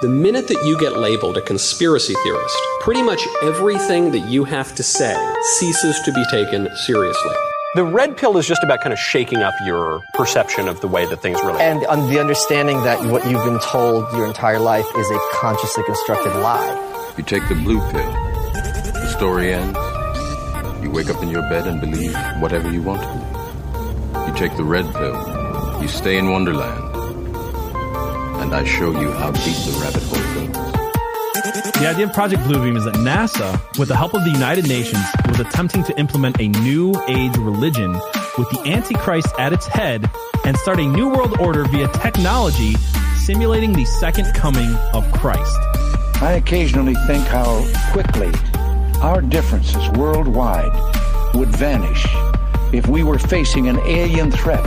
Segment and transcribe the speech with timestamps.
[0.00, 4.74] The minute that you get labeled a conspiracy theorist, pretty much everything that you have
[4.76, 5.14] to say
[5.58, 7.34] ceases to be taken seriously.
[7.74, 11.04] The red pill is just about kind of shaking up your perception of the way
[11.04, 14.86] that things really And on the understanding that what you've been told your entire life
[14.96, 17.12] is a consciously constructed lie.
[17.18, 18.10] You take the blue pill.
[18.94, 19.78] The story ends.
[20.82, 24.26] You wake up in your bed and believe whatever you want to.
[24.26, 25.82] You take the red pill.
[25.82, 26.89] You stay in Wonderland.
[28.50, 31.72] And I show you how deep the rabbit hole goes.
[31.74, 35.04] The idea of Project Bluebeam is that NASA, with the help of the United Nations,
[35.28, 37.92] was attempting to implement a new age religion
[38.36, 40.10] with the Antichrist at its head
[40.44, 42.74] and start a new world order via technology
[43.24, 45.56] simulating the second coming of Christ.
[46.20, 48.32] I occasionally think how quickly
[49.00, 50.74] our differences worldwide
[51.36, 52.04] would vanish
[52.74, 54.66] if we were facing an alien threat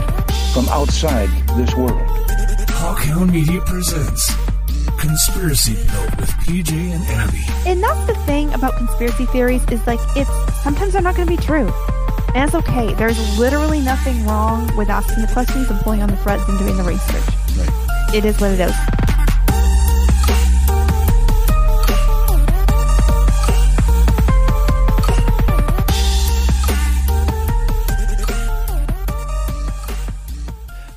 [0.54, 1.28] from outside
[1.58, 2.00] this world.
[2.84, 4.30] Hawkhound Media presents
[4.98, 7.40] Conspiracy Pill with PJ and Abby.
[7.66, 10.28] And that's the thing about conspiracy theories is like it's
[10.62, 11.72] sometimes they're not going to be true.
[12.34, 12.92] And it's okay.
[12.92, 16.76] There's literally nothing wrong with asking the questions and pulling on the threads and doing
[16.76, 17.24] the research.
[18.14, 18.93] It is what it is.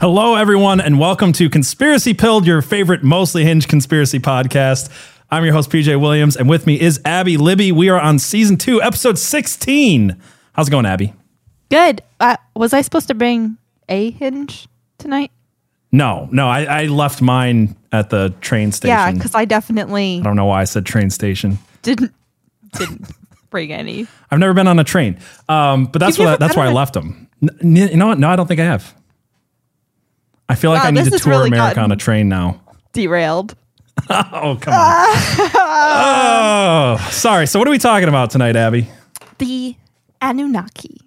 [0.09, 4.89] Hello, everyone, and welcome to Conspiracy Pilled, your favorite mostly hinged conspiracy podcast.
[5.29, 7.73] I'm your host, PJ Williams, and with me is Abby Libby.
[7.73, 10.15] We are on season two, episode 16.
[10.53, 11.13] How's it going, Abby?
[11.69, 12.03] Good.
[12.21, 13.57] Uh, was I supposed to bring
[13.89, 15.29] a hinge tonight?
[15.91, 18.95] No, no, I, I left mine at the train station.
[18.95, 21.59] Yeah, because I definitely I don't know why I said train station.
[21.81, 22.13] didn't
[22.77, 23.11] didn't
[23.49, 24.07] bring any.
[24.31, 26.65] I've never been on a train, um, but that's You've why never that's been why
[26.65, 27.27] I on a- left them.
[27.61, 28.19] N- you know what?
[28.19, 28.93] No, I don't think I have.
[30.49, 32.61] I feel like Wow, I need to tour really America on a train now.
[32.93, 33.55] Derailed.
[34.09, 35.49] Oh, come on.
[35.55, 37.47] oh, sorry.
[37.47, 38.87] So, what are we talking about tonight, Abby?
[39.39, 39.75] The
[40.21, 41.01] Anunnaki.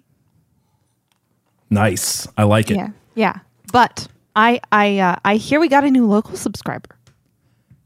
[1.69, 2.27] Nice.
[2.37, 2.75] I like it.
[2.75, 3.39] Yeah, yeah.
[3.71, 6.89] But I I uh, I hear we got a new local subscriber.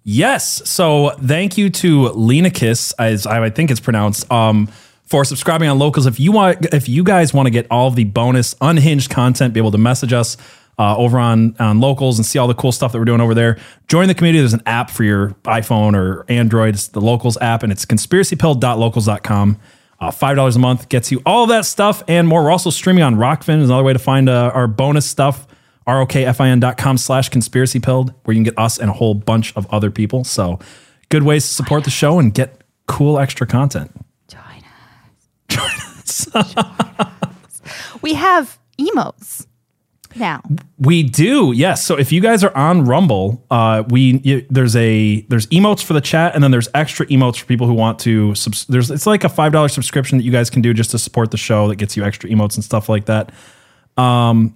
[0.03, 0.67] Yes.
[0.69, 4.67] So thank you to Lena Kiss, as I think it's pronounced, um,
[5.03, 6.05] for subscribing on Locals.
[6.05, 9.59] If you want, if you guys want to get all the bonus unhinged content, be
[9.59, 10.37] able to message us
[10.77, 13.33] uh, over on on Locals and see all the cool stuff that we're doing over
[13.33, 13.57] there.
[13.87, 14.39] Join the community.
[14.39, 16.75] There's an app for your iPhone or Android.
[16.75, 19.57] It's the Locals app, and it's conspiracypilled.locals.com.
[19.99, 22.43] Uh, Five dollars a month gets you all of that stuff and more.
[22.43, 23.61] We're also streaming on Rokfin.
[23.61, 25.47] Is another way to find uh, our bonus stuff
[25.87, 29.91] rokfin.com slash conspiracy pilled where you can get us and a whole bunch of other
[29.91, 30.57] people so
[31.09, 33.91] good ways to support the show and get cool extra content
[34.27, 35.61] Join
[35.99, 36.27] us.
[38.01, 39.47] We have emos
[40.15, 40.41] now.
[40.79, 45.21] we do yes so if you guys are on rumble uh we you, there's a
[45.29, 48.33] there's emotes for the chat and then there's extra emotes for people who want to
[48.35, 50.99] subs- there's it's like a five dollar subscription that you guys can do just to
[50.99, 53.31] support the show that gets you extra emotes and stuff like that
[53.97, 54.55] um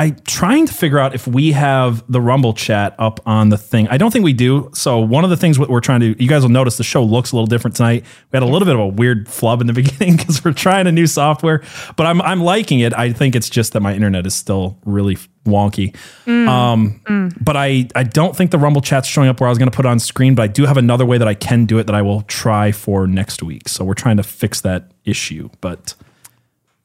[0.00, 3.86] I trying to figure out if we have the Rumble chat up on the thing.
[3.88, 4.70] I don't think we do.
[4.72, 7.02] So one of the things what we're trying to, you guys will notice the show
[7.04, 8.04] looks a little different tonight.
[8.32, 10.86] We had a little bit of a weird flub in the beginning because we're trying
[10.86, 11.62] a new software,
[11.96, 12.94] but I'm I'm liking it.
[12.94, 15.94] I think it's just that my internet is still really wonky.
[16.26, 17.02] Um,
[17.38, 19.76] but I I don't think the Rumble chat's showing up where I was going to
[19.76, 20.34] put it on screen.
[20.34, 22.72] But I do have another way that I can do it that I will try
[22.72, 23.68] for next week.
[23.68, 25.50] So we're trying to fix that issue.
[25.60, 25.94] But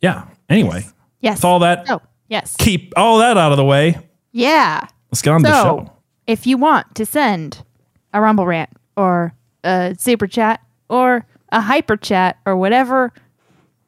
[0.01, 0.25] yeah.
[0.49, 0.85] Anyway,
[1.21, 1.37] Yes.
[1.37, 1.87] with all that
[2.27, 2.55] yes.
[2.57, 3.97] keep all that out of the way.
[4.31, 4.87] Yeah.
[5.11, 5.91] Let's get on to the show.
[6.27, 7.63] if you want to send
[8.13, 13.13] a Rumble rant or a super chat or a hyper chat or whatever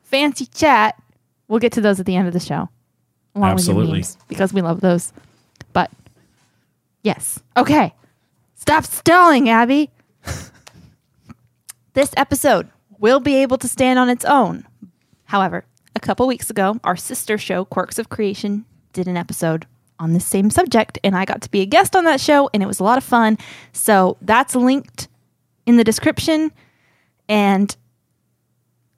[0.03, 1.01] fancy chat,
[1.47, 2.69] we'll get to those at the end of the show.
[3.35, 3.99] Along Absolutely.
[3.99, 5.13] memes, because we love those.
[5.73, 5.91] But
[7.03, 7.39] yes.
[7.55, 7.93] Okay.
[8.55, 9.91] Stop stalling, Abby.
[11.93, 12.69] this episode
[12.99, 14.65] will be able to stand on its own.
[15.25, 15.65] However,
[15.97, 19.66] a couple weeks ago, our sister show, Quirks of Creation, did an episode
[20.00, 22.61] on this same subject, and I got to be a guest on that show, and
[22.61, 23.38] it was a lot of fun.
[23.73, 25.08] So that's linked
[25.66, 26.52] in the description,
[27.28, 27.76] and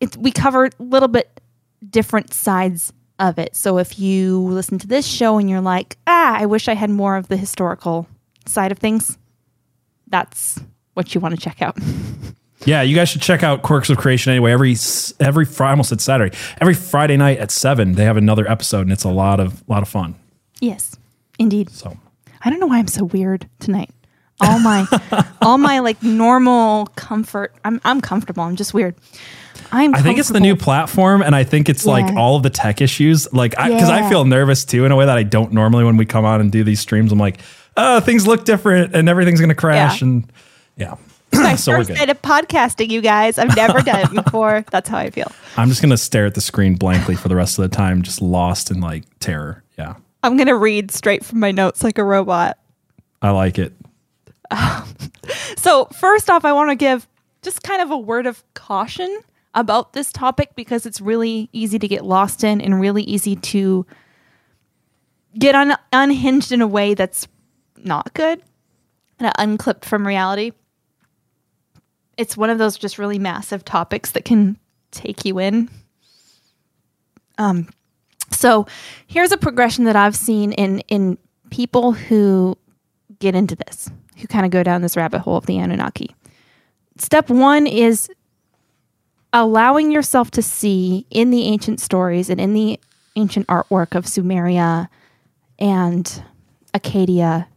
[0.01, 1.39] it's we cover a little bit
[1.89, 3.55] different sides of it.
[3.55, 6.89] So if you listen to this show and you're like, ah, I wish I had
[6.89, 8.07] more of the historical
[8.45, 9.17] side of things,
[10.07, 10.59] that's
[10.95, 11.77] what you want to check out.
[12.65, 14.51] Yeah, you guys should check out Quirks of Creation anyway.
[14.51, 14.75] Every
[15.19, 18.91] every Friday, almost said Saturday, every Friday night at seven, they have another episode, and
[18.91, 20.15] it's a lot of lot of fun.
[20.59, 20.95] yes,
[21.37, 21.69] indeed.
[21.69, 21.97] So
[22.43, 23.89] I don't know why I'm so weird tonight.
[24.41, 24.85] All my
[25.41, 27.53] all my like normal comfort.
[27.63, 28.43] I'm I'm comfortable.
[28.43, 28.95] I'm just weird.
[29.71, 32.49] I'm I think it's the new platform, and I think it's like all of the
[32.49, 33.31] tech issues.
[33.31, 34.09] Like, because I, Yeah.
[34.09, 36.51] feel nervous too in a way that I don't normally when we come on and
[36.51, 37.11] do these streams.
[37.11, 37.39] I'm like,
[37.77, 40.07] oh, things look different, and everything's gonna crash, Yeah.
[40.07, 40.33] and
[40.75, 40.95] yeah.
[41.39, 43.37] My so first night of podcasting, you guys.
[43.37, 44.65] I've never done it before.
[44.71, 45.31] That's how I feel.
[45.57, 48.21] I'm just gonna stare at the screen blankly for the rest of the time, just
[48.21, 49.63] lost in like terror.
[49.77, 52.57] Yeah, I'm gonna read straight from my notes like a robot.
[53.21, 53.73] I like it.
[55.57, 57.07] So, first off, I want to give
[57.41, 59.19] just kind of a word of caution
[59.53, 63.85] about this topic because it's really easy to get lost in and really easy to
[65.37, 67.27] get un- unhinged in a way that's
[67.77, 68.41] not good
[69.19, 70.51] and unclipped from reality.
[72.19, 74.57] It's one of those just really massive topics that can
[74.91, 75.69] take you in.
[77.37, 77.69] Um,
[78.29, 78.67] so
[79.07, 81.17] here's a progression that I've seen in in
[81.49, 82.57] people who
[83.19, 86.13] get into this, who kind of go down this rabbit hole of the Anunnaki.
[86.97, 88.09] Step one is
[89.31, 92.77] allowing yourself to see in the ancient stories and in the
[93.15, 94.89] ancient artwork of Sumeria
[95.57, 96.21] and
[96.73, 97.47] Akkadia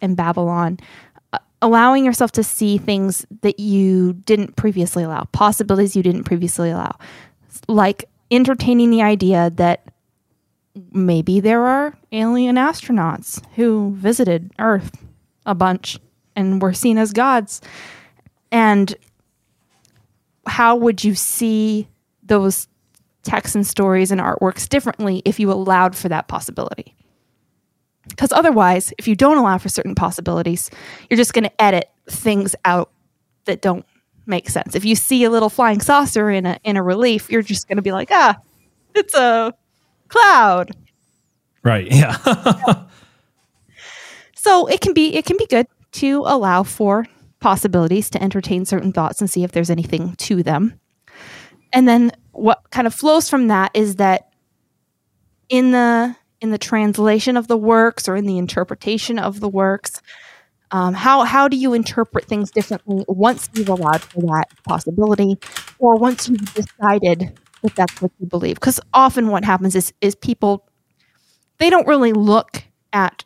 [0.00, 0.80] and Babylon,
[1.66, 6.96] allowing yourself to see things that you didn't previously allow, possibilities you didn't previously allow,
[7.66, 9.84] like entertaining the idea that
[10.92, 15.04] maybe there are alien astronauts who visited Earth
[15.44, 15.98] a bunch
[16.36, 17.60] and were seen as gods.
[18.52, 18.94] And
[20.46, 21.88] how would you see
[22.22, 22.68] those
[23.24, 26.95] texts and stories and artworks differently if you allowed for that possibility?
[28.08, 30.70] Because otherwise, if you don't allow for certain possibilities,
[31.10, 32.90] you're just going to edit things out
[33.44, 33.84] that don't
[34.26, 34.74] make sense.
[34.74, 37.76] If you see a little flying saucer in a in a relief, you're just going
[37.76, 38.36] to be like, ah,
[38.94, 39.52] it's a
[40.08, 40.70] cloud.
[41.62, 41.90] Right.
[41.90, 42.16] Yeah.
[44.46, 47.04] So it can be it can be good to allow for
[47.40, 50.78] possibilities to entertain certain thoughts and see if there's anything to them.
[51.72, 54.28] And then what kind of flows from that is that
[55.48, 60.00] in the in the translation of the works or in the interpretation of the works,
[60.72, 65.38] um, how how do you interpret things differently once you've allowed for that possibility,
[65.78, 68.56] or once you've decided that that's what you believe?
[68.56, 70.66] Because often what happens is is people
[71.58, 73.24] they don't really look at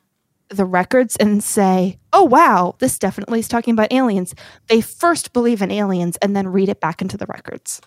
[0.50, 4.34] the records and say, "Oh wow, this definitely is talking about aliens."
[4.68, 7.80] They first believe in aliens and then read it back into the records.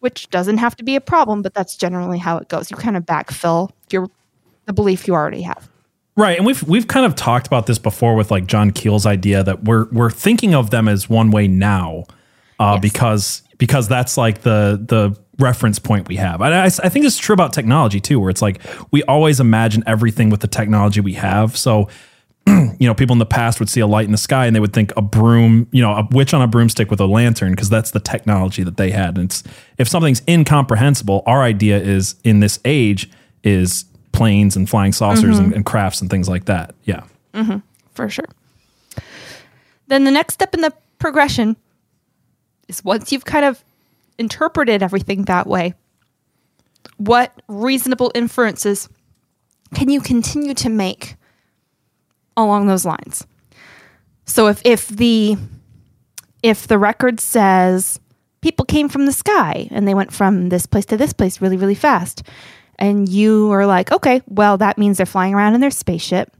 [0.00, 2.70] Which doesn't have to be a problem, but that's generally how it goes.
[2.70, 4.08] You kind of backfill your
[4.66, 5.68] the belief you already have.
[6.16, 9.42] Right, and we've we've kind of talked about this before with like John Keel's idea
[9.42, 12.04] that we're we're thinking of them as one way now,
[12.58, 12.80] uh, Yes.
[12.82, 16.42] because because that's like the the reference point we have.
[16.42, 18.60] And I, I think it's true about technology too, where it's like
[18.90, 21.56] we always imagine everything with the technology we have.
[21.56, 21.88] So
[22.78, 24.60] you know, people in the past would see a light in the sky and they
[24.60, 27.68] would think a broom, you know, a witch on a broomstick with a lantern because
[27.68, 29.16] that's the technology that they had.
[29.16, 29.42] And it's
[29.78, 33.10] if something's incomprehensible, our idea is in this age
[33.42, 35.56] is planes and flying saucers and, mm-hmm.
[35.56, 36.74] and crafts and things like that.
[36.84, 37.04] Yeah.
[37.32, 37.58] Mm-hmm.
[37.94, 38.26] for sure.
[39.86, 41.56] Then the next step in the progression
[42.68, 43.62] is once you've kind of
[44.18, 45.74] interpreted everything that way,
[46.96, 48.88] what reasonable inferences
[49.74, 51.16] can you continue to make
[52.36, 53.26] along those lines?
[54.26, 55.36] So if if the
[56.42, 58.00] if the record says
[58.40, 61.56] people came from the sky and they went from this place to this place really
[61.56, 62.22] really fast
[62.78, 66.34] and you are like okay well that means they're flying around in their spaceship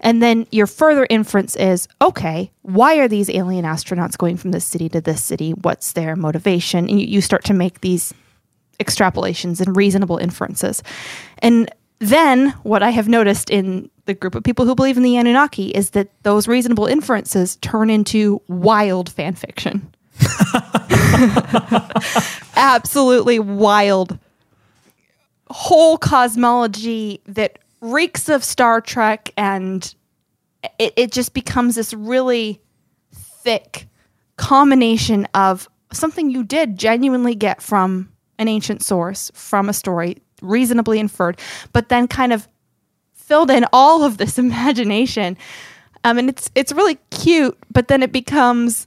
[0.00, 4.64] and then your further inference is okay, why are these alien astronauts going from this
[4.64, 5.52] city to this city?
[5.52, 6.88] What's their motivation?
[6.88, 8.12] And you, you start to make these
[8.78, 10.82] extrapolations and reasonable inferences.
[11.38, 15.16] And then what I have noticed in the group of people who believe in the
[15.16, 19.92] Anunnaki is that those reasonable inferences turn into wild fan fiction.
[22.56, 24.18] Absolutely wild
[25.50, 29.94] whole cosmology that reeks of Star Trek and
[30.78, 32.60] it, it just becomes this really
[33.12, 33.86] thick
[34.36, 40.98] combination of something you did genuinely get from an ancient source, from a story, reasonably
[40.98, 41.40] inferred,
[41.72, 42.48] but then kind of
[43.12, 45.36] filled in all of this imagination.
[46.04, 48.86] Um, and it's it's really cute, but then it becomes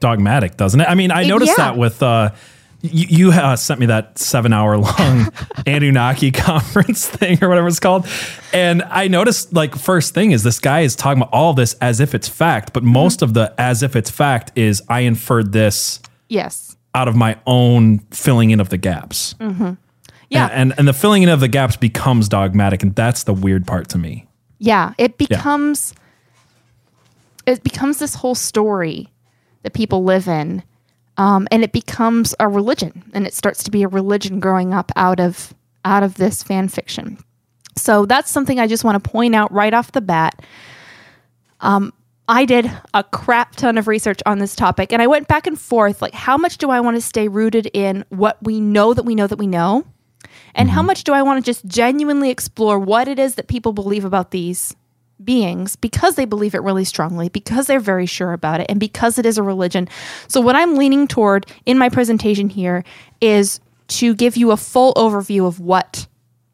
[0.00, 0.88] Dogmatic, doesn't it?
[0.88, 1.66] I mean, I noticed yeah.
[1.66, 2.30] that with uh
[2.82, 5.32] you, you uh, sent me that seven hour long
[5.66, 8.06] Anunnaki conference thing or whatever it's called.
[8.52, 12.00] And I noticed, like, first thing is this guy is talking about all this as
[12.00, 16.00] if it's fact, but most of the as if it's fact is I inferred this
[16.28, 19.36] yes, out of my own filling in of the gaps.
[20.32, 23.34] Yeah, And, and and the filling in of the gaps becomes dogmatic, and that's the
[23.34, 24.26] weird part to me.
[24.58, 25.94] Yeah, it becomes
[27.46, 29.08] it becomes this whole story
[29.62, 30.62] that people live in
[31.16, 34.90] um, and it becomes a religion, and it starts to be a religion growing up
[34.96, 37.18] out of out of this fan fiction.
[37.76, 40.42] So that's something I just want to point out right off the bat.
[41.60, 41.92] Um,
[42.28, 45.58] I did a crap ton of research on this topic, and I went back and
[45.58, 46.00] forth.
[46.00, 49.14] Like, how much do I want to stay rooted in what we know that we
[49.14, 49.84] know that we know,
[50.54, 53.72] and how much do I want to just genuinely explore what it is that people
[53.72, 54.74] believe about these
[55.24, 59.18] beings because they believe it really strongly, because they're very sure about it, and because
[59.18, 59.88] it is a religion.
[60.28, 62.84] So, what I'm leaning toward in my presentation here
[63.20, 66.06] is to give you a full overview of what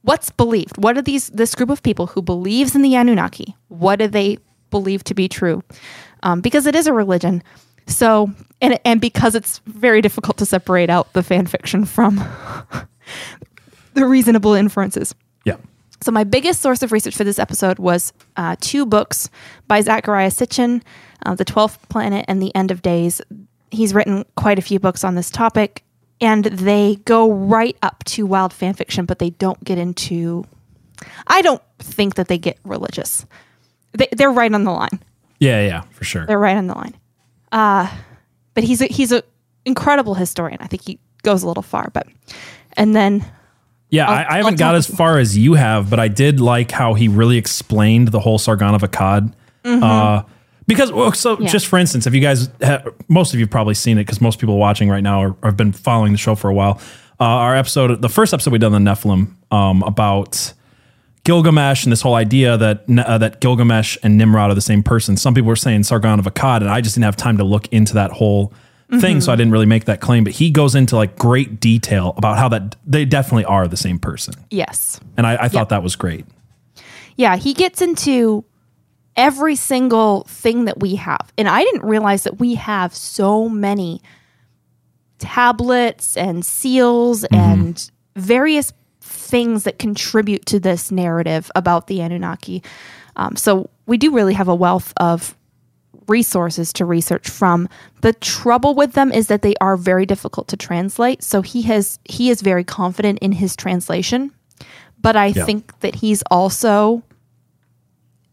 [0.03, 0.83] what's believed.
[0.83, 3.57] What are these this group of people who believes in the Anunnaki?
[3.69, 4.39] What do they
[4.71, 5.63] believe to be true?
[6.23, 7.43] Um, because it is a religion.
[7.87, 8.31] So,
[8.61, 12.19] and and because it's very difficult to separate out the fan fiction from
[13.99, 15.15] the reasonable inferences.
[15.45, 15.57] Yeah.
[16.01, 19.31] So my biggest source of research for this episode was uh, two books
[19.67, 20.83] by Zecharia Sitchin,
[21.27, 23.21] uh, "The Twelfth Planet" and "The End of Days."
[23.71, 25.83] He's written quite a few books on this topic,
[26.21, 30.45] and they go right up to wild fan fiction, but they don't get into.
[31.27, 33.27] I don't think that they get religious.
[33.93, 35.01] They, they're right on the line.
[35.39, 36.27] Yeah, yeah, for sure.
[36.27, 36.97] They're right on the line.
[37.53, 37.93] Uh,
[38.55, 39.23] but he's a, he's an
[39.65, 40.59] incredible historian.
[40.61, 42.07] I think he goes a little far, but
[42.77, 43.25] and then
[43.91, 46.71] Yeah, I'll- I, I haven't got as far as you have, but I did like
[46.71, 49.33] how he really explained the whole Sargon of Akkad.
[49.65, 50.23] Uh,
[50.67, 51.45] because, well, so Mm-hmm.
[51.45, 51.49] Yeah.
[51.51, 54.21] just for instance, if you guys, ha- most of you have probably seen it because
[54.21, 56.81] most people watching right now are, have been following the show for a while.
[57.21, 60.53] Uh, our episode, the first episode we done on the Nephilim um, about
[61.25, 65.17] Gilgamesh and this whole idea that uh, that Gilgamesh and Nimrod are the same person.
[65.17, 67.67] Some people were saying Sargon of Akkad, and I just didn't have time to look
[67.69, 68.53] into that whole
[69.01, 70.25] thing, so I didn't really make that claim.
[70.25, 73.99] But he goes into like great detail about how that they definitely are the same
[73.99, 76.25] person, yes, and I, I thought that was great.
[77.17, 78.45] Yeah, he gets into
[79.19, 81.33] every single thing that we have.
[81.37, 84.01] And I didn't realize that we have so many
[85.19, 92.63] tablets and seals and various things that contribute to this narrative about the Anunnaki.
[93.17, 95.37] Um, so we do really have a wealth of
[96.09, 97.69] resources to research from.
[98.01, 101.23] The trouble with them is that they are very difficult to translate.
[101.23, 104.33] So he has he is very confident in his translation,
[105.01, 105.45] but I Yeah.
[105.45, 107.03] think that he's also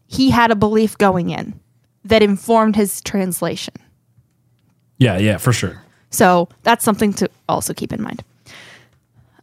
[0.06, 1.58] he had a belief going in
[2.04, 3.74] that informed his translation.
[4.98, 5.82] Yeah, yeah, for sure.
[6.10, 8.22] So that's something to also keep in mind.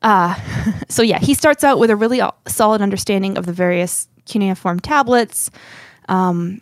[0.01, 0.35] Uh,
[0.89, 5.51] so yeah, he starts out with a really solid understanding of the various cuneiform tablets,
[6.07, 6.61] um,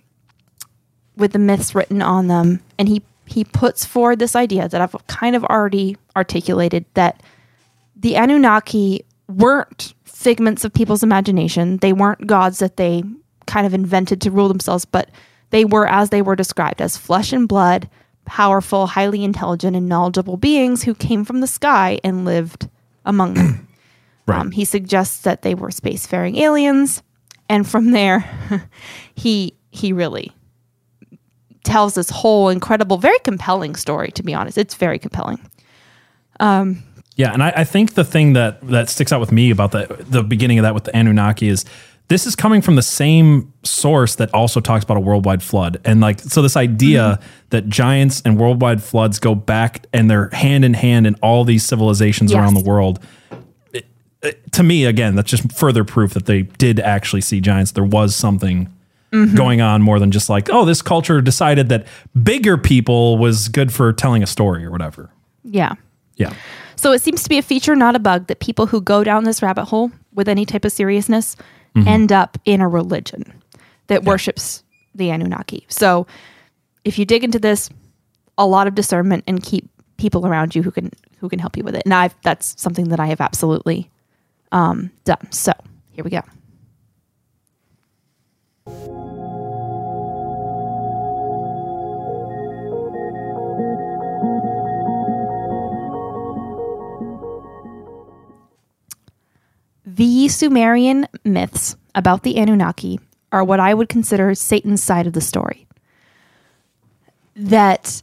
[1.16, 4.96] with the myths written on them, and he he puts forward this idea that I've
[5.08, 7.24] kind of already articulated that
[7.96, 11.78] the Anunnaki weren't figments of people's imagination.
[11.78, 13.04] They weren't gods that they
[13.48, 15.10] kind of invented to rule themselves, but
[15.52, 17.90] they were as they were described as flesh and blood,
[18.26, 22.70] powerful, highly intelligent, and knowledgeable beings who came from the sky and lived
[23.06, 23.68] among them.
[24.28, 24.40] Right.
[24.40, 27.02] Um, he suggests that they were spacefaring aliens,
[27.50, 28.24] and from there,
[29.16, 30.32] he he really
[31.64, 34.12] tells this whole incredible, very compelling story.
[34.12, 35.40] To be honest, it's very compelling.
[36.40, 36.84] Um,
[37.16, 40.04] yeah, and I, I think the thing that that sticks out with me about the
[40.10, 41.66] the beginning of that with the Anunnaki is
[42.08, 46.02] this is coming from the same source that also talks about a worldwide flood, and
[46.02, 47.46] like so this idea mm-hmm.
[47.52, 51.64] that giants and worldwide floods go back and they're hand in hand in all these
[51.66, 52.40] civilizations Yes.
[52.40, 53.00] around the world.
[53.74, 53.86] it-
[54.24, 57.72] it- to me, again, that's just further proof that they did actually see giants.
[57.72, 58.70] There was something
[59.12, 61.86] going on more than just like, oh, this culture decided that
[62.24, 65.12] bigger people was good for telling a story or whatever.
[65.44, 65.74] Yeah.
[66.16, 66.34] Yeah.
[66.76, 69.24] So it seems to be a feature, not a bug, that people who go down
[69.26, 71.36] this rabbit hole with any type of seriousness
[71.76, 73.42] end up in a religion
[73.88, 74.64] that worships
[74.94, 75.66] the Anunnaki.
[75.70, 76.08] So
[76.84, 77.70] if you dig into this,
[78.38, 81.64] a lot of discernment and keep people around you who can who can help you
[81.64, 81.84] with it.
[81.86, 83.90] And I've that's something that I have absolutely
[84.52, 85.32] um, done.
[85.32, 85.54] So
[85.92, 86.22] here we go.
[100.02, 103.00] The Sumerian myths about the Anunnaki
[103.32, 105.68] are what I would consider Satan's side of the story.
[107.36, 108.02] That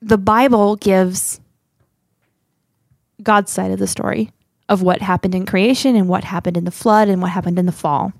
[0.00, 1.40] the Bible gives
[3.20, 4.30] God's side of the story
[4.68, 7.66] of what happened in creation and what happened in the flood and what happened in
[7.66, 8.12] the fall.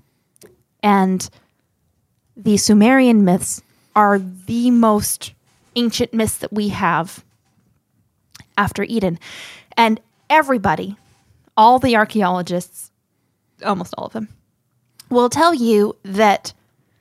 [0.83, 1.29] And
[2.35, 3.61] the Sumerian myths
[3.95, 5.31] are the most
[5.77, 7.23] ancient myths that we have
[8.57, 9.19] after Eden.
[9.77, 10.97] And everybody,
[11.57, 12.91] all the archaeologists,
[13.65, 14.29] almost all of them,
[15.09, 16.53] will tell you that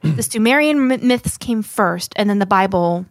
[0.03, 3.07] the Sumerian myths came first and then the Bible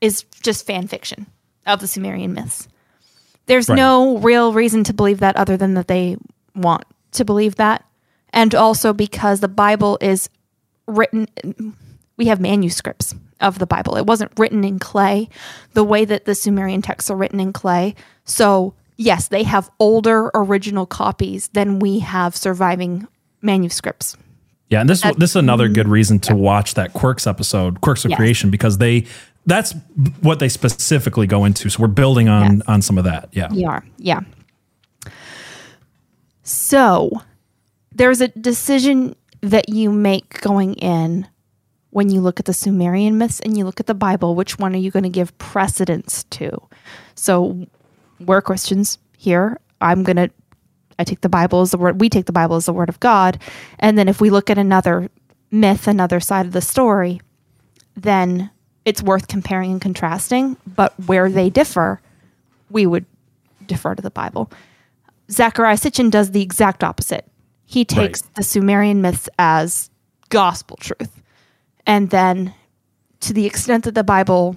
[0.00, 1.26] is just fan fiction.
[1.66, 2.68] of the Sumerian myths.
[3.46, 3.76] There's Right.
[3.76, 6.18] no real reason to believe that other than that they
[6.54, 7.82] want to believe that.
[8.34, 10.28] And also because the Bible is
[10.86, 11.26] written,
[12.18, 13.96] we have manuscripts of the Bible.
[13.96, 15.30] It wasn't written in clay
[15.72, 17.94] the way that the Sumerian texts are written in clay.
[18.26, 23.06] So, yes, they have older original copies than we have surviving
[23.42, 24.16] manuscripts.
[24.70, 25.92] Yeah, and this this is another good mm-hmm.
[25.92, 28.18] reason to watch that Quirks episode, Quirks of Yes.
[28.18, 29.06] Creation, because they
[29.46, 29.74] that's
[30.20, 31.68] what they specifically go into.
[31.68, 32.62] So we're building on Yes.
[32.66, 33.28] on some of that.
[33.32, 33.52] Yeah.
[33.52, 34.20] We are, yeah.
[36.42, 37.22] So
[37.92, 41.28] there's a decision that you make going in
[41.90, 44.34] when you look at the Sumerian myths and you look at the Bible.
[44.34, 46.50] Which one are you going to give precedence to?
[47.14, 47.66] So
[48.20, 49.58] we're Christians here.
[49.80, 50.30] I'm going to,
[50.98, 53.00] I take the Bible as the word, we take the Bible as the word of
[53.00, 53.38] God.
[53.78, 55.08] And then if we look at another
[55.50, 57.20] myth, another side of the story,
[57.96, 58.50] then
[58.84, 60.56] it's worth comparing and contrasting.
[60.66, 62.00] But where they differ,
[62.70, 63.06] we would
[63.66, 64.50] defer to the Bible.
[65.28, 67.26] Zecharia Sitchin does the exact opposite.
[67.64, 68.34] He takes Right.
[68.34, 69.90] the Sumerian myths as
[70.28, 71.22] gospel truth.
[71.86, 72.54] And then,
[73.20, 74.56] to the extent that the Bible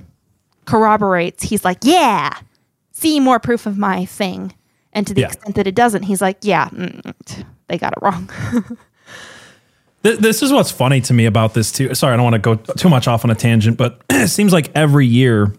[0.66, 2.38] corroborates, he's like, yeah,
[3.00, 4.54] see more proof of my thing.
[4.94, 5.28] And to the Yeah.
[5.28, 7.14] extent that it doesn't, he's like, yeah, mm,
[7.68, 8.30] they got it wrong.
[10.04, 11.94] This is what's funny to me about this too.
[11.94, 14.54] Sorry, I don't want to go too much off on a tangent, but it seems
[14.54, 15.54] like every year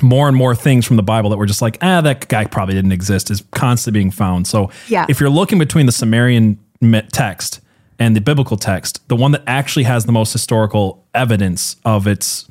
[0.00, 2.74] more and more things from the Bible that we're just like, ah, that guy probably
[2.74, 4.46] didn't exist is constantly being found.
[4.46, 5.06] So Yeah.
[5.08, 6.56] if you're looking between the Sumerian
[7.10, 7.60] text
[7.98, 12.46] and the biblical text, the one that actually has the most historical evidence of its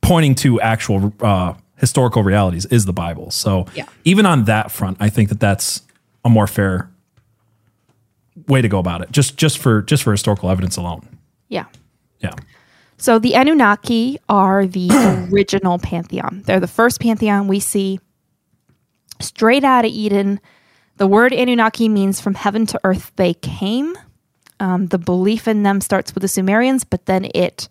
[0.00, 3.30] pointing to actual uh, historical realities is the Bible.
[3.30, 3.84] So Yeah.
[4.04, 5.82] even on that front, I think that that's
[6.24, 6.88] a more fair
[8.48, 9.12] way to go about it.
[9.12, 11.06] Just just for just for historical evidence alone.
[11.48, 11.66] yeah.
[12.20, 12.32] Yeah.
[12.96, 14.88] So the Anunnaki are the
[15.32, 16.42] original pantheon.
[16.46, 17.98] They're the first pantheon we see
[19.20, 20.40] straight out of Eden.
[20.98, 23.96] The word Anunnaki means from heaven to earth they came.
[24.60, 27.68] Um, the belief in them starts with the Sumerians, but then it,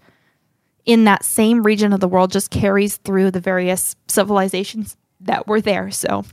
[0.86, 5.62] in that same region of the world, just carries through the various civilizations that were
[5.62, 5.92] there.
[5.92, 6.26] So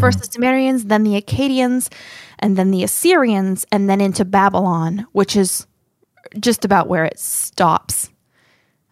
[0.00, 1.92] First the Sumerians, then the Akkadians,
[2.38, 5.66] and then the Assyrians, and then into Babylon, which is
[6.38, 8.10] just about where it stops,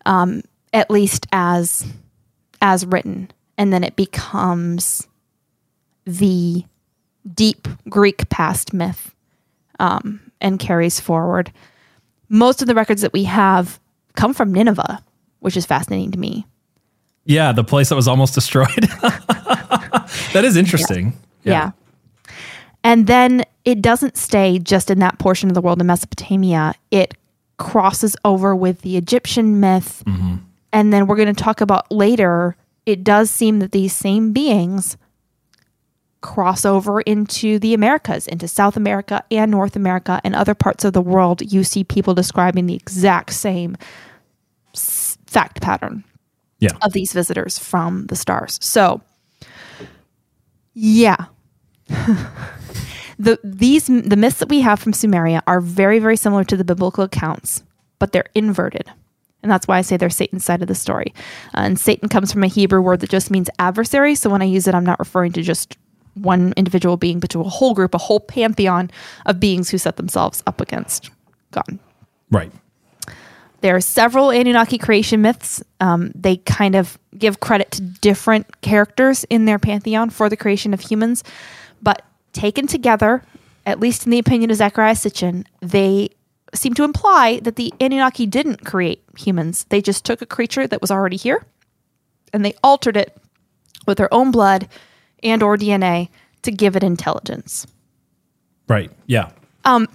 [0.07, 0.43] um,
[0.73, 1.87] at least as
[2.63, 5.07] as written, and then it becomes
[6.07, 6.65] the
[7.35, 9.15] deep Greek past myth
[9.79, 11.53] um, and carries forward.
[12.29, 13.79] Most of the records that we have
[14.15, 15.03] come from Nineveh,
[15.41, 16.47] which is fascinating to me.
[17.25, 18.69] Yeah, the place that was almost destroyed.
[20.33, 21.15] that is interesting.
[21.43, 21.73] Yeah.
[22.83, 26.75] And then it doesn't stay just in that portion of the world in Mesopotamia.
[26.91, 27.15] It
[27.57, 30.03] crosses over with the Egyptian myth.
[30.07, 30.37] Mm-hmm.
[30.73, 34.99] And then we're going to talk about later, it does seem that these same beings
[36.25, 40.95] cross over into the Americas, into South America and North America and other parts of
[40.95, 41.53] the world.
[41.53, 43.77] You see people describing the exact same
[44.75, 46.03] s- fact pattern
[46.61, 46.71] Yeah.
[46.83, 48.59] of these visitors from the stars.
[48.63, 49.03] So,
[50.73, 51.27] yeah.
[53.19, 56.65] the these the myths that we have from Sumeria are very very similar to the
[56.65, 57.63] biblical accounts,
[57.99, 58.91] but they're inverted.
[59.43, 61.13] And that's why I say they're Satan's side of the story.
[61.55, 64.15] Uh, and Satan comes from a Hebrew word that just means adversary.
[64.15, 65.77] So when I use it, I'm not referring to just
[66.15, 68.91] one individual being, but to a whole group, a whole pantheon
[69.27, 71.11] of beings who set themselves up against
[71.51, 71.79] God.
[72.31, 72.53] Right.
[73.61, 75.63] There are several Anunnaki creation myths.
[75.81, 80.75] Um, they kind of give credit to different characters in their pantheon for the creation
[80.75, 81.25] of humans,
[81.81, 83.23] but taken together,
[83.65, 86.11] at least in the opinion of Zecharia Sitchin, they
[86.53, 89.65] seem to imply that the Anunnaki didn't create humans.
[89.71, 91.45] They just took a creature that was already here
[92.35, 93.17] and they altered it
[93.87, 94.69] with their own blood
[95.25, 96.09] and or DNA
[96.43, 97.67] to give it intelligence.
[98.69, 98.91] Right.
[99.07, 99.31] Yeah.
[99.65, 99.89] Um,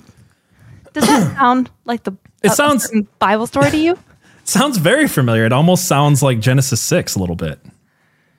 [0.94, 2.12] does that sound like the
[2.44, 3.98] It a sounds- Bible story to you?
[4.46, 5.46] Sounds very familiar.
[5.46, 7.60] It almost sounds like Genesis 6 a little bit.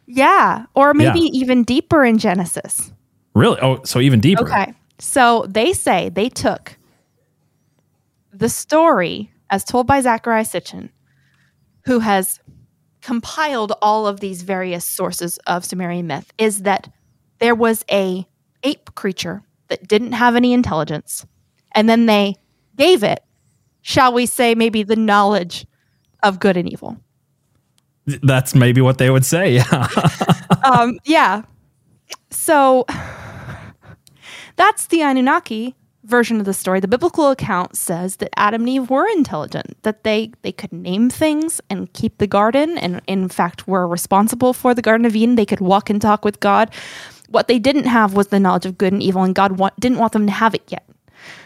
[0.07, 1.29] Yeah, or maybe Yeah.
[1.35, 2.91] even deeper in Genesis.
[3.33, 3.61] Really?
[3.61, 4.43] Oh, so even deeper.
[4.43, 4.75] Okay.
[4.99, 6.77] So they say they took
[8.33, 10.89] the story as told by Zecharia Sitchin,
[11.85, 12.41] who has
[13.03, 16.93] compiled all of these various sources of Sumerian myth, is that
[17.39, 18.27] there was a
[18.63, 21.27] ape creature that didn't have any intelligence,
[21.75, 22.35] and then they
[22.77, 23.23] gave it,
[23.83, 25.67] shall we say, maybe the knowledge
[26.23, 26.97] of good and evil.
[28.23, 29.55] That's maybe what they would say.
[29.55, 29.89] Yeah.
[30.65, 31.43] um, yeah.
[32.31, 32.85] So
[34.57, 35.77] that's the Anunnaki
[36.11, 40.05] version of the story, the biblical account says that Adam and Eve were intelligent, that
[40.05, 44.75] they they could name things and keep the garden, and in fact were responsible for
[44.75, 45.37] the Garden of Eden.
[45.37, 46.71] They could walk and talk with God.
[47.29, 49.99] What they didn't have was the knowledge of good and evil, and God wa- didn't
[49.99, 50.85] want them to have it yet.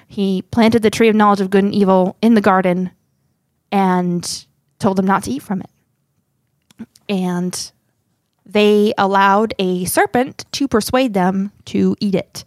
[0.09, 2.91] He planted the tree of knowledge of good and evil in the garden,
[3.71, 4.47] and
[4.79, 6.87] told them not to eat from it.
[7.09, 7.73] And
[8.47, 12.45] they allowed a serpent to persuade them to eat it.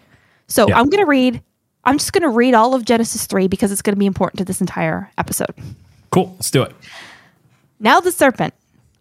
[0.47, 0.79] So Yeah.
[0.79, 1.41] I'm going to read,
[1.87, 4.39] I'm just going to read all of Genesis 3 because it's going to be important
[4.39, 5.55] to this entire episode.
[6.11, 6.33] Cool.
[6.33, 6.75] Let's do it.
[7.79, 8.53] Now the serpent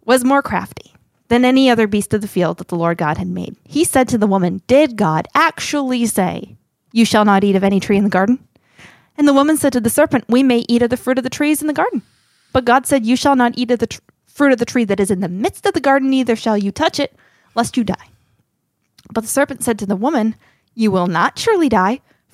[0.05, 0.93] was more crafty
[1.27, 3.57] than any other beast of the field that the Lord God had made.
[3.65, 6.55] He said to the woman, Did God actually say,
[6.93, 8.39] You shall not eat of any tree in the garden?
[9.17, 11.29] And the woman said to the serpent, We may eat of the fruit of the
[11.29, 12.03] trees in the garden.
[12.53, 15.01] But God said, You shall not eat of the tr- fruit of the tree that
[15.01, 17.13] is in the midst of the garden, neither shall you touch it,
[17.53, 17.95] lest you die.
[19.11, 20.35] But the serpent said to the woman,
[20.73, 21.99] You will not surely die,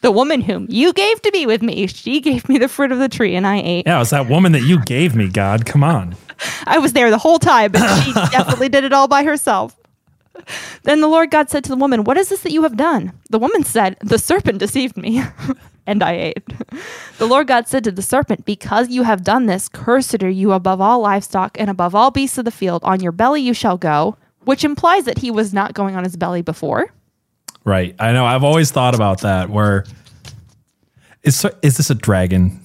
[0.00, 2.98] the woman whom you gave to be with me, she gave me the fruit of
[2.98, 3.86] the tree, and I ate.
[3.86, 5.66] Yeah, it was that woman that you gave me, God.
[5.66, 6.16] Come on.
[6.66, 9.76] I was there the whole time, but she definitely did it all by herself.
[10.84, 13.12] Then the Lord God said to the woman, What is this that you have done?
[13.30, 15.22] The woman said, The serpent deceived me,
[15.86, 16.44] and I ate.
[17.18, 20.52] The Lord God said to the serpent, Because you have done this, cursed are you
[20.52, 22.84] above all livestock and above all beasts of the field.
[22.84, 26.16] On your belly you shall go, which implies that he was not going on his
[26.16, 26.92] belly before.
[27.64, 27.94] Right.
[27.98, 28.24] I know.
[28.24, 29.50] I've always thought about that.
[29.50, 29.84] Where
[31.22, 32.60] is is this a dragon?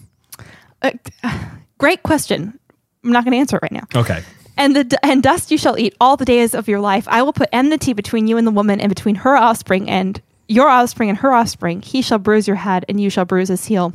[0.81, 0.91] Uh,
[1.77, 2.57] great question.
[3.03, 3.87] I'm not going to answer it right now.
[3.95, 4.23] Okay.
[4.55, 7.07] And the and dust you shall eat all the days of your life.
[7.07, 10.69] I will put enmity between you and the woman, and between her offspring and your
[10.69, 11.81] offspring and her offspring.
[11.81, 13.93] He shall bruise your head, and you shall bruise his heel.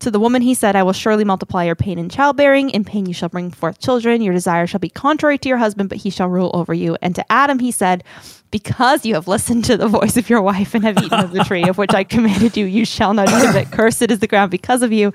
[0.00, 2.70] To the woman he said, I will surely multiply your pain in childbearing.
[2.70, 4.22] In pain you shall bring forth children.
[4.22, 6.96] Your desire shall be contrary to your husband, but he shall rule over you.
[7.02, 8.04] And to Adam he said,
[8.50, 11.42] Because you have listened to the voice of your wife and have eaten of the
[11.44, 13.72] tree of which I commanded you, you shall not eat of it.
[13.72, 15.12] Cursed is the ground because of you.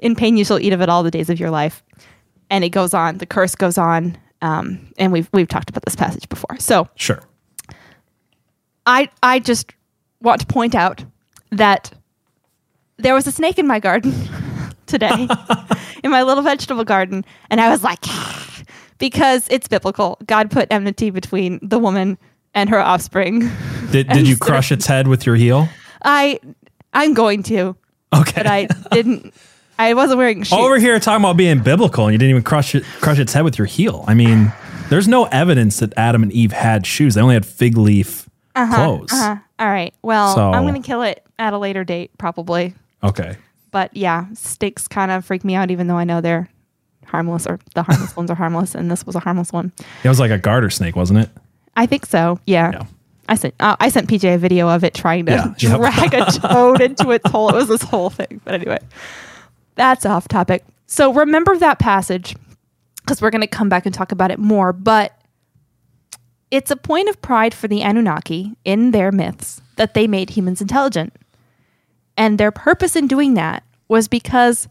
[0.00, 1.82] In pain you shall eat of it all the days of your life
[2.50, 3.18] and it goes on.
[3.18, 6.58] The curse goes on, um, and we've we've talked about this passage before.
[6.58, 7.22] So Sure.
[8.84, 9.72] I I just
[10.20, 11.04] want to point out
[11.50, 11.92] that
[12.98, 14.12] there was a snake in my garden
[14.86, 15.28] today,
[16.04, 18.00] in my little vegetable garden, and I was like,
[18.98, 20.18] because it's biblical.
[20.26, 22.18] God put enmity between the woman
[22.54, 23.50] and her offspring.
[23.90, 25.68] Did did you crush its head with your heel?
[26.04, 26.40] I
[26.92, 27.76] I'm going to,
[28.12, 28.32] Okay.
[28.34, 29.32] but I didn't.
[29.78, 30.58] I wasn't wearing shoes.
[30.58, 33.44] Over here talking about being biblical, and you didn't even crush it, crush its head
[33.44, 34.04] with your heel.
[34.08, 34.52] I mean,
[34.88, 37.14] there's no evidence that Adam and Eve had shoes.
[37.14, 39.12] They only had fig leaf clothes.
[39.12, 39.92] Uh, all right.
[40.02, 42.74] Well, So- I'm going to kill it at a later date, probably.
[43.02, 43.36] Okay.
[43.70, 46.48] But yeah, snakes kind of freak me out, even though I know they're
[47.06, 49.72] harmless or the harmless ones are harmless, and this was a harmless one.
[50.02, 51.30] It was like a garter snake, wasn't it?
[51.76, 52.40] I think so.
[52.46, 52.72] Yeah.
[52.72, 52.86] Yeah.
[53.28, 55.78] I sent uh, I sent PJ a video of it trying to Yeah, yep.
[55.78, 57.48] drag a toad into its hole.
[57.50, 58.40] It was this whole thing.
[58.44, 58.78] But anyway,
[59.74, 60.64] that's off topic.
[60.86, 62.36] So remember that passage
[62.98, 64.72] because we're going to come back and talk about it more.
[64.72, 65.12] But
[66.52, 70.60] it's a point of pride for the Anunnaki in their myths that they made humans
[70.60, 71.12] intelligent.
[72.16, 74.68] And their purpose in doing that was because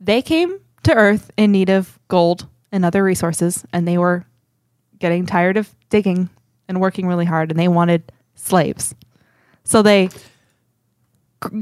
[0.00, 4.24] they came to Earth in need of gold and other resources, and they were
[4.98, 6.28] getting tired of digging
[6.68, 8.94] and working really hard, and they wanted slaves.
[9.64, 10.10] So they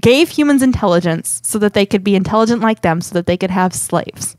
[0.01, 3.51] gave humans intelligence so that they could be intelligent like them, so that they could
[3.51, 4.37] have slaves.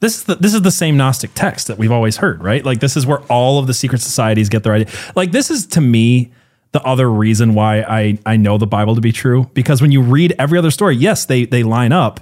[0.00, 2.64] This is the this is the same Gnostic text that we've always heard, right?
[2.64, 4.92] Like this is where all of the secret societies get their idea.
[5.14, 6.32] Like this is to me
[6.76, 10.02] the other reason why I I know the Bible to be true because when you
[10.02, 12.20] read every other story, yes, they they line up,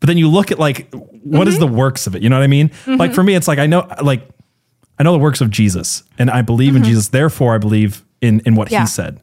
[0.00, 1.66] but then you look at like what is mm-hmm.
[1.66, 2.22] the works of it?
[2.22, 2.70] You know what I mean?
[2.70, 2.96] Mm-hmm.
[2.96, 4.28] Like for me, it's like I know like
[4.98, 6.90] I know the works of Jesus and I believe in mm-hmm.
[6.90, 8.80] Jesus, therefore I believe in in what Yeah.
[8.80, 9.20] he said.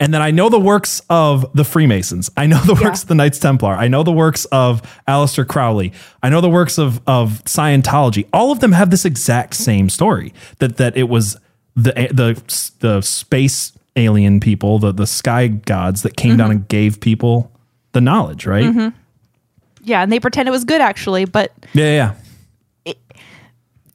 [0.00, 2.30] And then I know the works of the Freemasons.
[2.38, 3.74] I know the works of the Knights Templar.
[3.74, 5.92] I know the works of Aleister Crowley.
[6.22, 8.26] I know the works of of Scientology.
[8.32, 11.36] All of them have this exact same story that that it was
[11.74, 12.42] the the
[12.80, 17.50] the space alien people, the the sky gods that came down and gave people
[17.92, 18.92] the knowledge, right?
[19.82, 22.14] Yeah, and they pretend it was good actually, but Yeah,
[22.86, 22.94] yeah.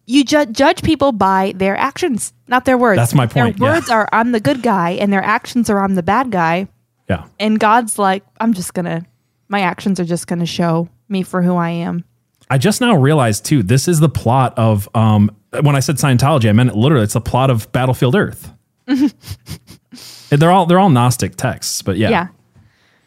[0.05, 2.97] you ju- judge people by their actions, not their words.
[2.97, 3.73] That's my point, Their yeah.
[3.75, 6.67] words are I'm the good guy, and their actions are I'm the bad guy.
[7.09, 7.25] Yeah.
[7.39, 9.05] And God's like, I'm just gonna,
[9.49, 12.05] my actions are just gonna show me for who I am.
[12.49, 15.29] I just now realized too, this is the plot of um
[15.61, 17.03] when I said Scientology, I meant it literally.
[17.03, 18.49] It's the plot of Battlefield Earth.
[20.29, 22.09] they're all they're all Gnostic texts, but yeah.
[22.09, 22.27] Yeah.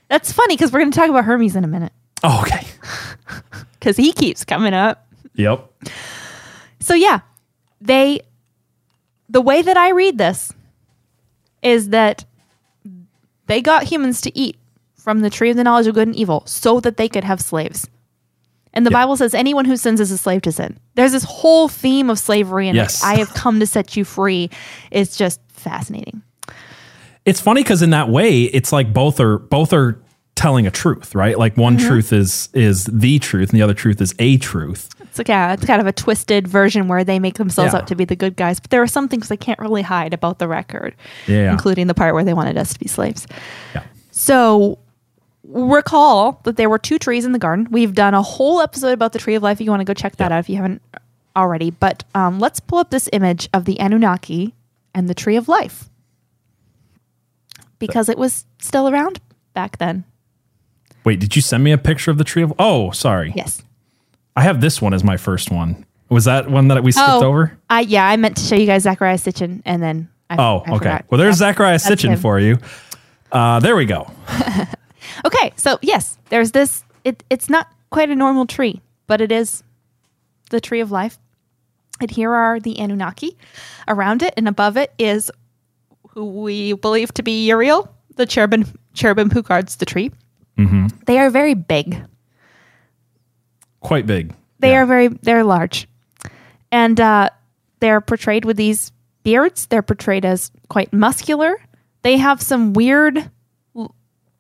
[0.09, 2.67] That's funny because we're gonna talk about Hermes in a minute Oh, okay.
[3.73, 5.07] because he keeps coming up.
[5.35, 5.71] Yep.
[6.81, 7.21] So yeah,
[7.81, 8.21] they
[9.29, 10.53] the way that I read this
[11.63, 12.25] is that
[13.47, 14.57] they got humans to eat
[14.97, 17.41] from the tree of the knowledge of good and evil so that they could have
[17.41, 17.89] slaves.
[18.73, 18.99] And the Yeah.
[19.03, 20.79] Bible says anyone who sins is a slave to sin.
[20.95, 23.03] There's this whole theme of slavery and Yes.
[23.05, 24.51] I have come to set you free.
[24.91, 26.23] It's just fascinating.
[27.25, 30.01] It's funny because in that way, it's like both are both are
[30.37, 31.39] telling a truth, right?
[31.39, 34.91] Like one truth is is the truth, and the other truth is a truth.
[35.01, 37.79] It's like yeah, it's kind of a twisted version where they make themselves Yeah.
[37.81, 40.13] out to be the good guys, but there are some things they can't really hide
[40.13, 40.95] about the record,
[41.27, 41.51] Yeah.
[41.51, 43.27] including the part where they wanted us to be slaves.
[43.75, 43.85] Yeah.
[44.11, 44.79] So
[45.45, 47.69] recall that there were two trees in the garden.
[47.71, 49.61] We've done a whole episode about the tree of life.
[49.61, 50.83] If you want to go check that out if you haven't
[51.37, 51.71] already.
[51.71, 54.55] But um, let's pull up this image of the Anunnaki
[54.95, 55.91] and the tree of life
[57.79, 59.21] because it was still around
[59.53, 60.05] back then.
[61.05, 62.53] Wait, did you send me a picture of the tree of?
[62.59, 63.33] Oh, sorry.
[63.37, 63.63] Yes.
[64.37, 65.85] I have this one as my first one.
[66.09, 67.57] Was that one that we skipped Oh, over?
[67.69, 70.71] I yeah, I meant to show you guys Zecharia Sitchin, and then I, Oh, I
[70.71, 70.79] okay.
[70.79, 71.05] forgot.
[71.11, 72.19] Well, there's That's- Zecharia Sitchin him.
[72.21, 72.59] for you.
[73.33, 74.11] Uh, there we go.
[75.25, 76.83] Okay, so yes, there's this.
[77.05, 79.63] It, it's not quite a normal tree, but it is
[80.51, 81.19] the tree of life.
[82.01, 83.37] And here are the Anunnaki.
[83.89, 85.31] Around it and above it is
[86.11, 90.11] who we believe to be Uriel, the cherubim, cherubim who guards the tree.
[90.59, 90.87] Mm-hmm.
[91.07, 92.05] They are very big.
[93.81, 94.35] Quite big.
[94.61, 94.83] They Yeah.
[94.83, 95.89] are very they're large,
[96.73, 97.31] and uh,
[97.81, 98.93] they're portrayed with these
[99.25, 99.67] beards.
[99.67, 101.57] They're portrayed as quite muscular.
[102.03, 103.31] They have some weird
[103.77, 103.95] l-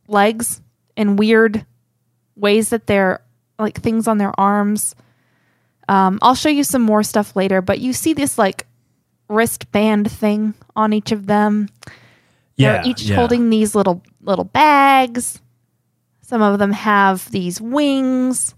[0.09, 0.63] legs
[0.97, 1.67] and weird
[2.37, 3.21] ways that they're
[3.59, 4.95] like things on their arms.
[5.89, 8.67] Um, I'll show you some more stuff later, but you see this like
[9.29, 11.69] wristband thing on each of them.
[12.57, 12.83] Yeah.
[12.83, 13.17] They're each yeah.
[13.17, 15.41] holding these little little bags.
[16.23, 18.55] Some of them have these wings.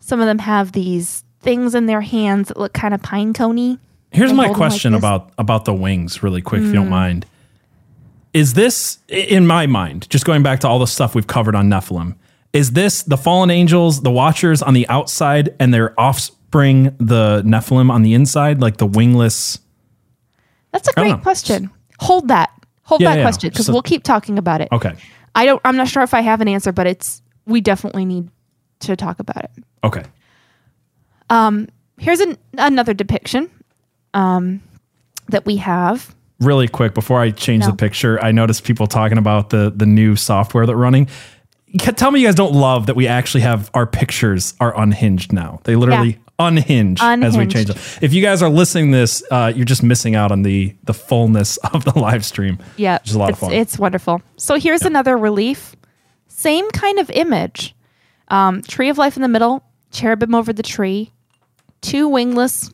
[0.00, 3.78] Some of them have these things in their hands that look kind of pine coney.
[4.10, 4.92] Here's my like question.
[4.92, 4.98] Mm.
[4.98, 7.26] about about the wings, really quick, if you don't mind.
[8.32, 11.68] Is this, in my mind, just going back to all the stuff we've covered on
[11.68, 12.16] Nephilim,
[12.52, 15.98] is this the fallen angels, the Watchers on the outside, and their
[16.54, 19.58] offspring, the Nephilim on the inside, like the wingless?
[20.72, 21.22] That's a I don't great know.
[21.22, 21.70] question.
[22.00, 22.50] Hold that.
[22.84, 23.22] Hold Yeah, that yeah.
[23.24, 24.68] question because So- we'll keep talking about it.
[24.72, 24.92] Okay,
[25.34, 25.60] I don't.
[25.64, 28.28] I'm not sure if I have an answer, but it's we definitely need
[28.80, 29.50] to talk about it.
[29.82, 30.02] okay,
[31.30, 33.48] Um Here's an, another depiction
[34.14, 34.60] um,
[35.28, 36.12] that we have.
[36.40, 37.70] really quick before I change No.
[37.70, 41.08] the picture, I noticed people talking about the the new software that running.
[41.78, 45.60] Tell me you guys don't love that we actually have our pictures are unhinged now.
[45.64, 46.16] They literally Yeah.
[46.46, 47.76] unhinge, as we change them.
[48.00, 50.94] If you guys are listening to this, uh, you're just missing out on the the
[50.94, 52.58] fullness of the live stream.
[52.76, 53.52] Yeah, which is a lot of fun.
[53.52, 54.22] It's wonderful.
[54.36, 55.74] So here's another relief.
[56.28, 57.74] Same kind of image.
[58.28, 61.12] Um, tree of life in the middle, cherubim over the tree,
[61.82, 62.70] two wingless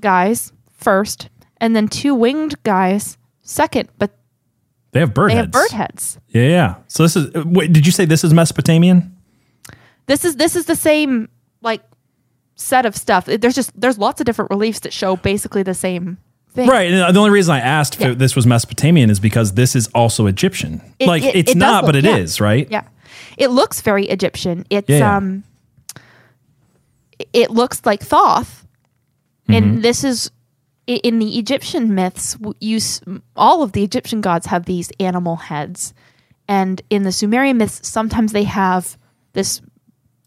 [0.00, 1.28] guys first,
[1.60, 3.88] and then two winged guys second.
[3.98, 4.10] But
[4.94, 5.44] they have bird they heads.
[5.46, 6.18] have bird heads.
[6.28, 6.74] Yeah, yeah.
[6.88, 7.32] So this is.
[7.44, 9.14] Wait, did you say this is Mesopotamian?
[10.06, 11.28] This is this is the same
[11.60, 11.82] like
[12.56, 13.26] set of stuff.
[13.26, 16.16] There's just there's lots of different reliefs that show basically the same
[16.52, 16.68] thing.
[16.68, 16.90] Right.
[16.92, 18.10] And the only reason I asked Yeah.
[18.12, 20.80] if this was Mesopotamian is because this is also Egyptian.
[20.98, 22.44] It- like it- it's it not, but look- it is, yeah.
[22.46, 22.68] right?
[22.70, 22.82] Yeah.
[23.36, 24.64] It looks very Egyptian.
[24.70, 25.42] It's Yeah, um
[27.32, 28.66] it looks like Thoth.
[29.48, 29.52] Mm-hmm.
[29.54, 30.30] And this is
[30.86, 32.78] in the Egyptian myths you
[33.36, 35.94] all of the Egyptian gods have these animal heads.
[36.46, 38.98] And in the Sumerian myths sometimes they have
[39.32, 39.62] this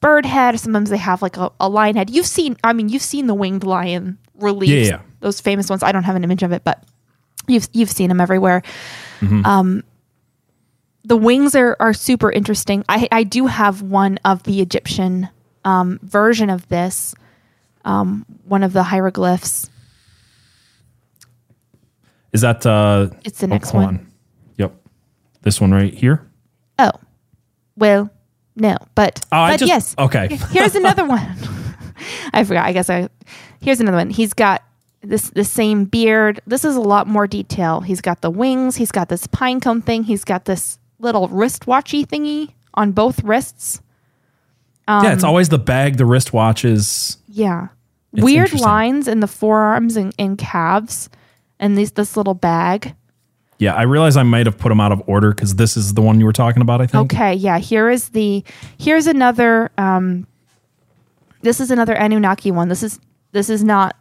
[0.01, 2.09] bird head, sometimes they have like a, a lion head.
[2.09, 4.89] You've seen I mean you've seen the winged lion reliefs.
[4.89, 5.01] Yeah, yeah.
[5.19, 5.83] Those famous ones.
[5.83, 6.83] I don't have an image of it, but
[7.47, 8.63] you've you've seen them everywhere
[9.21, 9.45] Mm-hmm.
[9.45, 9.83] Um,
[11.03, 12.83] the wings are, are super interesting.
[12.89, 15.29] I, I do have one of the Egyptian
[15.63, 17.15] um, version of this,
[17.85, 19.69] um, one of the hieroglyphs.
[22.37, 23.95] Is that uh It's the oh, next hold one.
[23.95, 24.11] on.
[24.57, 24.75] Yep.
[25.41, 26.29] This one right here?
[26.77, 26.91] Oh,
[27.75, 28.11] well,
[28.55, 29.95] no, but, Oh, I but just- yes.
[29.97, 30.27] okay.
[30.51, 31.35] Here's another one.
[32.31, 32.65] I forgot.
[32.67, 33.09] I guess I.
[33.59, 34.11] Here's another one.
[34.11, 34.61] He's got
[35.01, 36.41] this the same beard.
[36.45, 37.81] This is a lot more detail.
[37.81, 38.75] He's got the wings.
[38.75, 40.03] He's got this pine cone thing.
[40.03, 43.81] He's got this little wristwatchy thingy on both wrists.
[44.87, 47.17] yeah, Um, it's always the bag, the wristwatches.
[47.27, 47.69] Yeah.
[48.11, 48.61] Weird interesting.
[48.67, 51.09] lines in the forearms and, and calves
[51.59, 52.95] and these this little bag.
[53.59, 56.01] Yeah, I realize I might have put them out of order because this is the
[56.01, 56.81] one you were talking about.
[56.81, 57.13] I think.
[57.13, 57.57] Okay, yeah.
[57.57, 58.43] Here is the
[58.77, 60.27] here's another um
[61.41, 62.69] this is another Anunnaki one.
[62.69, 62.99] This is
[63.31, 63.95] this is not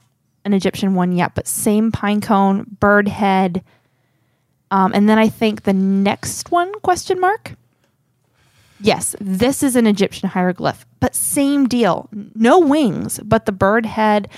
[0.44, 3.64] an Egyptian one yet, but same pine cone, bird head.
[4.70, 7.54] Um, and then I think the next one question mark.
[8.80, 12.08] Yes, this is an Egyptian hieroglyph, but same deal.
[12.34, 14.28] No wings, but the bird head,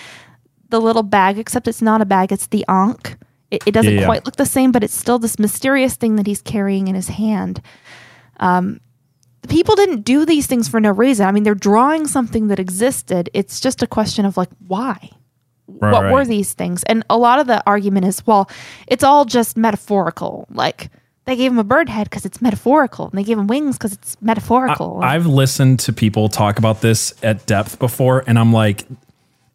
[0.69, 3.17] the little bag, except it's not a bag, it's the ankh.
[3.51, 4.07] It, it doesn't Yeah, yeah.
[4.07, 7.09] quite look the same, but it's still this mysterious thing that he's carrying in his
[7.09, 7.63] hand.
[8.41, 8.81] Um,
[9.49, 11.27] people didn't do these things for no reason.
[11.27, 13.31] I mean, they're drawing something that existed.
[13.33, 15.11] It's just a question of like, why?
[15.67, 16.83] Right, what were these things?
[16.85, 18.51] And a lot of the argument is, well,
[18.87, 20.47] it's all just metaphorical.
[20.51, 20.91] Like
[21.27, 23.93] they gave him a bird head because it's metaphorical, and they gave him wings because
[23.93, 25.01] it's metaphorical.
[25.03, 28.87] I've listened to people talk about this at depth before, and I'm like,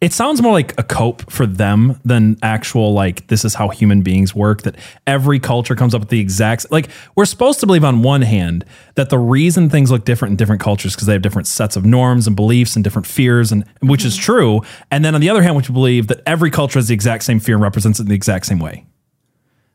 [0.04, 4.02] it sounds more like a cope for them than actual like this is how human
[4.02, 4.60] beings work.
[4.60, 8.20] That every culture comes up with the exact like we're supposed to believe on one
[8.20, 11.74] hand that the reason things look different in different cultures because they have different sets
[11.74, 14.24] of norms and beliefs and different fears, and which is mm-hmm.
[14.24, 14.60] true.
[14.90, 17.22] And then on the other hand, which we believe that every culture has the exact
[17.22, 18.84] same fear and represents it in the exact same way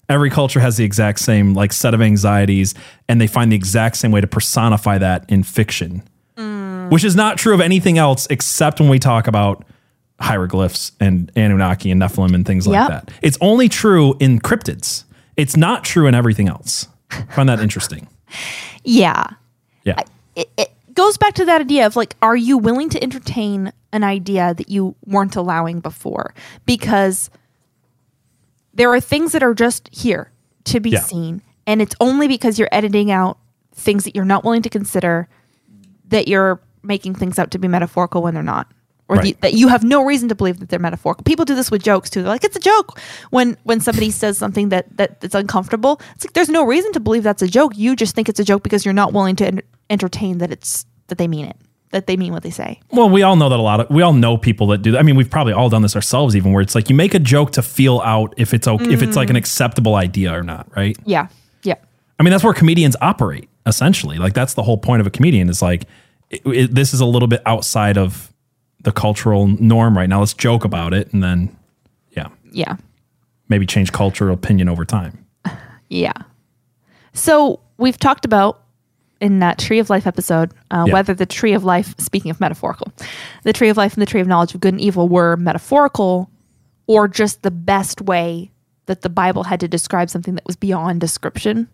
[0.09, 2.73] every culture has the exact same like set of anxieties
[3.07, 6.01] and they find the exact same way to personify that in fiction
[6.35, 6.89] mm.
[6.89, 9.63] which is not true of anything else except when we talk about
[10.19, 12.89] hieroglyphs and anunnaki and nephilim and things like Yep.
[12.89, 15.03] that it's only true in cryptids
[15.37, 18.07] it's not true in everything else I find that interesting
[18.83, 19.25] yeah,
[19.83, 20.01] yeah
[20.35, 24.03] it, it goes back to that idea of like, are you willing to entertain an
[24.03, 26.33] idea that you weren't allowing before?
[26.65, 27.29] Because
[28.73, 30.31] there are things that are just here
[30.65, 30.99] to be Yeah.
[30.99, 33.37] seen, and it's only because you're editing out
[33.73, 35.27] things that you're not willing to consider
[36.09, 38.67] that you're making things out to be metaphorical when they're not.
[39.09, 41.23] Or the, that you have no reason to believe that they're metaphorical.
[41.23, 42.21] People do this with jokes too.
[42.21, 42.99] They're like, "It's a joke."
[43.31, 46.99] When when somebody says something that that that's uncomfortable, it's like there's no reason to
[46.99, 47.75] believe that's a joke.
[47.75, 50.85] You just think it's a joke because you're not willing to en- entertain that it's
[51.07, 51.57] that they mean it,
[51.89, 52.79] that they mean what they say.
[52.91, 54.99] Well, we all know that a lot of we all know people that do that.
[54.99, 57.19] I mean, we've probably all done this ourselves, even where it's like you make a
[57.19, 59.39] joke to feel out if it's okay, if it's like an mm.
[59.39, 60.95] acceptable idea or not, right?
[61.05, 61.29] Yeah,
[61.63, 61.75] yeah,
[62.19, 64.17] I mean, that's where comedians operate essentially.
[64.17, 65.85] Like that's the whole point of a comedian is like
[66.29, 68.33] it, it- this is a little bit outside of
[68.81, 70.19] the cultural norm right now.
[70.19, 71.55] Let's joke about it and then
[72.11, 72.77] yeah, yeah,
[73.49, 75.25] maybe change cultural opinion over time.
[75.89, 76.13] yeah.
[77.13, 78.63] So we've talked about
[79.21, 80.93] in that Tree of Life episode uh, Yeah.
[80.93, 82.91] whether the Tree of Life, speaking of metaphorical,
[83.43, 86.29] the Tree of Life and the Tree of Knowledge of Good and Evil were metaphorical
[86.87, 88.51] or just the best way
[88.85, 91.67] that the Bible had to describe something that was beyond description.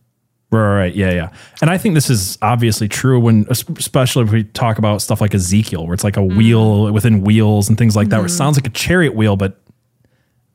[0.55, 1.31] Right, right, yeah, yeah.
[1.61, 5.33] And I think this is obviously true when, especially if we talk about stuff like
[5.33, 6.35] Ezekiel, where it's like a mm.
[6.37, 8.37] wheel within wheels and things like that, where it mm-hmm.
[8.37, 9.59] sounds like a chariot wheel, but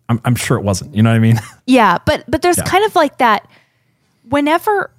[0.08, 0.94] I'm, I'm sure it wasn't.
[0.94, 1.40] You know what I mean?
[1.66, 2.64] Yeah, but but there's Yeah.
[2.64, 3.46] kind of like that
[4.28, 4.90] whenever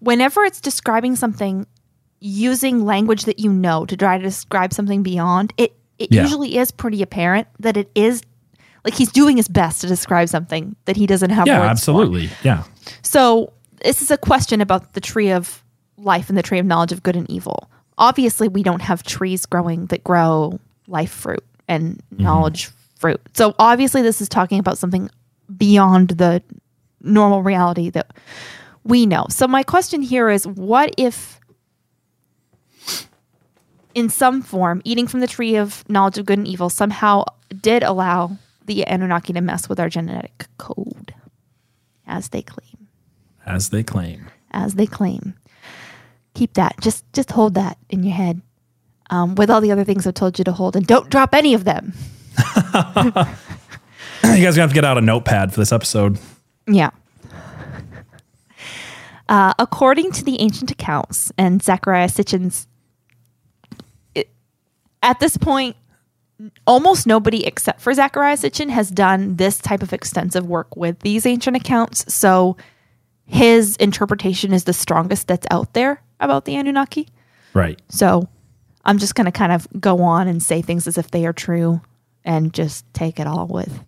[0.00, 1.66] whenever it's describing something
[2.20, 6.22] using language that you know to try to describe something beyond, it it Yeah.
[6.22, 8.22] usually is pretty apparent that it is
[8.84, 11.70] like he's doing his best to describe something that he doesn't have yeah, words for.
[11.70, 12.30] absolutely.
[12.42, 12.64] Yeah.
[13.08, 15.64] So this is a question about the tree of
[15.96, 17.70] life and the tree of knowledge of good and evil.
[17.96, 22.22] Obviously, we don't have trees growing that grow life fruit and mm-hmm.
[22.22, 23.18] knowledge fruit.
[23.32, 25.08] So obviously, this is talking about something
[25.56, 26.42] beyond the
[27.00, 28.14] normal reality that
[28.84, 29.24] we know.
[29.30, 31.40] So my question here is, what if?
[33.94, 37.24] In some form, eating from the tree of knowledge of good and evil somehow
[37.62, 41.14] did allow the Anunnaki to mess with our genetic code,
[42.06, 42.77] as they claim
[43.48, 44.26] As they claim.
[44.52, 45.34] as they claim.
[46.34, 46.80] Keep that.
[46.80, 48.40] Just just hold that in your head.
[49.10, 51.54] Um, with all the other things I've told you to hold, and don't drop any
[51.54, 51.94] of them.
[52.36, 53.24] you guys
[54.24, 56.18] are gonna have to get out a notepad for this episode.
[56.66, 56.90] Yeah.
[59.28, 62.66] Uh, according to the ancient accounts and Zecharia Sitchin's,
[64.14, 64.30] it,
[65.02, 65.76] at this point,
[66.66, 71.26] almost nobody except for Zecharia Sitchin has done this type of extensive work with these
[71.26, 72.10] ancient accounts.
[72.12, 72.56] So
[73.28, 77.08] his interpretation is the strongest that's out there about the Anunnaki.
[77.54, 77.80] Right.
[77.88, 78.28] So
[78.84, 81.32] I'm just going to kind of go on and say things as if they are
[81.32, 81.80] true
[82.24, 83.84] and just take it all with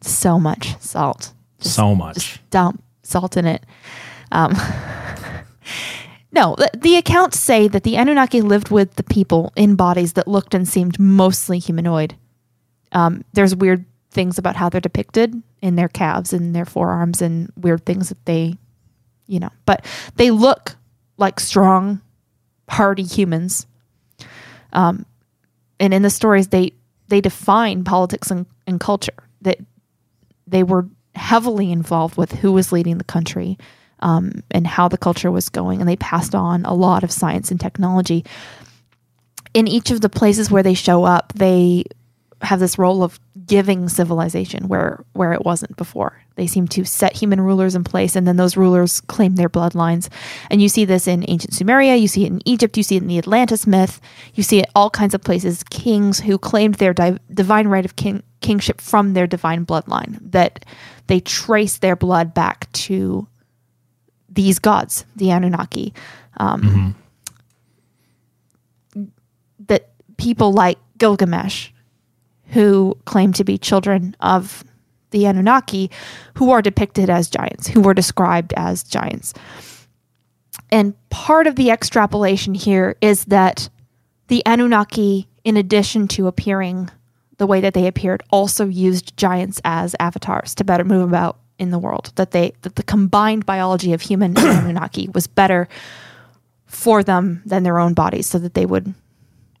[0.00, 1.32] so much salt.
[1.60, 2.14] Just, so much.
[2.14, 3.66] Just dump salt in it.
[4.32, 4.52] Um,
[6.32, 10.28] no, the, the accounts say that the Anunnaki lived with the people in bodies that
[10.28, 12.16] looked and seemed mostly humanoid.
[12.92, 17.52] Um, there's weird things about how they're depicted in their calves and their forearms and
[17.56, 18.56] weird things that they,
[19.26, 19.84] you know, but
[20.16, 20.76] they look
[21.16, 22.00] like strong,
[22.68, 23.66] hardy humans.
[24.72, 25.06] Um,
[25.80, 26.72] and in the stories, they
[27.08, 29.14] they define politics and, and culture.
[29.42, 29.58] That
[30.46, 33.58] they were heavily involved with who was leading the country
[34.00, 37.50] um, and how the culture was going, and they passed on a lot of science
[37.50, 38.24] and technology.
[39.52, 41.84] In each of the places where they show up, they
[42.44, 46.20] have this role of giving civilization where where it wasn't before.
[46.36, 50.08] They seem to set human rulers in place, and then those rulers claim their bloodlines.
[50.50, 53.02] And you see this in ancient Sumeria, you see it in Egypt, you see it
[53.02, 54.00] in the Atlantis myth,
[54.34, 55.62] you see it all kinds of places.
[55.70, 60.64] Kings who claimed their di- divine right of king- kingship from their divine bloodline, that
[61.06, 63.26] they trace their blood back to
[64.28, 65.94] these gods, the Anunnaki.
[66.38, 66.94] Um,
[69.66, 71.70] That people like Gilgamesh
[72.48, 74.64] who claim to be children of
[75.10, 75.90] the Anunnaki,
[76.36, 79.32] who are depicted as giants, who were described as giants.
[80.70, 83.68] And part of the extrapolation here is that
[84.28, 86.90] the Anunnaki, in addition to appearing
[87.38, 91.70] the way that they appeared, also used giants as avatars to better move about in
[91.70, 92.12] the world.
[92.16, 95.68] That they that the combined biology of human and Anunnaki was better
[96.66, 98.94] for them than their own bodies, so that they would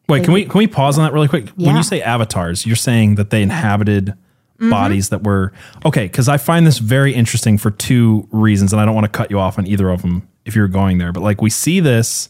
[0.08, 1.48] Wait, can we can we pause on that really quick?
[1.50, 4.14] When you say avatars, you're saying that they inhabited
[4.60, 4.70] Mm-hmm.
[4.70, 5.52] bodies that were
[5.84, 6.04] okay.
[6.04, 9.28] Because I find this very interesting for two reasons, and I don't want to cut
[9.28, 11.10] you off on either of them if you're going there.
[11.10, 12.28] But like we see this.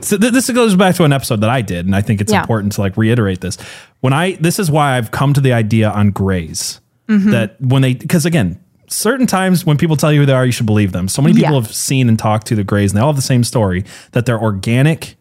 [0.00, 2.32] So th- this goes back to an episode that I did, and I think it's
[2.32, 2.40] Yeah.
[2.40, 3.56] important to like reiterate this.
[4.00, 7.30] When I this is why I've come to the idea on grays Mm-hmm.
[7.30, 10.52] that when they because again certain times when people tell you who they are, you
[10.52, 11.06] should believe them.
[11.06, 11.60] So many people Yeah.
[11.60, 14.26] have seen and talked to the grays, and they all have the same story that
[14.26, 15.14] they're organic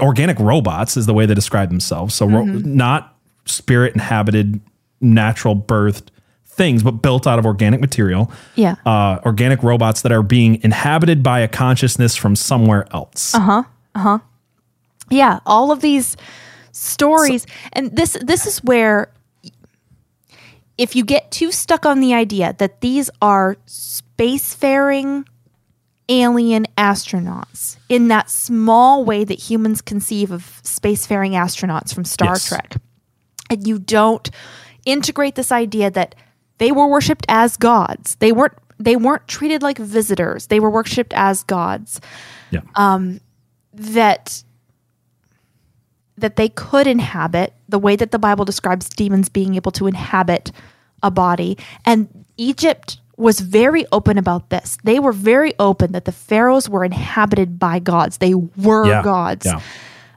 [0.00, 2.14] organic robots is the way they describe themselves.
[2.14, 4.60] So ro- not spirit inhabited,
[5.00, 6.08] natural birthed
[6.44, 8.30] things, but built out of organic material.
[8.54, 8.76] Yeah.
[8.84, 13.34] Uh, organic robots that are being inhabited by a consciousness from somewhere else.
[13.34, 13.62] Uh huh.
[13.94, 14.18] Uh huh.
[15.10, 16.16] Yeah all of these
[16.72, 19.12] stories and this this is where
[20.78, 25.26] if you get too stuck on the idea that these are spacefaring
[26.10, 32.48] alien astronauts in that small way that humans conceive of spacefaring astronauts from Star Yes.
[32.48, 32.76] Trek
[33.48, 34.30] and you don't
[34.84, 36.14] integrate this idea that
[36.58, 41.14] they were worshipped as gods they weren't they weren't treated like visitors they were worshipped
[41.14, 42.00] as gods
[42.50, 42.60] Yeah.
[42.74, 43.20] Um,
[43.72, 44.42] that
[46.18, 50.52] that they could inhabit the way that the Bible describes demons being able to inhabit
[51.02, 51.56] a body.
[51.86, 54.76] And Egypt was very open about this.
[54.84, 58.18] They were very open that the pharaohs were inhabited by gods.
[58.18, 59.02] They were Yeah.
[59.02, 59.46] gods.
[59.46, 59.60] Yeah.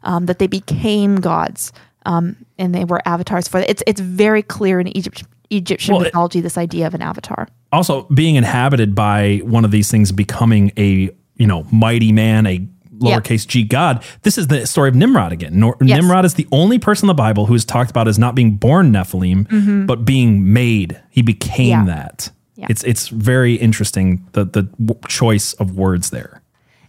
[0.03, 1.71] Um, that they became gods.
[2.05, 3.69] Um, and they were avatars for it.
[3.69, 7.47] It's it's very clear in Egypt Egyptian Well, mythology this idea of an avatar.
[7.71, 12.67] also being inhabited by one of these things becoming a you know mighty man a
[12.99, 13.17] Yeah.
[13.19, 15.99] lowercase g god this is the story of nimrod again Nor- Yes.
[16.01, 18.51] nimrod is the only person in the bible who is talked about as not being
[18.55, 21.87] born nephilim but being made he became Mm-hmm.
[21.89, 21.95] Yeah.
[21.95, 22.67] that Yeah.
[22.69, 26.41] it's it's very interesting the the w- choice of words there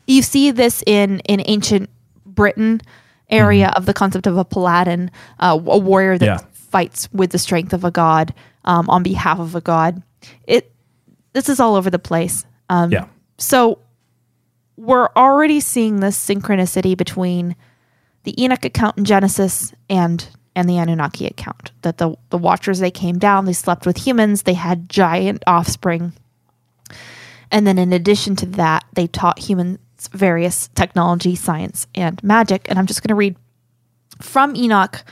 [0.06, 1.88] you see this in in ancient
[2.26, 2.80] Britain
[3.30, 5.10] area of the concept of a paladin,
[5.40, 6.38] uh, a warrior that Yeah.
[6.52, 8.34] fights with the strength of a god
[8.66, 10.02] um, on behalf of a god.
[10.46, 10.70] It
[11.32, 12.44] this is all over the place.
[12.68, 13.06] Um, yeah
[13.38, 13.78] So
[14.76, 17.56] we're already seeing this synchronicity between
[18.24, 21.72] the Enoch account in Genesis and and the Anunnaki account.
[21.82, 26.12] That the the Watchers they came down, they slept with humans, they had giant offspring,
[27.50, 29.78] and then in addition to that, they taught humans
[30.12, 32.66] various technology, science, and magic.
[32.68, 33.36] And I'm just going to read
[34.20, 35.02] from Enoch.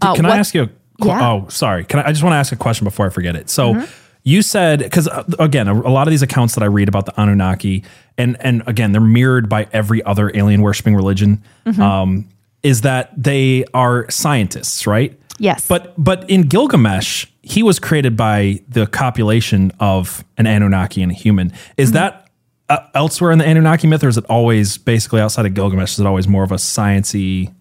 [0.00, 0.62] uh, can what- I ask you?
[0.64, 0.70] A,
[1.04, 1.28] Yeah.
[1.30, 1.84] Oh, sorry.
[1.84, 3.48] Can I, I just want to ask a question before I forget it?
[3.50, 3.84] So, Mm-hmm.
[4.24, 7.06] you said because uh, again, a, a lot of these accounts that I read about
[7.06, 7.84] the Anunnaki,
[8.16, 11.42] and and again, they're mirrored by every other alien worshiping religion.
[11.66, 11.80] Mm-hmm.
[11.80, 12.28] Um,
[12.62, 15.18] is that they are scientists, right?
[15.38, 15.66] Yes.
[15.68, 21.14] But but in Gilgamesh, he was created by the copulation of an Anunnaki and a
[21.14, 21.52] human.
[21.76, 21.94] Is Mm-hmm.
[21.94, 22.24] that
[22.68, 25.92] uh, elsewhere in the Anunnaki myth, or is it always basically outside of Gilgamesh?
[25.92, 27.54] Is it always more of a sciency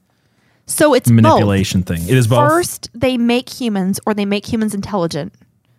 [0.66, 1.16] so it's both.
[1.22, 2.02] manipulation thing?
[2.02, 2.50] It is both.
[2.50, 5.34] First, they make humans or they make humans intelligent.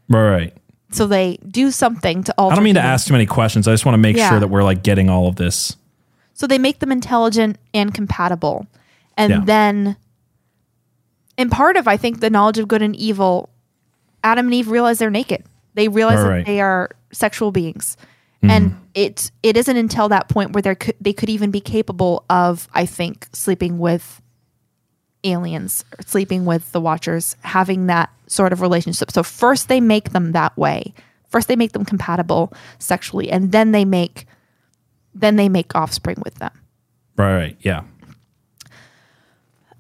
[0.09, 0.55] Right.
[0.93, 2.53] So they do something to alter.
[2.53, 3.69] I don't mean to ask too many questions.
[3.69, 4.31] I just want to make Yeah.
[4.31, 5.77] sure that we're like getting all of this.
[6.33, 8.67] So they make them intelligent and compatible.
[9.19, 9.41] And Yeah.
[9.45, 9.97] then,
[11.37, 13.51] in part of, I think, the knowledge of good and evil,
[14.25, 15.45] Adam and Eve realize they're naked.
[15.75, 16.39] They realize Right.
[16.39, 17.97] that they are sexual beings.
[18.43, 18.51] Mm-hmm.
[18.51, 22.25] And it it isn't until that point where they could they could even be capable
[22.31, 24.23] of, I think, sleeping with
[25.25, 29.11] aliens sleeping with the Watchers, having that sort of relationship.
[29.11, 30.95] So first they make them that way.
[31.29, 34.27] First they make them compatible sexually, and then they make
[35.15, 36.53] then they make offspring with them.
[37.17, 37.57] Right, right.
[37.61, 37.83] Yeah.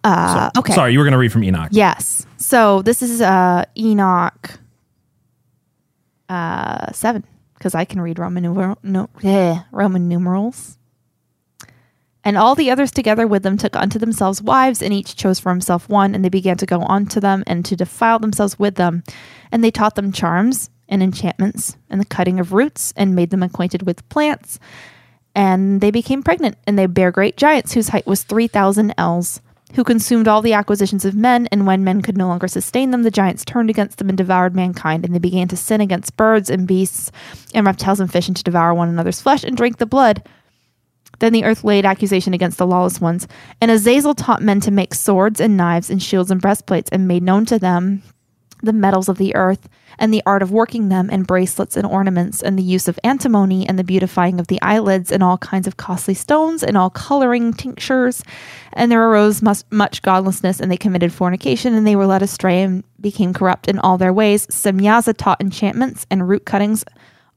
[0.04, 0.72] Uh, okay.
[0.72, 1.68] Sorry, you were going to read from Enoch.
[1.72, 2.26] Yes.
[2.36, 4.58] So this is uh, Enoch
[6.28, 7.24] uh, seven
[7.54, 10.78] because I can read Roman numer- no, eh, Roman numerals.
[12.24, 15.50] And all the others together with them took unto themselves wives, and each chose for
[15.50, 19.02] himself one, and they began to go unto them and to defile themselves with them.
[19.50, 23.42] And they taught them charms and enchantments and the cutting of roots, and made them
[23.42, 24.58] acquainted with plants.
[25.34, 29.40] And they became pregnant, and they bare great giants whose height was three thousand ells
[29.74, 33.02] who consumed all the acquisitions of men, and when men could no longer sustain them,
[33.02, 36.50] the giants turned against them and devoured mankind, and they began to sin against birds
[36.50, 37.12] and beasts
[37.54, 40.22] and reptiles and fish, and to devour one another's flesh and drink the blood.
[41.20, 43.26] Then the earth laid accusation against the lawless ones,
[43.60, 47.22] and Azazel taught men to make swords and knives and shields and breastplates, and made
[47.22, 48.02] known to them
[48.62, 52.42] the metals of the earth, and the art of working them, in bracelets and ornaments,
[52.42, 55.76] and the use of antimony, and the beautifying of the eyelids, and all kinds of
[55.76, 58.22] costly stones, and all coloring tinctures.
[58.72, 62.84] And there arose much, godlessness, and they committed fornication, and they were led astray and
[63.00, 64.46] became corrupt in all their ways.
[64.46, 66.84] Semyaza taught enchantments and root cuttings,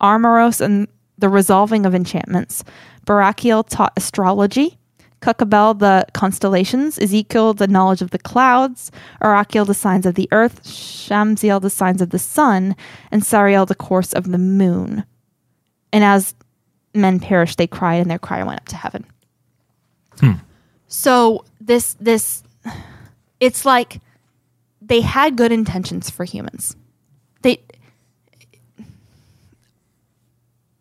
[0.02, 2.64] Armoros and the resolving of enchantments.
[3.06, 4.78] Barachiel taught astrology.
[5.22, 8.92] Cucabel the constellations, Ezekiel the knowledge of the clouds,
[9.22, 12.76] Arachiel the signs of the earth, Shamziel the signs of the sun,
[13.12, 15.04] and Sariel the course of the moon.
[15.94, 16.34] And as
[16.94, 19.06] men perished, they cried, and their cry went up to heaven.
[20.20, 20.34] Hmm.
[20.88, 22.44] So this this
[23.40, 24.02] it's like
[24.82, 26.76] they had good intentions for humans.
[27.44, 27.62] They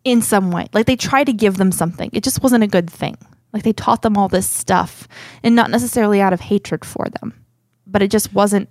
[0.04, 0.68] in some way.
[0.72, 2.10] Like they tried to give them something.
[2.12, 3.16] It just wasn't a good thing.
[3.52, 5.08] Like they taught them all this stuff
[5.42, 7.34] and not necessarily out of hatred for them,
[7.86, 8.68] but it just wasn't.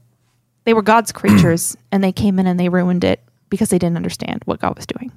[0.66, 3.98] They were God's creatures and they came in and they ruined it because they didn't
[3.98, 5.12] understand what God was doing.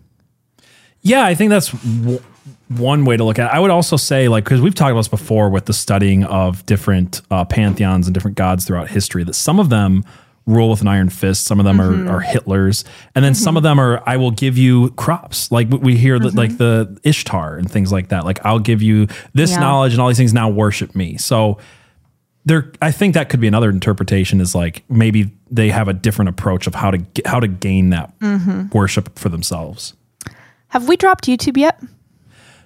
[1.02, 2.22] Yeah, I think that's w-
[2.68, 3.54] one way to look at it.
[3.54, 6.64] I would also say, like, because we've talked about this before with the studying of
[6.64, 10.04] different uh, pantheons and different gods throughout history, that some of them
[10.46, 12.08] rule with an iron fist, some of them are, mm-hmm.
[12.08, 12.84] are Hitlers,
[13.14, 13.70] and then some of mm-hmm.
[13.70, 15.50] them are, I will give you crops.
[15.52, 16.38] Like we- hear that, mm-hmm.
[16.38, 18.24] like the Ishtar and things like that.
[18.24, 19.60] Like, I'll give you this Yeah.
[19.60, 21.16] knowledge and all these things, now worship me.
[21.16, 21.58] So,
[22.44, 26.28] there, I think that could be another interpretation is like maybe they have a different
[26.28, 28.12] approach of how to how to gain that
[28.72, 29.94] worship for themselves.
[30.68, 31.80] Have we dropped YouTube yet?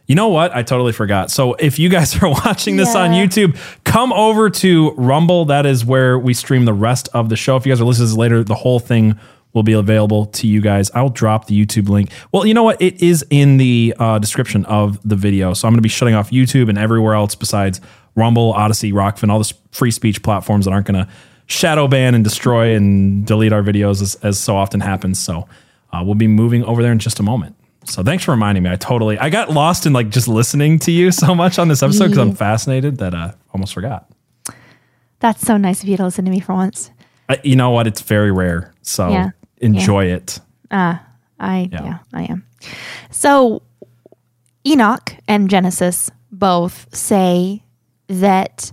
[0.06, 0.54] You know what?
[0.54, 1.30] I totally forgot.
[1.30, 5.44] So if you guys are watching this on YouTube, come over to Rumble.
[5.46, 7.56] That is where we stream the rest of the show.
[7.56, 9.18] If you guys are listening to this later, the whole thing
[9.52, 10.90] will be available to you guys.
[10.90, 12.10] I'll drop the YouTube link.
[12.30, 12.80] Well, you know what?
[12.80, 15.54] It is in the uh, description of the video.
[15.54, 17.80] So I'm going to be shutting off YouTube and everywhere else besides
[18.16, 21.10] Rumble, Odysee, Rokfin, all the free speech platforms that aren't going to
[21.46, 25.22] shadow ban and destroy and delete our videos as, as so often happens.
[25.22, 25.48] So
[25.92, 27.56] uh, we'll be moving over there in just a moment.
[27.86, 28.70] So thanks for reminding me.
[28.70, 31.82] I totally I got lost in like just listening to you so much on this
[31.82, 34.10] episode because I'm fascinated that uh almost forgot.
[35.20, 36.90] That's so nice of you to listen to me for once.
[37.28, 37.86] I, you know what?
[37.86, 39.30] It's very rare, so Yeah.
[39.58, 40.40] enjoy it.
[40.70, 41.00] I
[41.40, 41.68] Yeah.
[41.70, 41.98] yeah.
[42.12, 42.46] I am.
[43.10, 43.62] So
[44.66, 47.62] Enoch and Genesis both say
[48.08, 48.72] that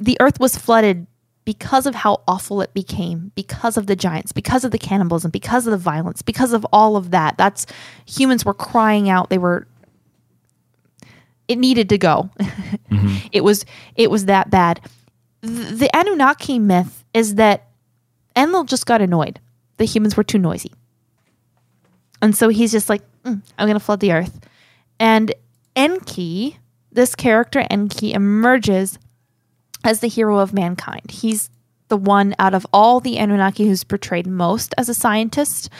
[0.00, 1.06] the earth was flooded
[1.46, 5.66] because of how awful it became, because of the giants, because of the cannibalism, because
[5.66, 7.38] of the violence, because of all of that.
[7.38, 7.64] That's
[8.04, 9.30] humans were crying out.
[9.30, 9.66] They were
[11.48, 12.28] it needed to go.
[13.32, 13.64] It was
[13.96, 14.80] it was that bad.
[15.42, 17.68] Th- The Anunnaki myth is that
[18.34, 19.40] Enlil just got annoyed.
[19.76, 20.72] The humans were too noisy.
[22.22, 24.40] And so he's just like, "Mm, I'm going to flood the earth.
[24.98, 25.34] And
[25.74, 26.58] Enki,
[26.90, 28.98] this character Enki, emerges
[29.84, 31.10] as the hero of mankind.
[31.10, 31.50] He's
[31.88, 35.70] the one out of all the Anunnaki who's portrayed most as a scientist.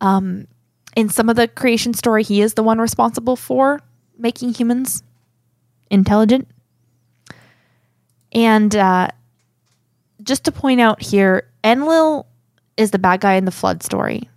[0.00, 0.46] Um,
[0.94, 3.80] in some of the creation story, he is the one responsible for
[4.18, 5.02] making humans
[5.90, 6.48] intelligent.
[8.32, 9.08] And uh,
[10.22, 12.26] just to point out here, Enlil
[12.76, 14.28] is the bad guy in the flood story.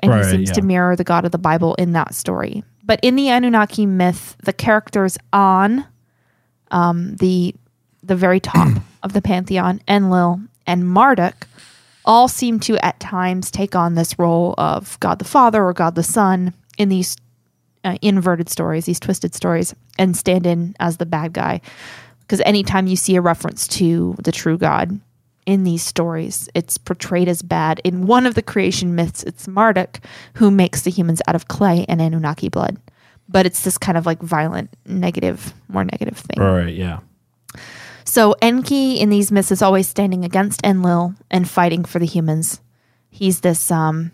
[0.00, 2.62] And Right, he seems to mirror the god of the Bible in that story.
[2.84, 5.86] But in the Anunnaki myth, the characters on
[6.70, 7.54] um, the
[8.06, 8.68] the very top
[9.02, 11.46] of the pantheon, Enlil and Marduk,
[12.04, 15.94] all seem to at times take on this role of God the Father or God
[15.94, 17.16] the Son in these
[17.84, 21.60] uh, inverted stories, these twisted stories, and stand in as the bad guy.
[22.20, 24.98] Because anytime you see a reference to the true God
[25.46, 27.80] in these stories, it's portrayed as bad.
[27.84, 30.00] In one of the creation myths, it's Marduk
[30.34, 32.78] who makes the humans out of clay and Anunnaki blood.
[33.28, 36.40] But it's this kind of like violent, negative, more negative thing.
[36.40, 37.00] All right, yeah.
[38.06, 42.60] So Enki in these myths is always standing against Enlil and fighting for the humans.
[43.10, 44.12] He's this um,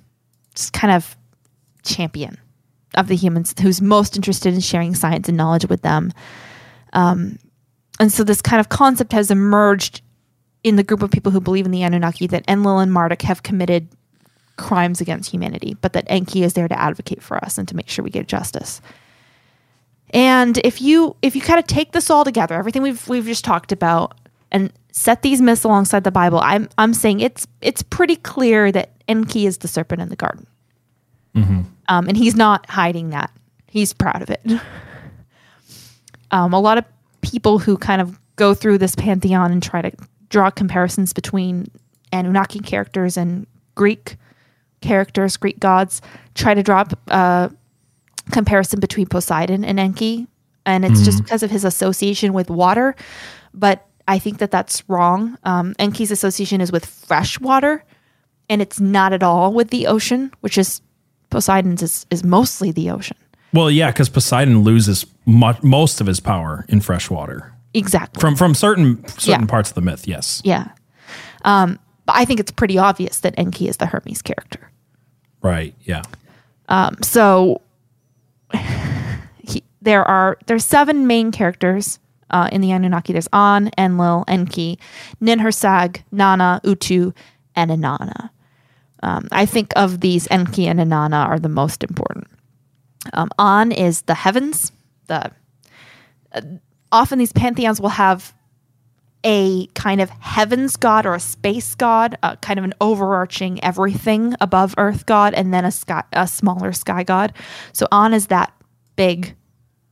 [0.55, 1.17] just kind of
[1.85, 2.39] champion
[2.97, 6.11] of the humans who's most interested in sharing science and knowledge with them.
[6.95, 7.39] Um,
[8.01, 10.01] and so this kind of concept has emerged
[10.65, 13.43] in the group of people who believe in the Anunnaki that Enlil and Marduk have
[13.43, 13.89] committed
[14.57, 17.89] crimes against humanity, but that Enki is there to advocate for us and to make
[17.89, 18.81] sure we get justice.
[20.13, 23.45] And if you if you kind of take this all together, everything we've we've just
[23.45, 24.19] talked about,
[24.51, 28.93] and set these myths alongside the Bible, I'm I'm saying it's it's pretty clear that
[29.09, 30.47] Enki is the serpent in the garden,
[31.89, 33.31] um, and he's not hiding that.
[33.69, 34.43] He's proud of it.
[36.31, 36.85] um, a lot of
[37.23, 39.93] people who kind of go through this pantheon and try to
[40.29, 41.67] draw comparisons between
[42.13, 44.17] Anunnaki characters and Greek
[44.83, 46.03] characters, Greek gods,
[46.35, 47.51] try to draw a
[48.31, 50.27] comparison between Poseidon and Enki,
[50.65, 52.95] and it's just because of his association with water.
[53.55, 55.37] But I think that that's wrong.
[55.45, 57.85] Um, Enki's association is with fresh water,
[58.49, 60.81] and it's not at all with the ocean, which is
[61.31, 63.17] Poseidon's is, is mostly the ocean.
[63.53, 68.21] Well, yeah, because Poseidon loses mu- most of his power in fresh water Exactly.
[68.21, 69.47] from from certain certain Yeah.
[69.47, 70.07] parts of the myth.
[70.09, 70.69] Yes, yeah.
[71.45, 74.71] Um, but I think it's pretty obvious that Enki is the Hermes character.
[75.43, 75.75] right.
[75.83, 76.03] Yeah,
[77.03, 77.61] so he,
[79.83, 81.99] there are there's seven main characters
[82.31, 83.13] uh, in the Anunnaki.
[83.13, 84.79] There's An, Enlil, Enki,
[85.21, 87.13] Ninhursag, Nanna, Utu,
[87.55, 88.31] and Inanna.
[89.03, 92.29] Um, I think of these Enki and Inanna are the most important.
[93.13, 94.73] Um, An is the heavens.
[95.09, 95.31] The
[96.33, 96.41] uh,
[96.91, 98.33] often these pantheons will have
[99.25, 104.35] a kind of heavens god or a space god, uh, kind of an overarching everything
[104.41, 107.33] above Earth god, and then a sky, a smaller sky god.
[107.73, 108.53] So An is that
[108.97, 109.35] big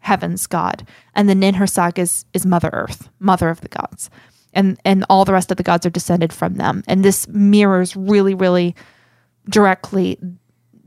[0.00, 4.10] heavens god, and the Ninhursag is is Mother Earth, mother of the gods,
[4.52, 6.82] and and all the rest of the gods are descended from them.
[6.88, 8.74] And this mirrors really, really
[9.48, 10.18] directly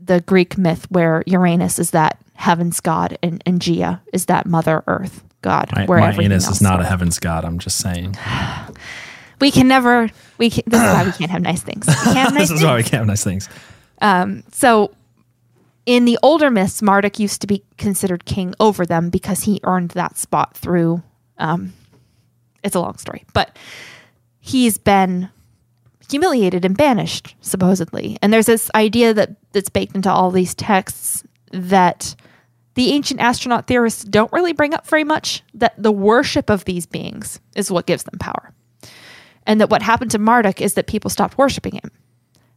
[0.02, 4.82] the Greek myth where Uranus is that heavens god and, and Gaia is that Mother
[4.86, 5.70] Earth god.
[5.74, 7.44] my, where my anus is not a heaven's god.
[7.44, 8.16] I'm just saying.
[9.40, 10.08] We can never.
[10.38, 11.86] We can, this is why we can't have nice things.
[11.86, 13.48] We can't have nice this is why we can't have nice things.
[14.00, 14.94] Um, So,
[15.86, 19.90] in the older myths, Marduk used to be considered king over them because he earned
[19.90, 21.02] that spot through.
[21.38, 21.72] Um,
[22.62, 23.58] it's a long story, but
[24.38, 25.28] he's been
[26.10, 28.16] humiliated and banished supposedly.
[28.22, 32.14] And there's this idea that that's baked into all these texts that
[32.74, 35.42] the ancient astronaut theorists don't really bring up very much.
[35.54, 38.52] That the worship of these beings is what gives them power.
[39.46, 41.90] and that what happened to Marduk is that people stopped worshiping him.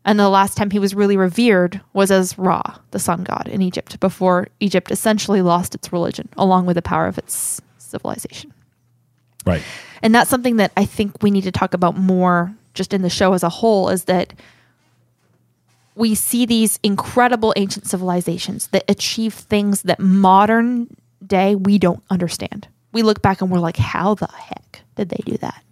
[0.06, 3.62] And the last time he was really revered was as Ra, the sun god in
[3.62, 8.54] Egypt, before Egypt essentially lost its religion along with the power of its civilization.
[9.46, 9.62] Right.
[10.02, 13.10] And that's something that I think we need to talk about more just in the
[13.10, 14.34] show as a whole is that
[15.96, 20.96] we see these incredible ancient civilizations that achieve things that modern
[21.26, 22.68] day we don't understand.
[22.92, 25.64] We look back and we're like, how the heck did they do that?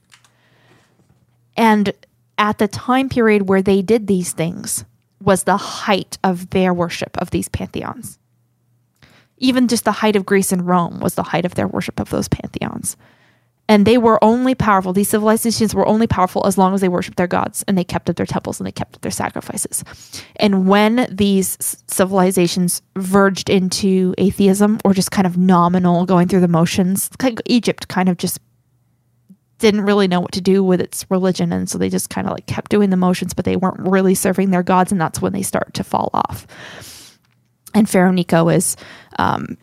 [1.55, 1.93] And
[2.37, 4.85] at the time period where they did these things
[5.21, 8.19] was the height of their worship of these pantheons.
[9.37, 12.09] Even just the height of Greece and Rome was the height of their worship of
[12.09, 12.95] those pantheons.
[13.67, 17.17] And they were only powerful, these civilizations were only powerful as long as they worshiped
[17.17, 19.83] their gods and they kept up their temples and they kept up their sacrifices.
[20.35, 21.57] And when these
[21.87, 27.87] civilizations verged into atheism or just kind of nominal going through the motions, like Egypt
[27.87, 28.39] kind of just
[29.59, 32.33] didn't really know what to do with its religion and so they just kind of
[32.33, 35.31] like kept doing the motions but they weren't really serving their gods and that's when
[35.33, 36.45] they start to fall off
[37.73, 38.75] and pharaoh necho is
[39.17, 39.57] um,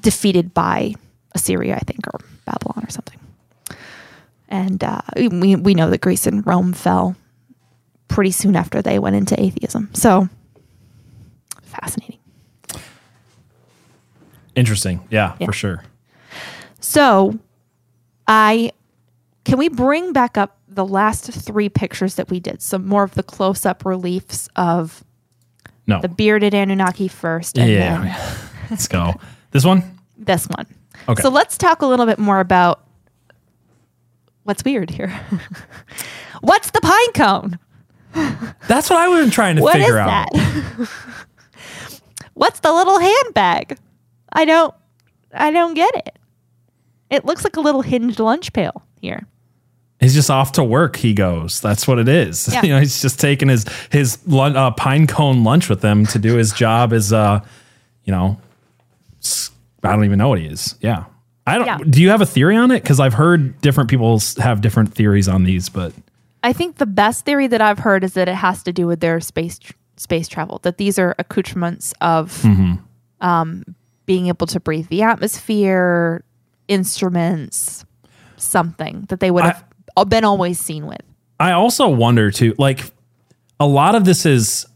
[0.00, 0.92] defeated by
[1.34, 3.18] assyria i think or babylon or something
[4.48, 7.14] and uh, we, we know that greece and rome fell
[8.08, 10.28] pretty soon after they went into atheism so
[11.62, 12.18] fascinating
[14.54, 15.06] Interesting.
[15.10, 15.46] Yeah, Yeah.
[15.46, 15.84] for sure.
[16.80, 17.38] So,
[18.26, 18.72] I
[19.46, 22.60] can we bring back up the last three pictures that we did?
[22.60, 25.04] Some more of the close-up reliefs of
[25.86, 26.00] No.
[26.00, 28.02] the bearded Anunnaki first, and yeah.
[28.02, 28.16] then
[28.70, 29.14] Let's go.
[29.52, 29.98] This one?
[30.18, 30.66] this one.
[31.08, 31.22] Okay.
[31.22, 32.84] So let's talk a little bit more about
[34.42, 35.08] what's weird here.
[36.40, 37.58] what's the pine cone?
[38.66, 40.08] That's what I was trying to What is figure out.
[40.32, 40.88] that?
[42.34, 43.78] what's the little handbag?
[44.32, 44.74] I don't.
[45.32, 46.18] I don't get it.
[47.10, 49.26] It looks like a little hinged lunch pail here.
[50.00, 50.96] He's just off to work.
[50.96, 51.60] He goes.
[51.60, 52.48] That's what it is.
[52.52, 52.62] Yeah.
[52.62, 56.18] you know, he's just taking his his lun- uh, pine cone lunch with them to
[56.18, 57.40] do his job as uh,
[58.04, 58.38] you know,
[59.82, 60.74] I don't even know what he is.
[60.80, 61.04] Yeah,
[61.46, 61.66] I don't.
[61.66, 61.78] Yeah.
[61.88, 62.82] Do you have a theory on it?
[62.82, 65.92] Because I've heard different people have different theories on these, but
[66.42, 69.00] I think the best theory that I've heard is that it has to do with
[69.00, 70.58] their space tr- space travel.
[70.62, 72.44] That these are accoutrements of
[73.20, 73.64] um,
[74.04, 76.22] being able to breathe the atmosphere,
[76.68, 77.84] instruments,
[78.36, 79.64] something that they would have
[80.04, 81.00] been always seen with.
[81.40, 82.54] I also wonder too.
[82.58, 82.84] Like
[83.58, 84.66] a lot of this is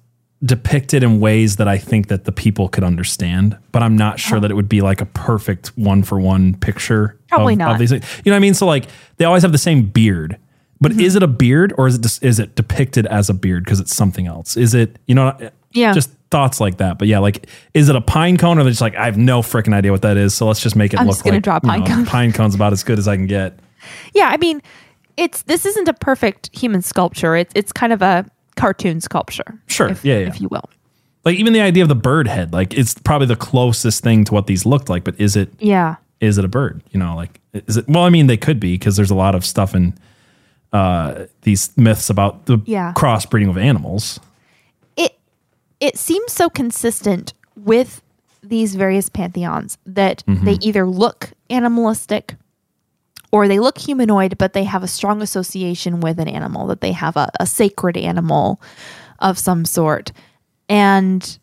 [0.42, 4.40] depicted in ways that I think that the people could understand, but I'm not sure
[4.40, 7.18] that it would be like a perfect one for one picture.
[7.28, 7.72] Probably of, not.
[7.72, 8.04] Of these, things.
[8.24, 8.54] you know what I mean?
[8.54, 8.86] So like
[9.18, 10.38] they always have the same beard.
[10.82, 11.00] But Mm-hmm.
[11.00, 13.80] is it a beard or is it just, is it depicted as a beard because
[13.80, 14.56] it's something else?
[14.56, 15.36] Is it you know
[15.72, 15.92] Yeah.
[15.92, 16.98] just thoughts like that.
[16.98, 19.42] But yeah, like is it a pine cone or they're just like I have no
[19.42, 20.32] freaking idea what that is.
[20.32, 21.86] So let's just make it I'm look just gonna like draw a you pine know,
[21.86, 22.06] cone.
[22.06, 23.58] Pine cone's about as good as I can get.
[24.14, 24.62] Yeah, I mean,
[25.20, 27.36] it's this isn't a perfect human sculpture.
[27.36, 28.24] It's it's kind of a
[28.56, 29.60] cartoon sculpture.
[29.68, 29.88] Sure.
[29.90, 30.26] if, Yeah, yeah.
[30.28, 30.68] if you will.
[31.24, 34.34] Like even the idea of the bird head, like it's probably the closest thing to
[34.34, 35.04] what these looked like.
[35.04, 35.96] But is it Yeah.
[36.20, 36.82] is it a bird?
[36.90, 37.86] You know, like is it?
[37.88, 39.94] Well, I mean, they could be because there's a lot of stuff in
[40.72, 42.92] uh, these myths about the Yeah.
[42.96, 44.20] crossbreeding of animals.
[44.96, 45.18] it
[45.80, 48.02] it seems so consistent with
[48.42, 50.44] these various pantheons that Mm-hmm.
[50.46, 52.36] they either look animalistic
[53.32, 56.92] or they look humanoid, but they have a strong association with an animal, that they
[56.92, 58.60] have a, a sacred animal
[59.18, 60.12] of some sort.
[60.68, 61.38] And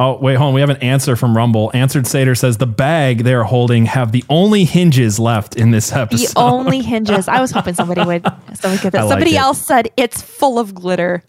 [0.00, 0.54] Oh wait, hold on.
[0.54, 1.72] We have an answer from Rumble.
[1.74, 5.92] Answered Sater says the bag they are holding have the only hinges left in this
[5.92, 6.28] episode.
[6.28, 7.26] the only hinges.
[7.26, 8.22] I was hoping somebody would
[8.54, 9.04] somebody get I that.
[9.04, 9.40] like Somebody it.
[9.40, 11.24] else said it's full of glitter.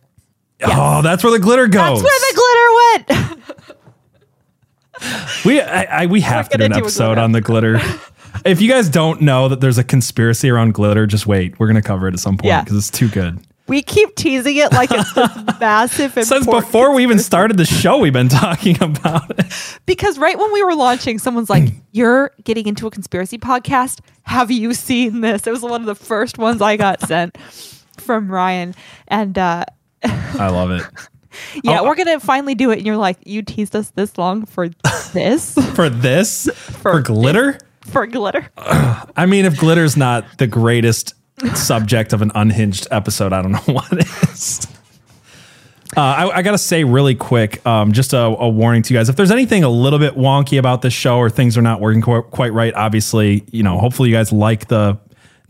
[0.62, 2.04] Oh, that's where the glitter goes.
[2.04, 3.40] That's where the glitter went.
[5.46, 7.80] We I, I, we have to do an episode on the glitter.
[8.46, 11.60] if you guys don't know that there's a conspiracy around glitter, just wait.
[11.60, 12.62] We're gonna cover it at some point Yeah.
[12.64, 13.40] because it's too good.
[13.68, 18.00] we keep teasing it like it's this massive Since before we even started the show,
[18.00, 19.46] we've been talking about it.
[19.86, 24.00] Because right when we were launching, someone's like, You're getting into a conspiracy podcast.
[24.24, 25.46] Have you seen this?
[25.48, 27.38] It was one of the first ones I got sent
[27.98, 28.74] from Ryan.
[29.08, 29.66] And uh,
[30.04, 30.84] I love it.
[31.64, 32.78] yeah, Oh, we're going to finally do it.
[32.78, 34.70] And you're like, You teased us this long for
[35.14, 35.54] this?
[35.76, 37.60] For this, for, glitter.
[37.90, 38.50] For glitter?
[38.58, 41.14] I mean, if glitter's not the greatest
[41.56, 44.68] subject of an unhinged episode, I don't know what is.
[45.98, 49.00] Uh, I, I got to say really quick, um, just a, a warning to you
[49.00, 49.10] guys.
[49.10, 52.02] If there's anything a little bit wonky about this show or things are not working
[52.02, 55.00] qu- quite right, obviously, you know, hopefully you guys like the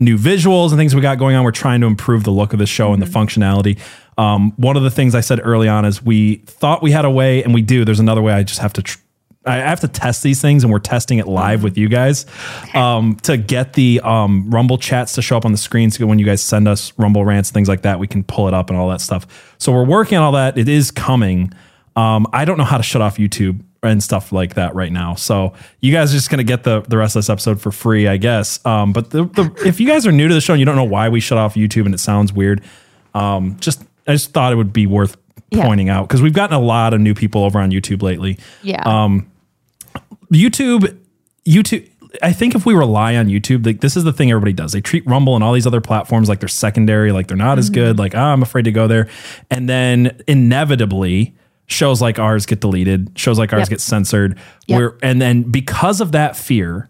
[0.00, 1.44] new visuals and things we got going on.
[1.44, 3.78] We're trying to improve the look of the show and the functionality.
[4.16, 7.10] Um, one of the things I said early on is we thought we had a
[7.10, 7.84] way, and we do.
[7.84, 8.32] There's another way.
[8.32, 8.82] I just have to.
[8.82, 8.98] Tr-
[9.46, 12.26] I have to test these things, and we're testing it live with you guys
[12.74, 15.90] um, to get the um, Rumble chats to show up on the screen.
[15.90, 18.54] So when you guys send us Rumble rants, things like that, we can pull it
[18.54, 19.54] up and all that stuff.
[19.58, 20.58] So we're working on all that.
[20.58, 21.52] It is coming.
[21.96, 25.14] Um, I don't know how to shut off YouTube and stuff like that right now.
[25.14, 28.06] So you guys are just gonna get the the rest of this episode for free,
[28.08, 28.64] I guess.
[28.66, 30.76] Um, but the, the if you guys are new to the show and you don't
[30.76, 32.62] know why we shut off YouTube and it sounds weird,
[33.14, 35.16] um, just I just thought it would be worth
[35.50, 35.64] Yeah.
[35.64, 38.38] pointing out because we've gotten a lot of new people over on YouTube lately.
[38.62, 38.82] Yeah.
[38.84, 39.29] Um,
[40.32, 40.98] YouTube,
[41.46, 41.88] YouTube.
[42.22, 44.72] I think if we rely on YouTube, like this is the thing everybody does.
[44.72, 47.70] They treat Rumble and all these other platforms like they're secondary, like they're not as
[47.70, 47.98] good.
[47.98, 49.08] Like ah, I'm afraid to go there,
[49.50, 51.34] and then inevitably
[51.66, 53.68] shows like ours get deleted, shows like ours Yep.
[53.68, 54.36] get censored.
[54.66, 54.76] Yep.
[54.78, 56.88] Where and then because of that fear,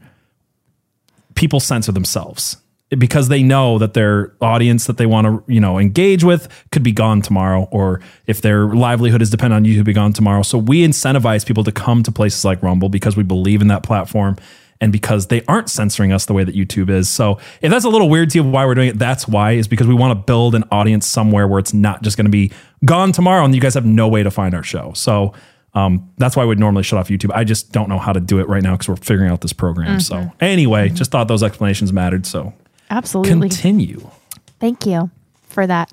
[1.35, 2.57] people censor themselves
[2.99, 6.83] because they know that their audience that they want to you know engage with could
[6.83, 10.59] be gone tomorrow or if their livelihood is dependent on YouTube be gone tomorrow so
[10.59, 14.37] we incentivize people to come to places like Rumble because we believe in that platform
[14.83, 17.89] and because they aren't censoring us the way that YouTube is so if that's a
[17.89, 20.25] little weird to you why we're doing it that's why is because we want to
[20.25, 22.51] build an audience somewhere where it's not just going to be
[22.85, 25.33] gone tomorrow and you guys have no way to find our show so
[25.73, 27.31] um, that's why I would normally shut off YouTube.
[27.33, 29.53] I just don't know how to do it right now because we're figuring out this
[29.53, 30.01] program.
[30.01, 32.27] So anyway, just thought those explanations mattered.
[32.27, 32.53] So
[32.91, 33.49] Absolutely.
[33.49, 34.11] continue.
[34.59, 35.11] Thank you
[35.49, 35.91] for that.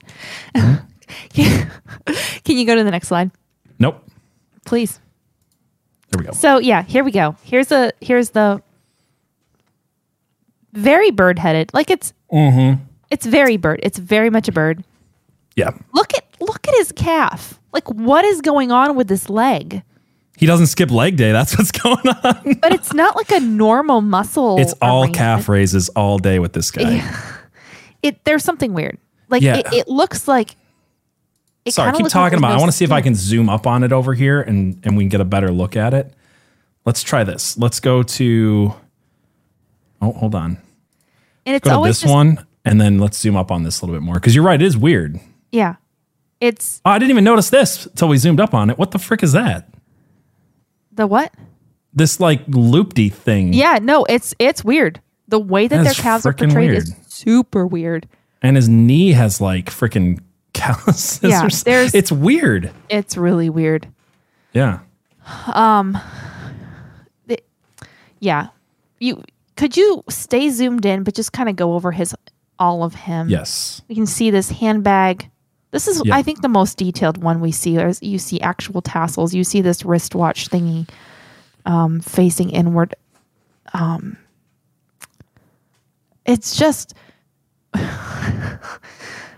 [0.55, 0.83] Mm-hmm.
[2.43, 3.31] Can you go to the next slide,
[3.79, 4.03] Nope.
[4.65, 4.99] please?
[6.11, 6.31] There we go.
[6.33, 7.35] So yeah, here we go.
[7.43, 8.61] Here's a here's the
[10.73, 11.73] very bird headed.
[11.73, 12.83] Like it's Mm-hmm.
[13.09, 13.79] it's very bird.
[13.83, 14.83] It's very much a bird.
[15.55, 15.71] Yeah.
[15.93, 17.59] Look at look at his calf.
[17.71, 19.81] Like what is going on with this leg?
[20.37, 21.31] He doesn't skip leg day.
[21.31, 22.53] That's what's going on.
[22.61, 24.57] But it's not like a normal muscle.
[24.59, 27.03] It's all calf raises all day with this guy.
[28.03, 28.97] It there's something weird.
[29.29, 29.57] Like Yeah.
[29.57, 30.55] it, it looks like.
[31.65, 32.51] It Sorry, keep looks like talking about.
[32.51, 32.55] it.
[32.55, 34.95] I want to see if I can zoom up on it over here and and
[34.95, 36.13] we can get a better look at it.
[36.85, 37.57] Let's try this.
[37.57, 38.73] Let's go to.
[40.01, 40.57] Oh, hold on.
[41.45, 43.81] And it's Go to always this just, one, and then let's zoom up on this
[43.81, 44.61] a little bit more because you're right.
[44.61, 45.19] It is weird.
[45.51, 45.75] Yeah,
[46.39, 48.77] it's Oh, I didn't even notice this until we zoomed up on it.
[48.77, 49.67] What the frick is that?
[50.97, 51.33] The what?
[51.93, 53.53] this like loopy thing.
[53.53, 55.01] Yeah, no, it's it's weird.
[55.29, 56.77] The way that their calves are portrayed weird.
[56.83, 58.07] is super weird.
[58.41, 60.19] And his knee has like freaking
[60.53, 61.23] calluses.
[61.29, 62.71] Yeah, or there's- it's weird.
[62.89, 63.87] It's really weird.
[64.53, 64.79] Yeah.
[65.53, 65.97] Um,
[68.19, 68.47] yeah.
[68.99, 69.23] You
[69.55, 72.15] could you stay zoomed in but just kind of go over his
[72.59, 73.29] all of him.
[73.29, 73.81] Yes.
[73.87, 75.29] We can see this handbag.
[75.71, 76.15] This is Yeah.
[76.15, 77.75] I think the most detailed one we see.
[77.75, 79.33] There's, you see actual tassels.
[79.33, 80.89] You see this wristwatch thingy
[81.65, 82.95] um, facing inward.
[83.73, 84.17] Um,
[86.25, 86.93] it's just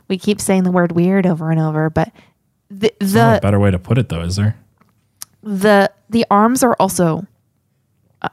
[0.07, 2.11] we keep saying the word weird over and over, but
[2.69, 4.55] the Not the a better way to put it though, is there?
[5.41, 7.25] the the arms are also
[8.21, 8.29] uh,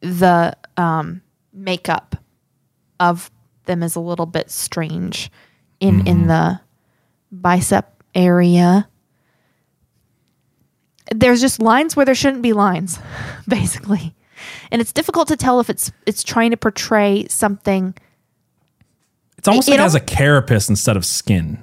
[0.00, 1.20] the um
[1.52, 2.16] makeup
[3.00, 3.30] of
[3.64, 5.30] them is a little bit strange
[5.80, 6.60] in in the
[7.42, 8.88] bicep area
[11.14, 12.98] there's just lines where there shouldn't be lines
[13.48, 14.14] basically
[14.70, 17.94] and it's difficult to tell if it's it's trying to portray something
[19.38, 21.62] It's almost It- like it it has a carapace instead of skin.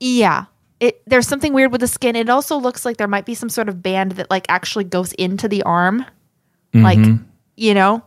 [0.00, 0.44] Yeah.
[0.80, 2.16] It there's something weird with the skin.
[2.16, 5.12] It also looks like there might be some sort of band that like actually goes
[5.14, 6.04] into the arm.
[6.74, 7.22] Like, mm-hmm.
[7.56, 8.02] you know?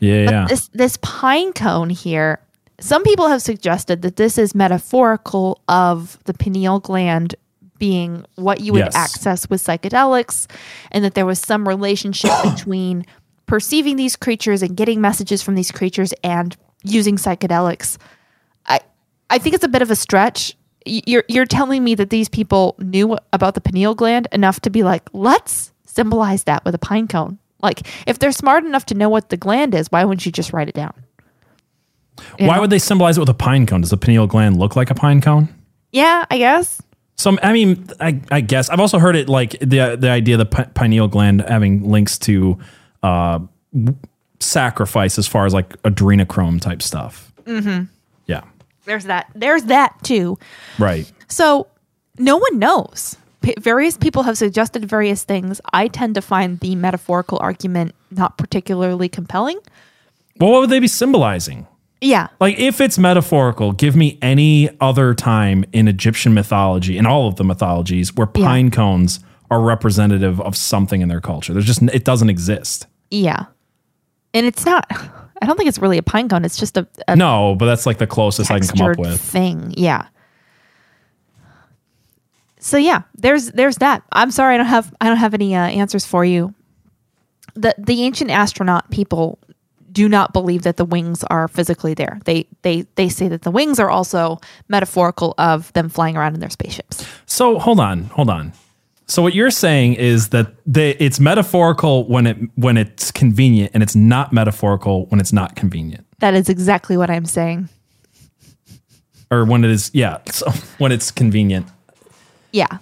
[0.00, 0.46] Yeah, But yeah.
[0.48, 2.40] this this pine cone here,
[2.80, 7.34] some people have suggested that this is metaphorical of the pineal gland
[7.78, 8.94] being what you would Yes.
[8.96, 10.46] access with psychedelics
[10.90, 13.04] and that there was some relationship between
[13.46, 17.96] perceiving these creatures and getting messages from these creatures and using psychedelics.
[18.66, 18.80] I
[19.30, 20.56] I think it's a bit of a stretch.
[20.84, 24.82] You're you're telling me that these people knew about the pineal gland enough to be
[24.82, 27.38] like, let's symbolize that with a pine cone.
[27.60, 30.52] Like, if they're smart enough to know what the gland is, why wouldn't you just
[30.52, 30.94] write it down?
[32.38, 32.60] Why know?
[32.62, 33.80] would they symbolize it with a pine cone?
[33.80, 35.48] Does the pineal gland look like a pine cone?
[35.92, 36.82] Yeah, I guess.
[37.16, 40.38] So I mean, I, I guess I've also heard it like the the idea of
[40.38, 42.58] the pi- pineal gland having links to
[43.02, 43.40] uh,
[44.40, 47.32] sacrifice as far as like adrenochrome type stuff.
[47.44, 47.84] Mm-hmm.
[48.26, 48.42] Yeah,
[48.84, 49.30] There's that.
[49.34, 50.38] There's that too.
[50.78, 51.10] right.
[51.28, 51.66] So
[52.18, 53.16] no one knows.
[53.40, 55.60] P- various people have suggested various things.
[55.72, 59.58] I tend to find the metaphorical argument not particularly compelling.
[60.40, 61.66] Well, what would they be symbolizing?
[62.00, 62.28] Yeah.
[62.40, 67.36] Like, if it's metaphorical, give me any other time in Egyptian mythology, in all of
[67.36, 68.46] the mythologies, where Yeah.
[68.46, 69.20] pine cones
[69.50, 71.52] are representative of something in their culture.
[71.52, 72.86] There's just it doesn't exist.
[73.10, 73.46] Yeah.
[74.34, 74.86] And it's not.
[75.40, 76.44] I don't think it's really a pine cone.
[76.44, 79.20] It's just a, a No, but that's like the closest I can come up with.
[79.20, 79.72] thing.
[79.76, 80.06] Yeah.
[82.60, 84.02] So yeah, there's there's that.
[84.12, 86.54] I'm sorry, I don't have I don't have any uh, answers for you.
[87.54, 89.38] The the ancient astronaut people
[89.98, 92.20] do not believe that the wings are physically there.
[92.24, 94.38] They they they say that the wings are also
[94.68, 97.04] metaphorical of them flying around in their spaceships.
[97.26, 98.52] So hold on, hold on.
[99.06, 103.82] So what you're saying is that they, it's metaphorical when it when it's convenient, and
[103.82, 107.68] it's not metaphorical when it's not convenient, That is exactly what I'm saying.
[109.30, 110.18] or when it is yeah.
[110.30, 111.66] So when it's convenient,
[112.52, 112.78] Yeah.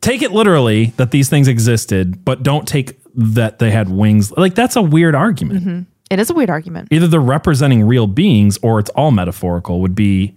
[0.00, 4.32] take it literally that these things existed, but don't take that they had wings.
[4.36, 5.60] Like that's a weird argument.
[5.60, 5.80] Mm-hmm.
[6.12, 6.88] It is a weird argument.
[6.90, 9.80] Either they're representing real beings or it's all metaphorical.
[9.80, 10.36] Would be,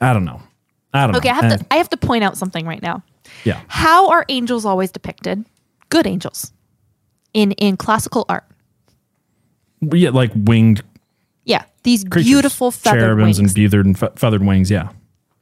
[0.00, 0.40] I don't know.
[0.94, 1.38] I don't Okay, know.
[1.38, 3.02] Okay, I have Eh, to I have to point out something right now.
[3.44, 3.60] yeah.
[3.68, 5.44] How are angels always depicted?
[5.90, 6.52] Good angels.
[7.34, 8.44] In in classical art.
[9.80, 10.82] Yeah, like winged
[11.44, 12.28] Yeah, these creatures.
[12.30, 13.38] beautiful feathered cherubims wings.
[13.38, 14.70] and feathered and fe- feathered wings.
[14.70, 14.88] Yeah.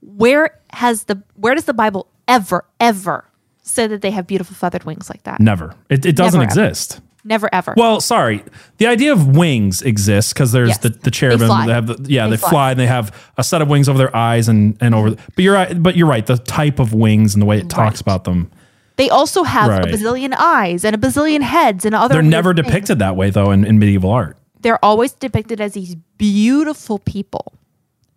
[0.00, 3.24] where has the where does the Bible ever ever
[3.62, 5.40] say that they have beautiful feathered wings like that?
[5.40, 5.74] Never.
[5.88, 7.00] It, it doesn't Never, ever.
[7.24, 7.74] Never ever.
[7.76, 8.44] Well, sorry.
[8.78, 10.78] The idea of wings exists because there's Yes.
[10.78, 11.46] the, the They cherubim.
[11.48, 11.66] fly.
[11.66, 12.50] They have the, yeah, They they, fly.
[12.50, 12.70] fly.
[12.72, 15.10] and they have a set of wings over their eyes and and over.
[15.34, 15.82] But you're right.
[15.82, 16.24] But you're right.
[16.24, 18.00] The type of wings and the way it talks Right.
[18.02, 18.50] about them,
[18.96, 19.84] they also have Right.
[19.84, 22.14] a bazillion eyes and a bazillion heads and other.
[22.14, 22.66] they're never things.
[22.66, 24.36] depicted that way though in, in medieval art.
[24.60, 27.52] They're always depicted as these beautiful people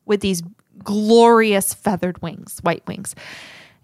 [0.05, 0.41] with these
[0.83, 3.13] glorious feathered wings, white wings,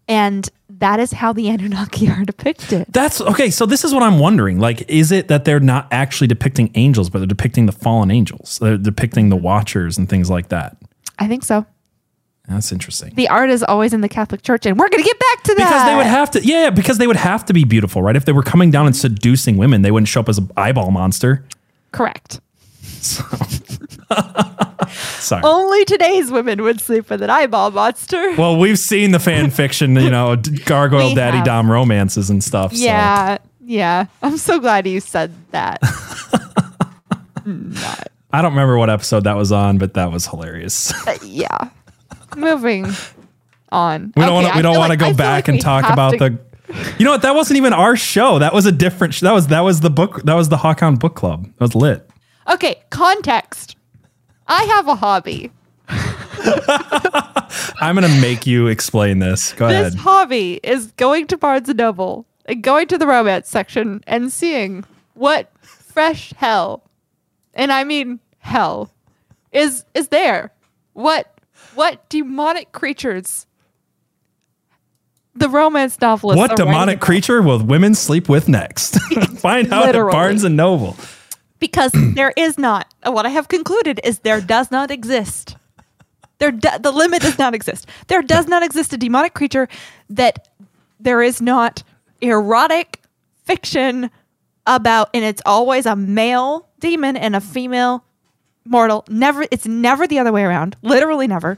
[0.07, 2.85] and that is how the Anunnaki are depicted.
[2.89, 3.49] That's okay.
[3.49, 4.59] So this is what I'm wondering.
[4.59, 8.59] Like, is it that they're not actually depicting angels, but they're depicting the fallen angels?
[8.61, 10.77] They're depicting the watchers and things like that.
[11.19, 11.65] I think so.
[12.47, 13.13] That's interesting.
[13.15, 15.55] The art is always in the Catholic Church, and we're going to get back to
[15.55, 18.15] that Because they would have to, yeah, because they would have to be beautiful, right?
[18.15, 20.91] If they were coming down and seducing women, they wouldn't show up as an eyeball
[20.91, 21.43] monster.
[21.91, 22.39] correct.
[24.89, 25.41] Sorry.
[25.43, 28.33] Only today's women would sleep with an eyeball monster.
[28.35, 30.35] Well, we've seen the fan fiction, you know,
[30.65, 31.45] gargoyle daddy have.
[31.45, 32.73] dom romances and stuff.
[32.73, 34.05] so- Yeah, yeah.
[34.21, 35.79] I'm so glad you said that.
[38.33, 40.91] I don't remember what episode that was on, but that was hilarious.
[41.07, 41.69] Uh, yeah.
[42.35, 42.87] Moving
[43.71, 44.13] on.
[44.15, 44.57] We don't Okay, want to.
[44.57, 46.37] We don't want to like- go back like and talk about to- the
[46.99, 47.21] You know what?
[47.21, 48.39] That wasn't even our show.
[48.39, 49.13] That was a different.
[49.13, 50.23] Sh- that was that was the book.
[50.23, 51.45] That was the Hawkhound Book Club.
[51.45, 52.09] That was lit.
[52.47, 53.75] Okay, context.
[54.47, 55.51] I have a hobby.
[57.79, 59.53] I'm gonna make you explain this.
[59.53, 59.95] Go This ahead.
[59.99, 64.83] hobby is going to Barnes and Noble and going to the romance section and seeing
[65.13, 66.83] what fresh hell,
[67.53, 68.91] and I mean hell,
[69.51, 70.51] is is there.
[70.93, 71.33] What
[71.75, 73.45] what demonic creatures
[75.35, 78.99] the romance novelists What demonic creature will women sleep with next?
[79.39, 80.09] Find out Literally.
[80.09, 80.95] at Barnes and Noble.
[81.59, 82.93] Because there is not.
[83.03, 85.55] What I have concluded is there does not exist.
[86.39, 87.87] There, do, the limit does not exist.
[88.07, 89.67] There does not exist a demonic creature
[90.09, 90.47] that
[90.99, 91.83] there is not
[92.21, 93.01] erotic
[93.45, 94.11] fiction
[94.65, 98.03] about, and it's always a male demon and a female
[98.65, 99.03] mortal.
[99.09, 100.75] Never, it's never the other way around.
[100.81, 101.57] Literally never.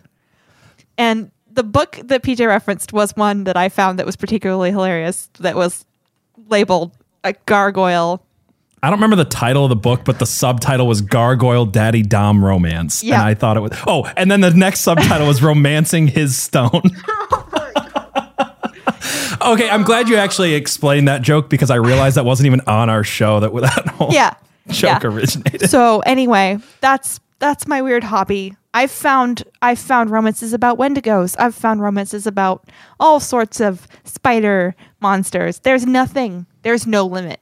[0.98, 5.30] And the book that PJ referenced was one that I found that was particularly hilarious.
[5.40, 5.86] That was
[6.48, 8.24] labeled a gargoyle
[8.82, 12.44] I don't remember the title of the book, but the subtitle was Gargoyle Daddy Dom
[12.44, 13.04] Romance.
[13.04, 13.16] Yeah.
[13.16, 16.70] And I thought it was, oh, and then the next subtitle was Romancing His Stone.
[19.42, 22.90] okay, I'm glad you actually explained that joke because I realized that wasn't even on
[22.90, 24.34] our show that that whole Yeah.
[24.70, 25.10] joke Yeah.
[25.10, 25.70] originated.
[25.70, 28.56] so anyway, that's that's my weird hobby.
[28.74, 31.36] I've found I've found romances about Wendigos.
[31.40, 32.70] I've found romances about
[33.00, 35.60] all sorts of spider monsters.
[35.60, 36.46] There's nothing.
[36.62, 37.40] There's no limit.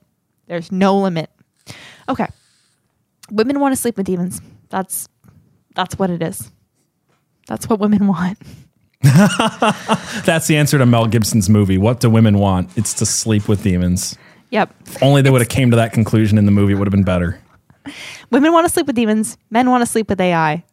[0.48, 1.30] There's no limit.
[2.10, 2.28] Okay.
[3.32, 4.42] Women want to sleep with demons.
[4.70, 5.08] That's
[5.76, 6.52] that's what it is.
[7.48, 8.38] That's what women want.
[9.02, 11.78] That's the answer to Mel Gibson's movie.
[11.78, 12.76] What do women want?
[12.78, 14.18] It's to sleep with demons.
[14.50, 14.74] Yep.
[14.86, 16.92] If only they would have came to that conclusion in the movie, it would have
[16.92, 17.40] been better.
[18.32, 19.38] Women want to sleep with demons.
[19.50, 20.64] Men want to sleep with AI.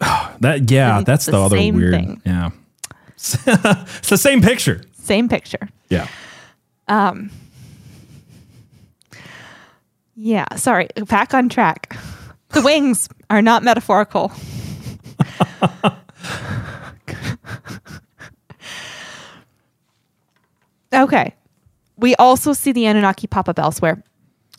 [0.40, 1.92] That yeah, It's that's the the, other same weird.
[1.92, 2.22] thing.
[2.24, 2.50] Yeah.
[3.10, 4.82] it's the same picture.
[4.94, 5.68] Same picture.
[5.90, 6.08] Yeah.
[6.88, 7.30] Um,
[10.22, 10.88] Yeah, sorry.
[11.06, 11.96] Back on track.
[12.50, 14.30] The wings are not metaphorical.
[20.92, 21.34] okay.
[21.96, 24.04] We also see the Anunnaki pop up elsewhere.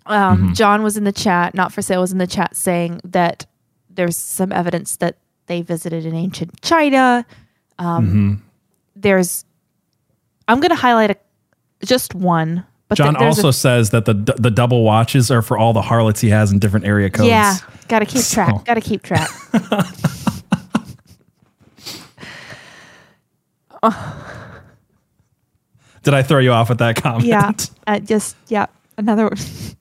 [0.08, 3.46] Um, John was in the chat, not for sale was in the chat saying that
[3.88, 7.24] there's some evidence that they visited in ancient China.
[7.78, 8.44] Um,
[8.96, 9.46] There's,
[10.48, 11.18] I'm going to highlight a,
[11.86, 12.66] just one.
[12.92, 16.20] But John a- also says that the the double watches are for all the harlots
[16.20, 17.30] he has in different area codes.
[17.30, 17.56] Yeah,
[17.88, 18.50] got to keep track.
[18.50, 19.30] So- Got to keep track.
[26.04, 27.26] Did I throw you off with that comment?
[27.26, 27.52] yeah,
[27.88, 28.66] uh, just yeah.
[28.98, 29.32] Another.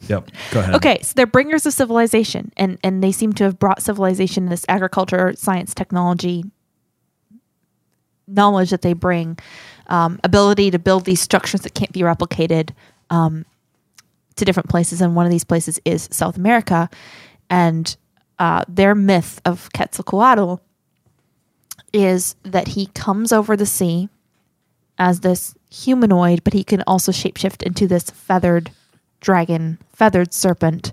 [0.08, 0.30] Yep.
[0.52, 0.74] Go ahead.
[0.76, 4.64] Okay, so they're bringers of civilization, and and they seem to have brought civilization, this
[4.68, 6.44] agriculture, science, technology,
[8.28, 9.36] knowledge that they bring,
[9.88, 12.70] um, ability to build these structures that can't be replicated,
[13.10, 13.44] um,
[14.36, 15.00] to different places.
[15.00, 16.88] And one of these places is South America,
[17.48, 17.96] and
[18.38, 20.56] uh, their myth of Quetzalcoatl
[21.92, 24.08] is that he comes over the sea
[24.98, 28.70] as this humanoid, but he can also shapeshift into this feathered
[29.20, 30.92] dragon, feathered serpent.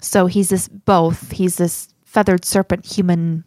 [0.00, 1.32] So he's this both.
[1.32, 3.44] He's this feathered serpent human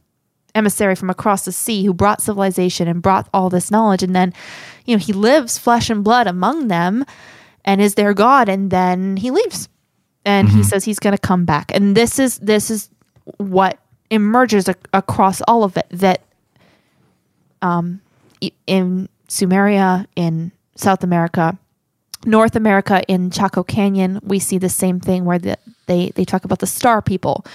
[0.55, 4.03] emissary from across the sea who brought civilization and brought all this knowledge.
[4.03, 4.33] And then,
[4.85, 7.05] you know, he lives flesh and blood among them
[7.65, 8.49] and is their god.
[8.49, 9.69] And then he leaves.
[10.25, 11.71] And he says he's going to come back.
[11.75, 12.89] And this is this is
[13.37, 13.77] what
[14.09, 16.21] emerges ac- across all of it that
[17.61, 18.01] um,
[18.67, 21.57] in Sumeria, in South America,
[22.25, 25.57] North America, in Chaco Canyon, we see the same thing where the,
[25.87, 27.45] they they talk about the star people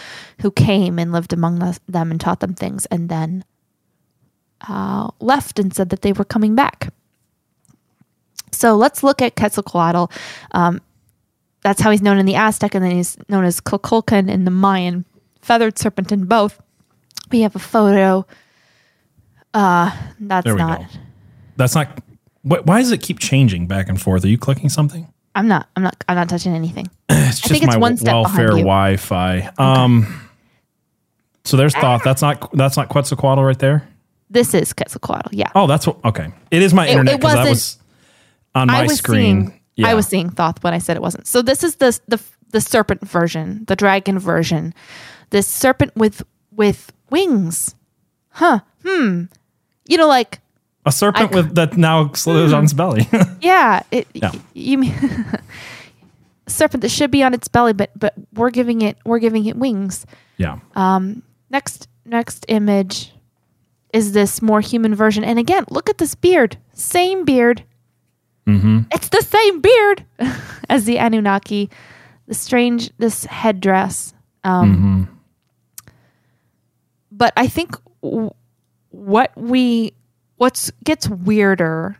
[0.42, 3.44] who came and lived among the, them and taught them things, and then
[4.68, 6.92] uh, left and said that they were coming back.
[8.52, 10.10] So let's look at Quetzalcoatl.
[10.52, 10.80] Um,
[11.62, 14.50] that's how he's known in the Aztec, and then he's known as Kukulkan in the
[14.50, 15.04] Mayan,
[15.42, 16.60] feathered serpent in both.
[17.30, 18.26] We have a photo.
[19.54, 19.90] Uh,
[20.20, 20.80] that's There we not.
[20.80, 20.86] go.
[21.56, 21.88] That's not.
[22.42, 24.24] Wh- why does it keep changing back and forth?
[24.24, 25.12] Are you clicking something?
[25.34, 25.68] I'm not.
[25.76, 26.02] I'm not.
[26.08, 26.86] I'm not touching anything.
[27.10, 28.48] It's just think it's my one step welfare.
[28.48, 29.50] Wi-Fi.
[29.58, 30.28] Um.
[31.44, 32.02] So there's Thoth.
[32.04, 32.50] That's not.
[32.52, 33.86] That's not Quetzalcoatl right there.
[34.30, 35.30] This is Quetzalcoatl.
[35.32, 35.50] Yeah.
[35.54, 36.02] Oh, that's what.
[36.04, 37.77] Okay, it is my It- internet it wasn't- was
[38.54, 39.46] on my I was screen.
[39.48, 39.60] seeing.
[39.76, 39.88] yeah.
[39.88, 41.26] I was seeing Thoth when I said it wasn't.
[41.26, 42.20] So this is the the
[42.50, 44.74] the serpent version, the dragon version.
[45.30, 46.22] This serpent with
[46.52, 47.74] with wings.
[48.30, 48.60] Huh.
[48.86, 49.24] Hmm.
[49.86, 50.40] You know, like
[50.86, 53.06] a serpent I- with that now slithers on its belly.
[53.40, 53.82] yeah.
[53.90, 54.06] It.
[54.14, 54.30] Yeah.
[54.32, 54.94] y- You mean.
[56.46, 59.56] serpent that should be on its belly but but we're giving it we're giving it
[59.56, 60.06] wings
[60.38, 60.58] yeah.
[60.76, 61.22] Um.
[61.50, 63.12] Next next image
[63.92, 67.64] is this more human version and again look at this beard same beard
[68.92, 70.04] It's the same beard
[70.68, 71.70] as the Anunnaki.
[72.26, 74.12] The strange, this headdress.
[74.44, 75.08] Um,
[77.10, 78.30] But I think w-
[78.90, 79.92] what we,
[80.36, 81.96] what's gets weirder,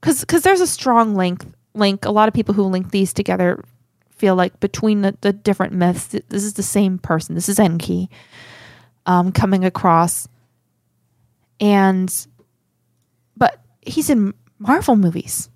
[0.00, 1.44] because because there's a strong link.
[1.74, 2.04] Link.
[2.04, 3.62] A lot of people who link these together
[4.10, 7.34] feel like between the, the different myths, th- this is the same person.
[7.34, 8.08] This is Enki
[9.04, 10.26] um, coming across,
[11.60, 12.26] and
[13.36, 15.50] but he's in Marvel movies,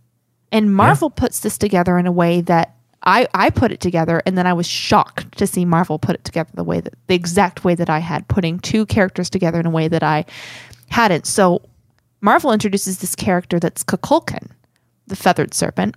[0.52, 4.36] and Marvel puts this together in a way that I I put it together, and
[4.36, 7.64] then I was shocked to see Marvel put it together the way that the exact
[7.64, 10.24] way that I had, putting two characters together in a way that I
[10.90, 11.26] hadn't.
[11.26, 11.62] So
[12.20, 14.48] Marvel introduces this character that's Kukulkan,
[15.06, 15.96] the feathered serpent.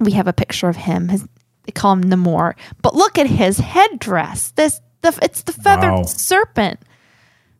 [0.00, 1.08] We have a picture of him.
[1.08, 1.26] His,
[1.64, 4.52] they call him Namor, but look at his headdress.
[4.52, 6.02] This the it's the feathered Wow.
[6.04, 6.80] serpent.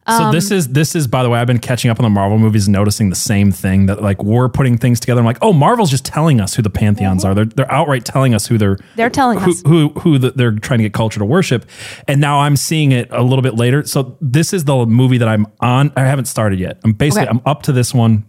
[0.09, 2.37] So this is this is by the way, I've been catching up on the Marvel
[2.37, 5.21] movies, noticing the same thing that like we're putting things together.
[5.21, 7.35] I'm like, oh, Marvel's just telling us who the pantheons are.
[7.35, 9.63] They're they're outright telling us who they're They're telling who, us.
[9.65, 11.67] who who the, they're trying to get culture to worship.
[12.09, 13.85] And now I'm seeing it a little bit later.
[13.85, 15.93] So this is the movie that I'm on.
[15.97, 16.81] I haven't started yet.
[16.83, 17.31] I'm basically Okay.
[17.31, 18.25] I'm up to this one.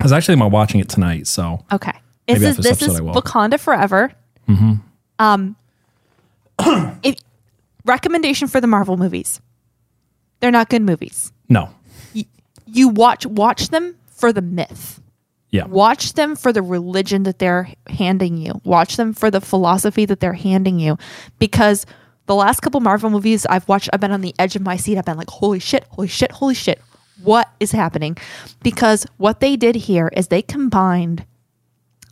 [0.00, 1.26] I was actually am watching it tonight.
[1.26, 1.92] So Okay.
[2.28, 3.14] This is this is episode I will.
[3.14, 4.12] Wakanda Forever.
[4.48, 4.74] Mm-hmm.
[5.18, 5.56] Um,
[7.02, 7.16] if,
[7.84, 9.40] recommendation for the Marvel movies.
[10.40, 11.32] They're not good movies.
[11.48, 11.70] no,
[12.66, 15.00] You watch watch them for the myth.
[15.50, 18.60] yeah, Watch them for the religion that they're handing you.
[18.64, 20.98] Watch them for the philosophy that they're handing you.
[21.38, 21.86] Because
[22.26, 24.98] the last couple Marvel movies I've watched, I've been on the edge of my seat.
[24.98, 26.80] I've been like, holy shit, holy shit, holy shit.
[27.22, 28.16] What is happening?
[28.62, 31.24] Because what they did here is they combined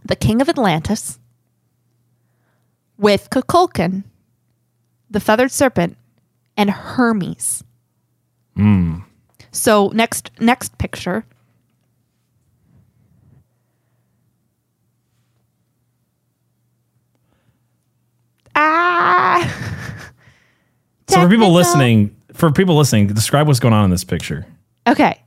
[0.05, 1.19] the King of Atlantis
[2.99, 4.05] with Kukulkan,
[5.11, 5.97] the feathered serpent,
[6.57, 7.63] and Hermes.
[9.53, 11.25] So next next picture.
[18.55, 19.53] Ah.
[21.09, 24.47] So for people listening, for people listening, describe what's going on in this picture.
[24.87, 25.23] Okay.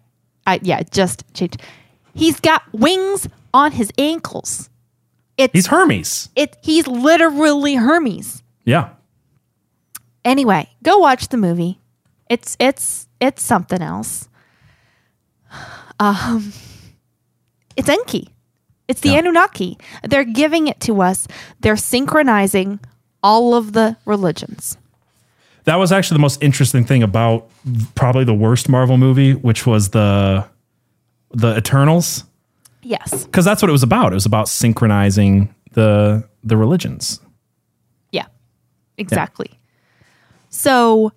[0.45, 1.61] I yeah, just changed.
[2.13, 4.69] He's got wings on his ankles.
[5.37, 6.29] It's He's Hermes.
[6.35, 8.43] it he's literally Hermes.
[8.65, 8.89] Yeah.
[10.25, 11.78] Anyway, go watch the movie.
[12.29, 14.29] It's it's it's something else.
[15.99, 16.53] Um
[17.75, 18.29] it's Enki.
[18.87, 19.19] It's the Yeah.
[19.19, 19.77] Anunnaki.
[20.03, 21.27] They're giving it to us.
[21.61, 22.79] They're synchronizing
[23.21, 24.77] all of the religions.
[25.65, 27.49] That was actually the most interesting thing about
[27.95, 30.45] probably the worst Marvel movie, which was the
[31.31, 32.23] the Eternals,
[32.81, 33.25] Yes.
[33.25, 34.11] because that's what it was about.
[34.13, 37.19] It was about synchronizing the the religions.
[38.11, 38.25] Yeah,
[38.97, 39.59] exactly.
[40.49, 41.11] So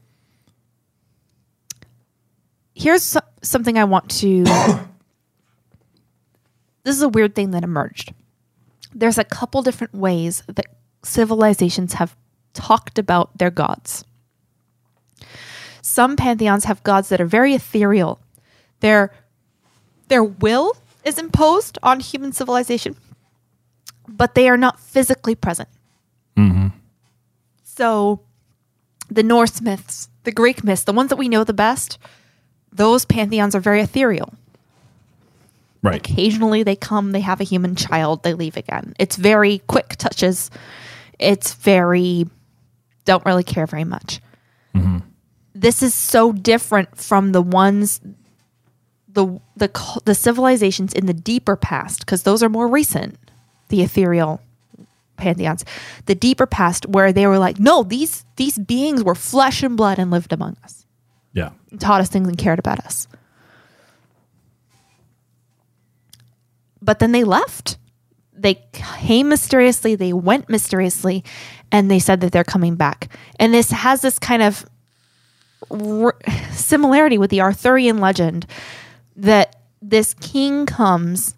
[2.75, 4.45] here's so- something I want to.
[6.85, 8.13] this is a weird thing that emerged.
[8.95, 10.67] There's a couple different ways that
[11.03, 12.17] civilizations have
[12.55, 14.05] talked about their gods.
[15.81, 18.21] Some pantheons have gods that are very ethereal.
[18.81, 19.13] Their
[20.09, 22.97] their will is imposed on human civilization,
[24.07, 25.69] but they are not physically present.
[26.37, 26.69] Mm-hmm.
[27.65, 28.21] So
[29.11, 31.99] the Norse myths, the Greek myths, the ones that we know the best,
[32.73, 34.33] those pantheons are very ethereal.
[35.83, 35.97] Right.
[35.97, 38.95] Occasionally they come, they have a human child, they leave again.
[38.99, 40.51] It's very quick touches.
[41.19, 42.27] It's very
[43.05, 44.21] don't really care very much.
[44.75, 44.99] Mm-hmm.
[45.55, 48.01] This is so different from the ones
[49.09, 53.19] the the the civilizations in the deeper past because those are more recent.
[53.69, 54.41] The ethereal
[55.17, 55.65] pantheons,
[56.07, 59.99] the deeper past where they were like, no, these these beings were flesh and blood
[59.99, 60.82] and lived among us,
[61.33, 61.51] Yeah.
[61.79, 63.09] taught us things and cared about us.
[66.81, 67.79] But then they left.
[68.35, 71.23] They came mysteriously, they went mysteriously,
[71.71, 73.17] and they said that they're coming back.
[73.39, 74.67] And this has this kind of
[75.71, 76.17] r-
[76.51, 78.47] similarity with the Arthurian legend
[79.17, 81.35] that this king comes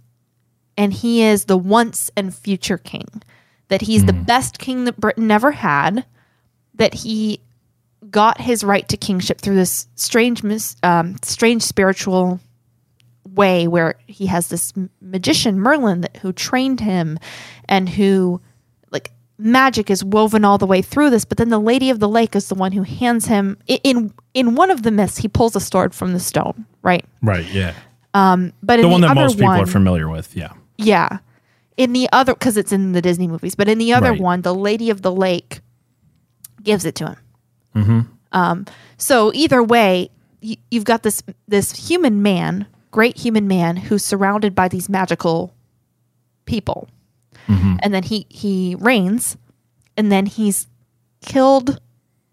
[0.77, 3.23] and he is the once and future king.
[3.69, 4.23] That he's the hmm.
[4.23, 6.05] best king that Britain ever had.
[6.75, 7.41] That he
[8.11, 10.43] got his right to kingship through this strange,
[10.83, 12.41] um, strange spiritual
[13.35, 17.19] way where he has this magician Merlin that who trained him,
[17.69, 18.41] and who
[18.91, 21.25] like magic is woven all the way through this.
[21.25, 24.55] But then the Lady of the Lake is the one who hands him in in
[24.55, 25.19] one of the myths.
[25.19, 27.05] He pulls a sword from the stone, right?
[27.23, 27.47] Right.
[27.51, 27.75] Yeah.
[28.13, 30.37] um But in The the, one that other most people one, are familiar with.
[30.37, 30.53] Yeah.
[30.77, 31.19] yeah.
[31.77, 34.21] In the other, because it's in the Disney movies, but in the other Right.
[34.21, 35.61] one, the Lady of the Lake
[36.63, 37.17] gives it to him.
[38.33, 40.11] Um, so either way,
[40.43, 45.55] y- you've got this this human man, great human man, who's surrounded by these magical
[46.47, 46.89] people,
[47.83, 49.37] and then he he reigns,
[49.97, 50.67] and then he's
[51.21, 51.81] killed,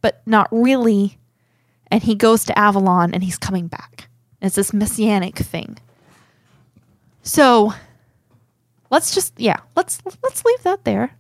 [0.02, 1.18] but not really,
[1.92, 4.08] and he goes to Avalon, and he's coming back.
[4.42, 5.78] It's this messianic thing.
[7.24, 7.74] So
[8.90, 11.12] let's just yeah let's let's leave that there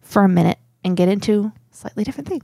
[0.00, 2.42] for a minute and get into a slightly different thing.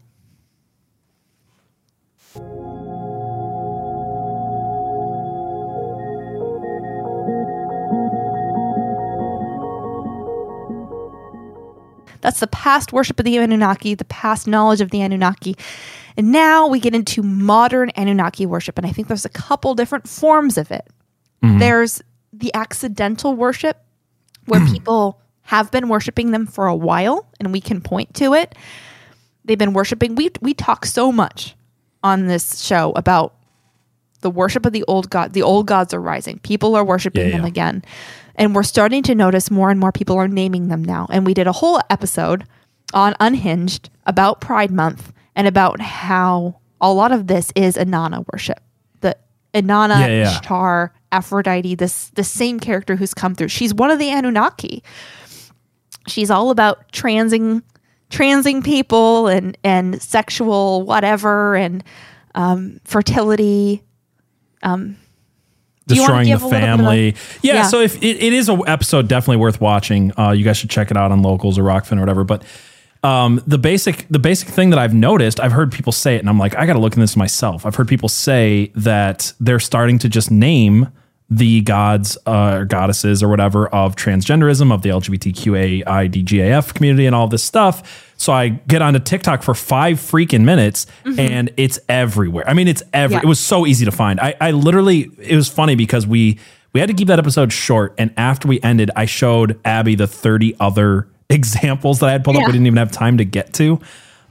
[12.21, 15.57] That's the past worship of the Anunnaki, the past knowledge of the Anunnaki.
[16.17, 18.79] And now we get into modern Anunnaki worship.
[18.79, 20.87] And I think there's a couple different forms of it.
[21.43, 21.59] Mm-hmm.
[21.59, 22.03] There's
[22.33, 23.81] the accidental worship,
[24.47, 24.73] where mm-hmm.
[24.73, 28.55] people have been worshiping them for a while and we can point to it.
[29.45, 30.17] They've been worshiping.
[30.17, 31.55] We, we talk so much
[32.07, 33.35] on this show about
[34.20, 35.33] the worship of the old god.
[35.33, 36.39] The old gods are rising.
[36.39, 37.49] People are worshiping Yeah, them yeah.
[37.49, 37.83] again.
[38.37, 41.07] And we're starting to notice more and more people are naming them now.
[41.11, 42.45] And we did a whole episode
[42.95, 48.61] on Unhinged about Pride Month and about how a lot of this is Inanna worship.
[49.01, 49.16] The
[49.55, 50.31] Inanna, Yeah, yeah.
[50.33, 53.49] Ishtar, Aphrodite, this the same character who's come through.
[53.49, 54.83] She's one of the Anunnaki.
[56.07, 57.62] She's all about transing
[58.11, 61.83] transing people and and sexual whatever and
[62.35, 63.83] um, fertility.
[64.62, 64.95] wanna
[65.87, 67.15] destroying the a little bit of- family.
[67.43, 67.62] yeah, Yeah.
[67.69, 70.12] so if it, it is an episode definitely worth watching.
[70.19, 72.24] Uh, you guys should check it out on locals or Rokfin or whatever.
[72.24, 72.43] But
[73.05, 76.28] um, the basic the basic thing that I've noticed, I've heard people say it, and
[76.28, 77.65] I'm like, I got to look into this myself.
[77.65, 80.89] I've heard people say that they're starting to just name
[81.28, 87.27] the gods uh, or goddesses or whatever of transgenderism, of the LGBTQAIDGAF community, and all
[87.28, 88.15] this stuff.
[88.16, 90.86] So I get onto TikTok for five freaking minutes,
[91.19, 92.48] and it's everywhere.
[92.48, 93.16] I mean, it's every.
[93.16, 93.23] Yeah.
[93.23, 94.20] It was so easy to find.
[94.20, 95.11] I, I literally.
[95.19, 96.39] It was funny because we
[96.73, 100.07] we had to keep that episode short, and after we ended, I showed Abby the
[100.07, 102.47] thirty other examples that I had pulled up.
[102.47, 103.81] We didn't even have time to get to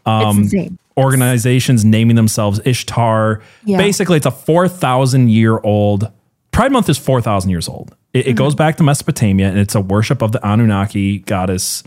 [0.06, 0.78] insane.
[0.98, 3.42] organizations naming themselves Ishtar.
[3.64, 3.78] Yeah.
[3.78, 6.12] Basically, it's a 4,000 year old.
[6.56, 7.96] Pride Month is 4,000 years old.
[8.14, 8.30] It, Mm-hmm.
[8.30, 11.84] it goes back to Mesopotamia and it's a worship of the Anunnaki goddess.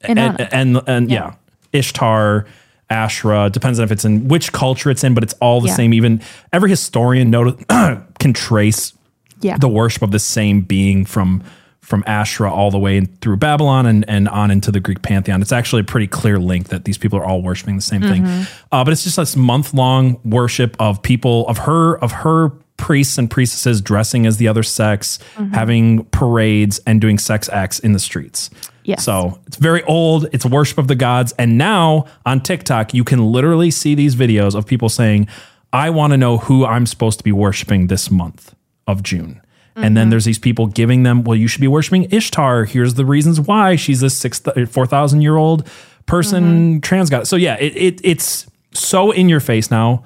[0.00, 0.48] And, Inanna.
[0.50, 1.34] and, and, yeah.
[1.72, 2.46] Ishtar,
[2.90, 5.74] Ashra, depends on if it's in which culture it's in, but it's all the Yeah.
[5.76, 5.94] same.
[5.94, 6.20] Even
[6.52, 7.64] every historian noted,
[8.18, 8.92] can trace
[9.40, 9.56] Yeah.
[9.56, 11.42] the worship of the same being from
[11.80, 15.42] from Ashra all the way through Babylon and, and on into the Greek pantheon.
[15.42, 18.24] It's actually a pretty clear link that these people are all worshiping the same thing.
[18.70, 23.16] Uh, but it's just this month long worship of people of her of her priests
[23.16, 25.54] and priestesses dressing as the other sex, mm-hmm.
[25.54, 28.50] having parades and doing sex acts in the streets.
[28.82, 29.04] Yes.
[29.04, 30.26] So it's very old.
[30.32, 31.32] It's worship of the gods.
[31.38, 35.28] And now on TikTok, you can literally see these videos of people saying,
[35.72, 38.52] I want to know who I'm supposed to be worshiping this month
[38.88, 39.40] of June.
[39.76, 40.10] And then mm-hmm.
[40.10, 42.64] there's these people giving them, well, you should be worshiping Ishtar.
[42.64, 45.68] Here's the reasons why she's this six, uh, 4,000 year old
[46.06, 46.80] person, mm-hmm.
[46.80, 47.28] trans god.
[47.28, 50.02] So yeah, it, it, it's so in your face now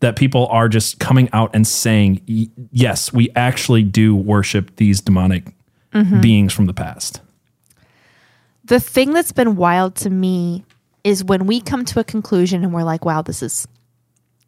[0.00, 2.20] that people are just coming out and saying,
[2.70, 5.54] yes, we actually do worship these demonic
[6.20, 7.20] beings from the past.
[8.64, 10.64] the thing that's been wild to me
[11.02, 13.66] is when we come to a conclusion and we're like, wow, this is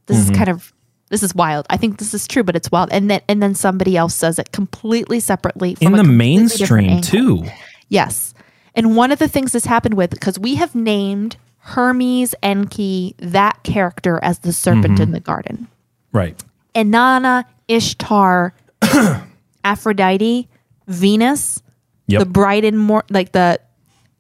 [0.06, 0.32] this Mm-hmm.
[0.32, 0.72] is kind of
[1.08, 1.66] this is wild.
[1.70, 2.90] I think this is true, but it's wild.
[2.92, 7.44] And then and then somebody else says it completely separately from in the mainstream too.
[7.88, 8.34] Yes.
[8.74, 13.62] And one of the things that's happened with because we have named Hermes Enki that
[13.62, 15.02] character as the serpent Mm-hmm.
[15.02, 15.68] in the garden.
[16.12, 16.42] Right.
[16.74, 18.54] Inanna, Ishtar,
[19.64, 20.48] Aphrodite,
[20.86, 21.62] Venus,
[22.06, 22.18] Yep.
[22.20, 23.60] the bright and more like the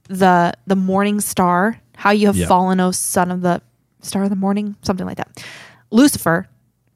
[0.08, 1.80] the the morning star.
[1.96, 2.48] How you have Yep.
[2.48, 3.60] fallen, O son of the
[4.02, 5.44] star of the morning, something like that.
[5.90, 6.48] Lucifer.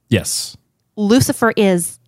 [0.09, 0.57] yes.
[0.97, 1.99] Lucifer is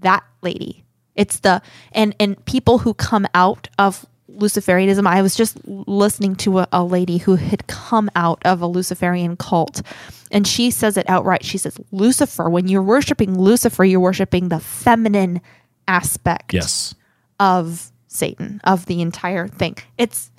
[0.00, 0.84] that lady.
[1.14, 1.60] It's the
[1.92, 4.06] and and people who come out of
[4.38, 5.06] Luciferianism.
[5.06, 9.36] I was just listening to a, a lady who had come out of a Luciferian
[9.36, 9.82] cult,
[10.30, 11.44] and she says it outright.
[11.44, 12.48] She says, "Lucifer.
[12.48, 15.40] When you're worshiping Lucifer, you're worshiping the feminine
[15.86, 16.94] aspect Yes.
[17.40, 19.76] of Satan of the entire thing.
[19.96, 20.30] It's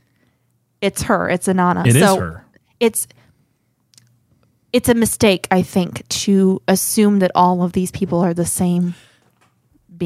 [0.82, 1.30] it's her.
[1.30, 1.86] It's Inanna.
[1.86, 2.46] It is so her.
[2.80, 3.08] It's
[4.72, 8.94] it's a mistake, I think, to assume that all of these people are the same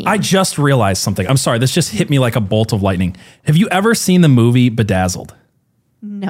[0.06, 1.28] I just realized something.
[1.28, 1.60] I'm sorry.
[1.60, 3.16] This just hit me like a bolt of lightning.
[3.46, 5.34] Have you ever seen the movie Bedazzled?
[6.02, 6.30] no.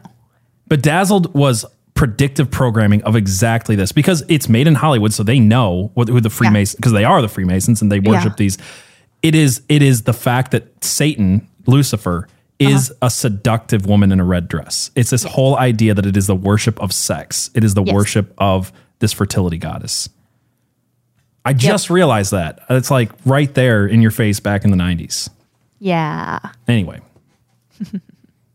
[0.67, 5.91] Bedazzled was predictive programming of exactly this because it's made in Hollywood, so they know
[5.93, 8.35] what, who the Freemasons because they are the Freemasons and they worship Yeah.
[8.37, 8.57] these.
[9.21, 12.27] It is it is the fact that Satan, Lucifer,
[12.59, 13.07] is Uh-huh.
[13.07, 14.89] a seductive woman in a red dress.
[14.95, 17.49] It's this whole idea that it is the worship of sex.
[17.53, 17.93] It is the Yes.
[17.93, 20.09] worship of this fertility goddess.
[21.45, 22.59] I just realized that.
[22.69, 25.29] It's like right there in your face back in the 90s.
[25.79, 26.39] Yeah.
[26.67, 27.01] Anyway,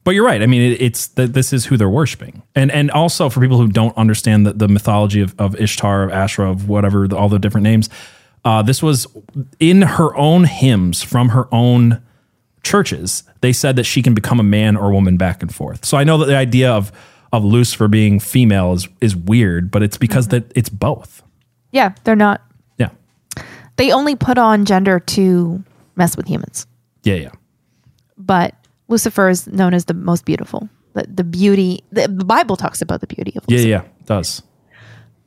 [0.08, 0.40] But you're right.
[0.40, 3.58] I mean, it, it's that this is who they're worshiping, and and also for people
[3.58, 7.28] who don't understand the, the mythology of, of Ishtar, of Asherah, of whatever the, all
[7.28, 7.90] the different names,
[8.42, 9.06] uh, this was
[9.60, 12.00] in her own hymns from her own
[12.62, 13.22] churches.
[13.42, 15.84] They said that she can become a man or a woman back and forth.
[15.84, 16.90] So I know that the idea of
[17.30, 21.22] of Lucifer being female is is weird, but it's because that it's both.
[21.70, 22.40] Yeah, they're not.
[23.78, 25.62] Yeah, They only put on gender to
[25.96, 26.66] mess with humans.
[27.04, 27.30] yeah, yeah.
[28.16, 28.54] But
[28.88, 30.68] Lucifer is known as the most beautiful.
[30.94, 33.68] The, the beauty, the, the Bible talks about the beauty of Yeah, Lucifer.
[33.68, 34.42] yeah, it does.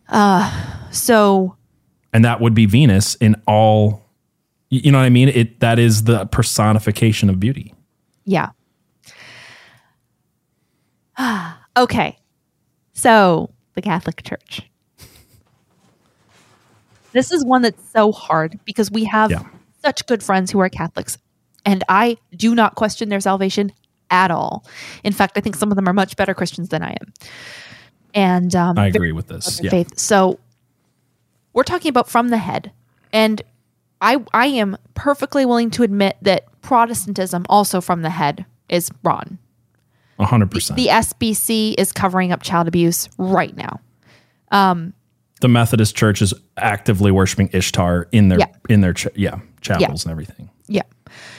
[0.10, 1.56] Uh, so,
[2.14, 4.02] And that would be Venus in all
[4.69, 5.28] you you know what I mean?
[5.30, 7.73] It that is the personification of beauty.
[8.26, 8.49] yeah.
[11.78, 12.18] okay.
[12.94, 14.61] So, the Catholic Church.
[17.14, 19.44] This is one that's so hard because we have Yeah.
[19.84, 21.18] such good friends who are Catholics,
[21.66, 23.72] and I do not question their salvation
[24.10, 24.66] at all.
[25.04, 27.14] In fact, I think some of them are much better Christians than I am.
[28.14, 29.62] And um, I agree with this.
[29.64, 29.70] Yeah.
[29.70, 29.98] faith.
[29.98, 30.40] So
[31.54, 32.72] we're talking about from the head.
[33.14, 33.42] And
[34.02, 39.38] I I am perfectly willing to admit that Protestantism also from the head is wrong.
[40.20, 40.78] Hundred percent.
[40.78, 43.80] The SBC is covering up child abuse right now.
[45.42, 48.46] The Methodist Church is actively worshiping Ishtar in their Yeah.
[48.70, 50.50] in their ch- yeah chapels and everything.
[50.68, 50.84] Yeah.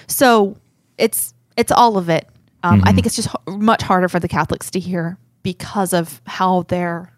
[0.07, 0.57] So
[0.99, 2.29] it's it's all of it.
[2.65, 2.89] Um, Mm-hmm.
[2.89, 6.63] I think it's just h- much harder for the Catholics to hear because of how
[6.69, 7.13] their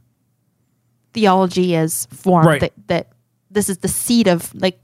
[1.13, 2.47] theology is formed.
[2.47, 2.61] Right.
[2.61, 3.09] That, that
[3.51, 4.79] this is the seed of like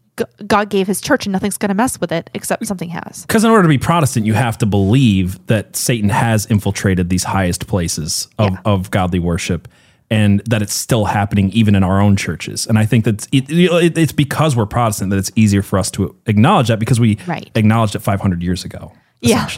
[0.46, 3.22] God gave His church, and nothing's going to mess with it except something has.
[3.26, 7.24] Because in order to be Protestant, you have to believe that Satan has infiltrated these
[7.24, 8.58] highest places of, Yeah.
[8.66, 9.66] of godly worship
[10.10, 12.66] and that it's still happening even in our own churches.
[12.66, 15.90] And I think that it, it, it's because we're Protestant that it's easier for us
[15.92, 17.50] to acknowledge that because we Right.
[17.54, 18.92] acknowledged it 500 years ago.
[19.20, 19.48] Yeah.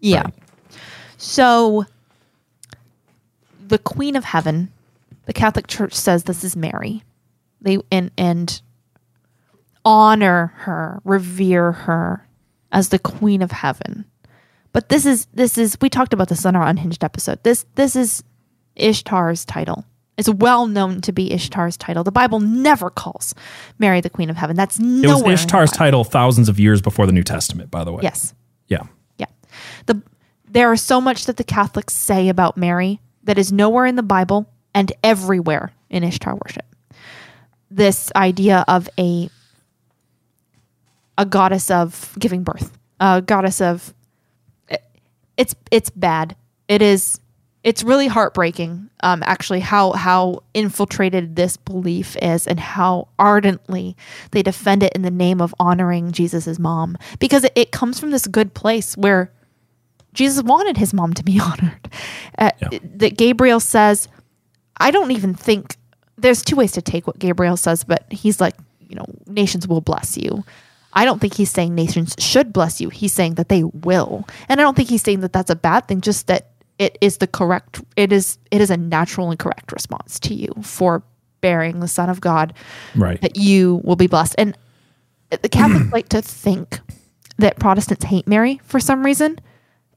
[0.00, 0.22] Yeah.
[0.22, 0.34] Right.
[1.18, 1.84] So
[3.66, 4.72] the Queen of Heaven,
[5.26, 7.02] the Catholic Church says this is Mary.
[7.60, 8.60] They and and
[9.84, 12.26] honor her, revere her
[12.72, 14.04] as the Queen of Heaven.
[14.72, 17.42] But this is this is we talked about this on our unhinged episode.
[17.42, 18.22] This this is
[18.76, 19.84] Ishtar's title.
[20.18, 22.02] It's well known to be Ishtar's title.
[22.02, 23.36] The Bible never calls
[23.78, 24.56] Mary the Queen of Heaven.
[24.56, 25.20] That's nowhere.
[25.20, 28.00] It was Ishtar's title thousands of years before the New Testament, by the way.
[28.02, 28.34] Yes.
[28.66, 28.82] Yeah.
[29.16, 29.26] Yeah.
[29.86, 30.02] The
[30.50, 34.02] there is so much that the Catholics say about Mary that is nowhere in the
[34.02, 36.64] Bible and everywhere in Ishtar worship.
[37.70, 39.30] This idea of a
[41.16, 43.94] a goddess of giving birth, a goddess of
[45.36, 46.34] it's it's bad.
[46.66, 47.20] It is
[47.64, 53.96] it's really heartbreaking um actually how how infiltrated this belief is and how ardently
[54.30, 58.10] they defend it in the name of honoring Jesus's mom because it, it comes from
[58.10, 59.30] this good place where
[60.14, 61.90] Jesus wanted his mom to be honored.
[62.38, 62.50] Uh,
[62.82, 64.08] That Gabriel says,
[64.78, 65.76] I don't even think
[66.16, 69.80] there's two ways to take what Gabriel says, but he's like, you know, nations will
[69.80, 70.44] bless you.
[70.94, 72.88] I don't think he's saying nations should bless you.
[72.88, 74.26] He's saying that they will.
[74.48, 77.18] And I don't think he's saying that that's a bad thing, just that it is
[77.18, 81.02] the correct it is it is a natural and correct response to you for
[81.40, 82.52] bearing the son of God
[82.96, 83.20] Right.
[83.20, 84.34] that you will be blessed.
[84.38, 84.56] And
[85.30, 86.80] the Catholics like to think
[87.38, 89.38] that Protestants hate Mary for some reason.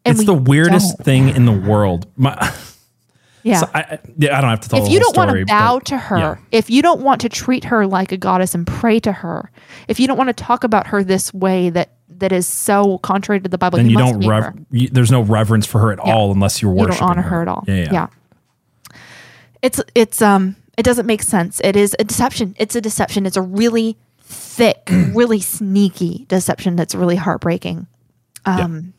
[0.05, 1.05] And It's the weirdest don't.
[1.05, 2.05] thing in the world.
[2.15, 2.35] My,
[3.43, 3.57] Yeah.
[3.61, 4.85] so I, yeah, I don't have to tell you.
[4.85, 6.35] if you don't want to bow but- to her, yeah.
[6.51, 9.49] if you don't want to treat her like a goddess and pray to her,
[9.87, 11.89] if you don't want to talk about her this way that
[12.21, 14.53] that is so contrary to the Bible, then you, must don't her.
[14.71, 16.13] you, there's no reverence for her at Yeah.
[16.15, 17.63] all unless you're you worshiping don't honor her, at all.
[17.67, 18.07] Yeah, yeah.
[19.61, 21.59] It's it's um it doesn't make sense.
[21.63, 22.55] It is a deception.
[22.57, 23.25] It's a deception.
[23.25, 27.87] It's a really thick, really sneaky deception that's really heartbreaking.
[28.45, 28.93] Um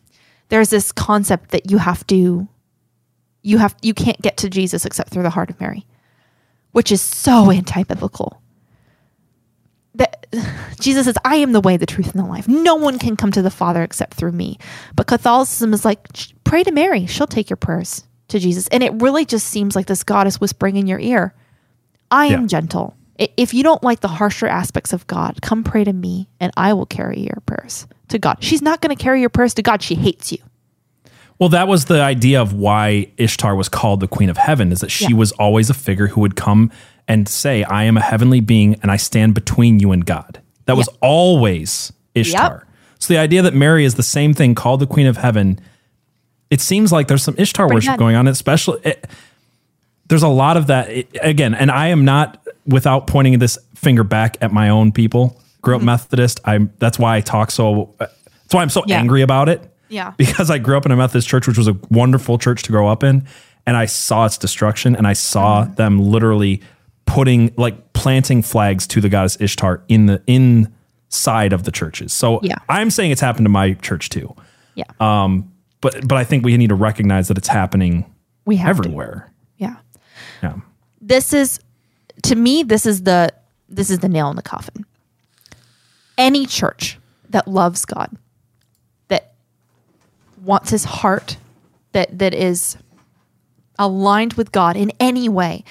[0.49, 2.47] there's this concept that you have to
[3.43, 5.85] you have you can't get to Jesus except through the heart of Mary,
[6.73, 8.41] which is so anti-biblical.
[9.95, 10.27] That
[10.81, 12.49] Jesus says, "I am the way, the truth, and the life.
[12.49, 14.59] No one can come to the Father except through me."
[14.97, 16.09] But Catholicism is like,
[16.45, 18.67] pray to Mary; she'll take your prayers to Jesus.
[18.69, 21.35] And it really just seems like this goddess whispering in your ear,
[22.11, 22.47] "I am Yeah.
[22.47, 22.97] gentle.
[23.37, 26.73] If you don't like the harsher aspects of God, come pray to me, and I
[26.73, 29.83] will carry your prayers to God." She's not going to carry your prayers to God;
[29.83, 30.39] she hates you.
[31.39, 34.81] Well, that was the idea of why Ishtar was called the Queen of Heaven, is
[34.81, 35.17] that she Yeah.
[35.17, 36.71] was always a figure who would come
[37.09, 40.41] and say, I am a heavenly being and I stand between you and God.
[40.67, 40.97] That was Yep.
[41.01, 42.67] always Ishtar.
[42.99, 45.59] So the idea that Mary is the same thing called the Queen of Heaven,
[46.51, 48.81] it seems like there's some Ishtar Pretty worship going on, especially.
[48.85, 49.07] It,
[50.09, 50.89] there's a lot of that.
[50.91, 55.41] It- again, and I am not without pointing this finger back at my own people.
[55.63, 55.87] Grew up Mm-hmm.
[55.87, 56.41] Methodist.
[56.45, 56.73] I'm.
[56.79, 57.95] That's why I talk so.
[57.99, 58.13] That's
[58.51, 58.99] why I'm so Yeah.
[58.99, 60.13] angry about it Yeah.
[60.17, 62.89] Because I grew up in a Methodist church, which was a wonderful church to grow
[62.89, 63.27] up in,
[63.67, 65.75] and I saw its destruction, and I saw Mm-hmm.
[65.75, 66.61] them literally
[67.07, 72.13] putting like planting flags to the goddess Ishtar in the inside of the churches.
[72.13, 72.57] So Yeah.
[72.69, 74.35] I'm saying it's happened to my church too.
[74.75, 74.85] Yeah.
[75.01, 78.07] Um, but but I think we need to recognize that it's happening
[78.45, 78.83] we have to.
[78.83, 79.33] everywhere.
[79.59, 79.77] Yeah.
[80.43, 80.55] Yeah.
[81.01, 81.61] this is
[82.25, 83.33] to me this is the
[83.69, 84.85] this is the nail in the coffin
[86.19, 86.99] any church
[87.31, 88.17] that loves god
[89.09, 89.33] that
[90.45, 91.37] wants his heart
[91.93, 92.77] that that is
[93.79, 95.65] aligned with god in any way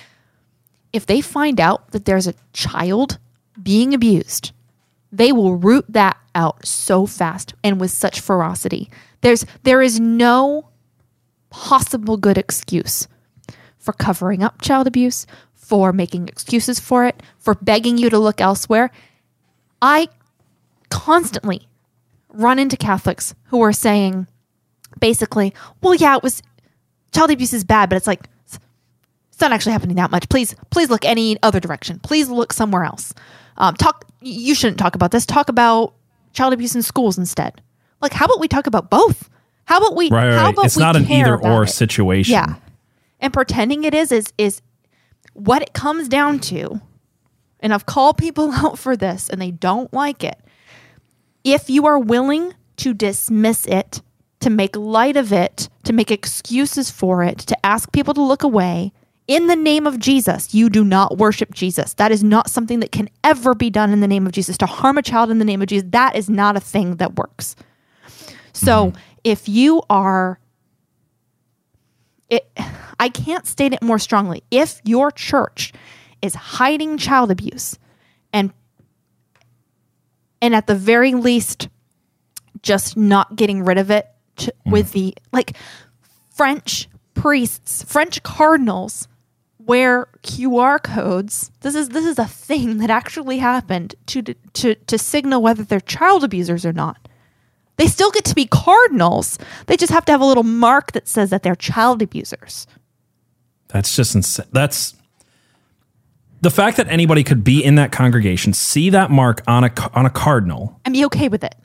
[0.93, 3.17] if they find out that there's a child
[3.61, 4.51] being abused
[5.11, 8.89] they will root that out so fast and with such ferocity
[9.21, 10.69] there's there is no
[11.49, 13.07] possible good excuse
[13.81, 18.39] for covering up child abuse, for making excuses for it, for begging you to look
[18.39, 18.91] elsewhere.
[19.81, 20.07] I
[20.89, 21.67] constantly
[22.29, 24.27] run into Catholics who are saying,
[24.99, 26.43] basically, well, yeah, it was
[27.11, 28.29] child abuse is bad, but it's like,
[29.41, 30.29] it's not actually happening that much.
[30.29, 31.97] Please, please look any other direction.
[31.99, 33.11] Please look somewhere else.
[33.57, 34.05] Um, talk.
[34.21, 35.25] You shouldn't talk about this.
[35.25, 35.95] Talk about
[36.33, 37.59] child abuse in schools instead.
[38.01, 39.31] Like, how about we talk about both?
[39.65, 40.11] How about we?
[40.11, 40.53] Right, how right.
[40.53, 41.69] about It's not an either or it?
[41.69, 42.33] situation.
[42.33, 42.55] Yeah.
[43.19, 44.61] And pretending it is is is
[45.33, 46.79] what it comes down to.
[47.61, 50.39] And I've called people out for this and they don't like it.
[51.43, 54.03] If you are willing to dismiss it,
[54.41, 58.43] to make light of it, to make excuses for it, to ask people to look
[58.43, 58.91] away,
[59.31, 61.93] in the name of Jesus, you do not worship Jesus.
[61.93, 64.57] That is not something that can ever be done in the name of Jesus.
[64.57, 67.15] To harm a child in the name of Jesus, that is not a thing that
[67.15, 67.55] works.
[68.51, 68.99] So mm-hmm.
[69.23, 70.37] if you are
[72.29, 72.51] it
[72.99, 74.43] I can't state it more strongly.
[74.51, 75.71] If your church
[76.21, 77.79] is hiding child abuse
[78.33, 78.51] and
[80.41, 81.69] and at the very least
[82.63, 84.71] just not getting rid of it to, mm-hmm.
[84.71, 85.55] with the like
[86.31, 89.07] French priests, French cardinals
[89.71, 91.49] wear QR codes.
[91.61, 94.21] This is this is a thing that actually happened to
[94.59, 97.07] to to signal whether they're child abusers or not.
[97.77, 99.39] They still get to be cardinals.
[99.67, 102.67] They just have to have a little mark that says that they're child abusers.
[103.69, 104.47] That's just insane.
[104.51, 104.93] That's
[106.41, 110.05] the fact that anybody could be in that congregation, see that mark on a on
[110.05, 111.55] a cardinal, And be okay with it.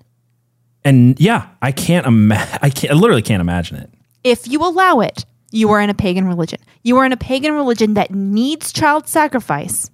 [0.84, 2.58] and yeah, I can't imagine.
[2.62, 2.92] I can't.
[2.92, 3.90] I literally can't imagine it.
[4.22, 6.60] If you allow it, you are in a pagan religion.
[6.82, 9.90] You are in a pagan religion that needs child sacrifice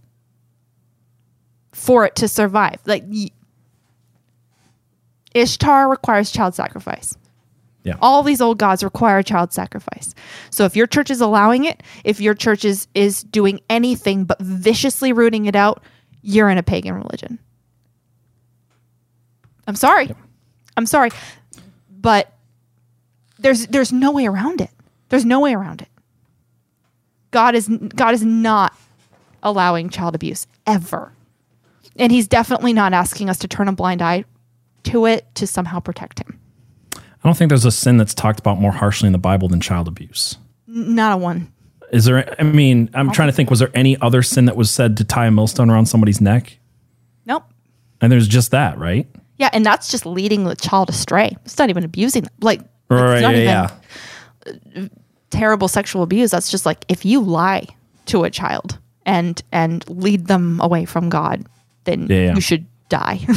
[1.73, 2.79] for it to survive.
[2.87, 3.05] Like
[5.35, 7.17] Ishtar requires child sacrifice.
[7.85, 7.95] Yeah.
[8.01, 10.15] All these old gods require child sacrifice.
[10.51, 14.41] So if your church is allowing it, if your church is, is doing anything but
[14.41, 15.83] viciously rooting it out,
[16.23, 17.41] you're in a pagan religion.
[19.67, 20.15] I'm sorry.
[20.77, 21.11] I'm sorry.
[21.91, 22.33] But
[23.39, 24.71] there's there's no way around it.
[25.13, 25.89] There's no way around it.
[27.33, 28.75] God is God is not
[29.43, 31.13] allowing child abuse ever.
[31.97, 34.25] And he's definitely not asking us to turn a blind eye
[34.85, 36.41] to it to somehow protect him.
[36.97, 39.61] I don't think there's a sin that's talked about more harshly in the Bible than
[39.61, 40.39] child abuse.
[40.67, 41.53] Not a one.
[41.93, 42.35] Is there?
[42.41, 43.51] I mean, I'm trying to think.
[43.51, 46.59] Was there any other sin that was said to tie a millstone around somebody's neck?
[47.27, 47.45] Nope.
[48.01, 49.07] And there's just that, right?
[49.37, 51.37] Yeah, and that's just leading the child astray.
[51.45, 52.33] It's not even abusing them.
[52.41, 53.17] Like, Right.
[53.17, 53.37] it's not Yeah.
[53.37, 54.83] even yeah.
[54.85, 54.89] Uh,
[55.33, 56.31] terrible sexual abuse.
[56.31, 57.67] That's just like if you lie
[58.07, 61.45] to a child and and lead them away from God,
[61.85, 62.35] then Yeah, yeah.
[62.35, 63.21] you should die.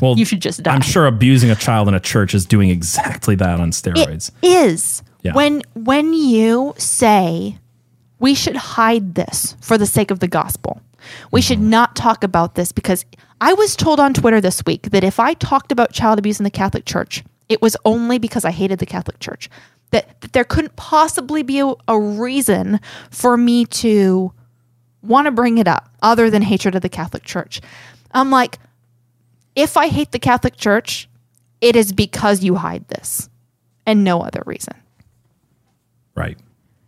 [0.00, 0.72] Well, you should just die.
[0.72, 4.30] I'm sure abusing a child in a church is doing exactly that on steroids.
[4.42, 5.34] is Yeah.
[5.34, 7.58] when when you say
[8.20, 10.80] we should hide this for the sake of the gospel.
[11.32, 11.70] We should Mm-hmm.
[11.70, 13.04] not talk about this because
[13.40, 16.44] I was told on Twitter this week that if I talked about child abuse in
[16.44, 19.48] the Catholic Church, it was only because I hated the Catholic Church.
[19.90, 24.32] That, that there couldn't possibly be a, a reason for me to
[25.02, 27.60] want to bring it up other than hatred of the Catholic Church.
[28.12, 28.58] I'm like,
[29.56, 31.08] if I hate the Catholic Church,
[31.60, 33.28] it is because you hide this
[33.86, 34.74] and no other reason.
[36.14, 36.38] right.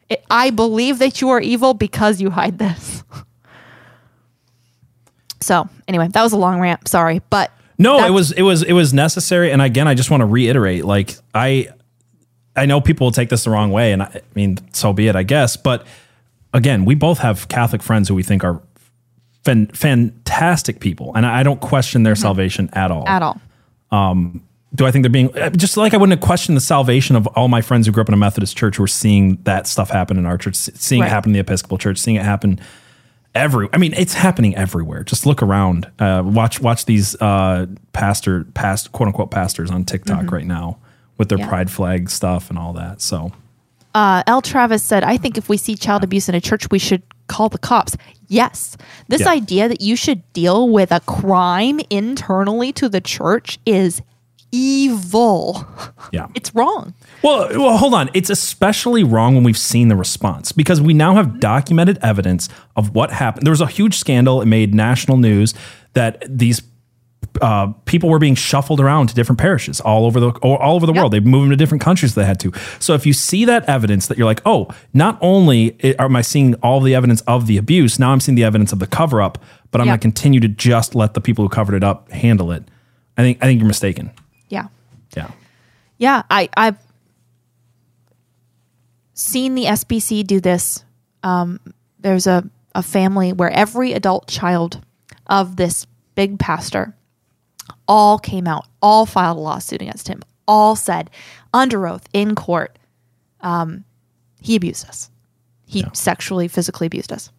[0.09, 3.05] It, I believe that you are evil because you hide this.
[5.41, 6.89] so, anyway, that was a long rant.
[6.89, 9.53] Sorry, but No, it was it was it was necessary.
[9.53, 11.69] And again, I just want to reiterate, like I
[12.57, 15.09] I know people will take this the wrong way, and I, I mean, so be
[15.09, 15.57] it, I guess.
[15.57, 15.87] But
[16.53, 18.61] again, we both have Catholic friends who we think are
[19.45, 23.07] fan, fantastic people, and I don't question their salvation at all.
[23.09, 23.41] at all.
[24.73, 27.49] Do I think they're being uh, just like I wouldn't question the salvation of all
[27.49, 30.17] my friends who grew up in a Methodist church who are seeing that stuff happen
[30.17, 31.09] in our church, seeing Right.
[31.09, 32.61] it happen in the Episcopal church, seeing it happen
[33.35, 33.69] every.
[33.73, 35.03] I mean, it's happening everywhere.
[35.03, 35.91] Just look around.
[35.99, 40.79] Uh, watch watch these uh, pastor past quote unquote pastors on TikTok right now
[41.21, 41.47] with their Yeah.
[41.49, 43.01] pride flag stuff and all that.
[43.01, 43.31] So
[43.95, 44.41] Uh, L.
[44.41, 47.49] Travis said, I think if we see child abuse in a church, we should call
[47.49, 47.97] the cops.
[48.29, 48.77] Yes.
[49.09, 49.31] This Yeah.
[49.31, 54.01] idea that you should deal with a crime internally to the church is
[54.53, 55.67] evil.
[56.13, 56.27] yeah.
[56.35, 56.95] It's wrong.
[57.23, 58.11] Well, well, hold on.
[58.15, 62.95] It's especially wrong when we've seen the response because we now have documented evidence of
[62.95, 63.45] what happened.
[63.47, 64.41] There was a huge scandal.
[64.41, 65.53] It made national news
[65.95, 66.63] that these
[67.41, 70.93] uh, people were being shuffled around to different parishes all over the all over the
[70.93, 71.13] world.
[71.13, 72.15] They moved them to different countries.
[72.15, 72.53] They had to.
[72.79, 76.55] So if you see that evidence, that you're like, oh, not only am I seeing
[76.57, 79.39] all the evidence of the abuse, now I'm seeing the evidence of the cover up.
[79.71, 79.93] But I'm Yeah.
[79.93, 82.65] going to continue to just let the people who covered it up handle it.
[83.17, 84.11] I think I think you're mistaken.
[84.49, 84.67] Yeah.
[85.17, 85.31] Yeah.
[85.99, 86.77] Yeah, I I've
[89.15, 90.85] seen the SBC do this.
[91.23, 91.61] Um,
[91.99, 94.81] there's a a family where every adult child
[95.27, 96.95] of this big pastor
[97.91, 101.11] all came out, all filed a lawsuit against him, all said
[101.53, 102.79] under oath in court,
[103.41, 103.85] um,
[104.41, 105.11] he abused us.
[105.67, 107.31] He sexually, physically abused us.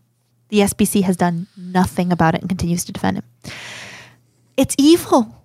[0.50, 3.24] The SBC has done nothing about it and continues to defend him.
[4.58, 5.42] It's evil.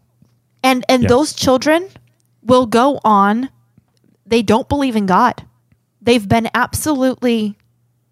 [0.65, 1.89] And and those children
[2.43, 3.49] will go on
[4.27, 5.47] they don't believe in God.
[6.03, 7.57] They've been absolutely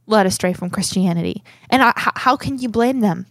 [0.06, 1.42] led astray from Christianity.
[1.70, 3.26] And I, how can you blame them?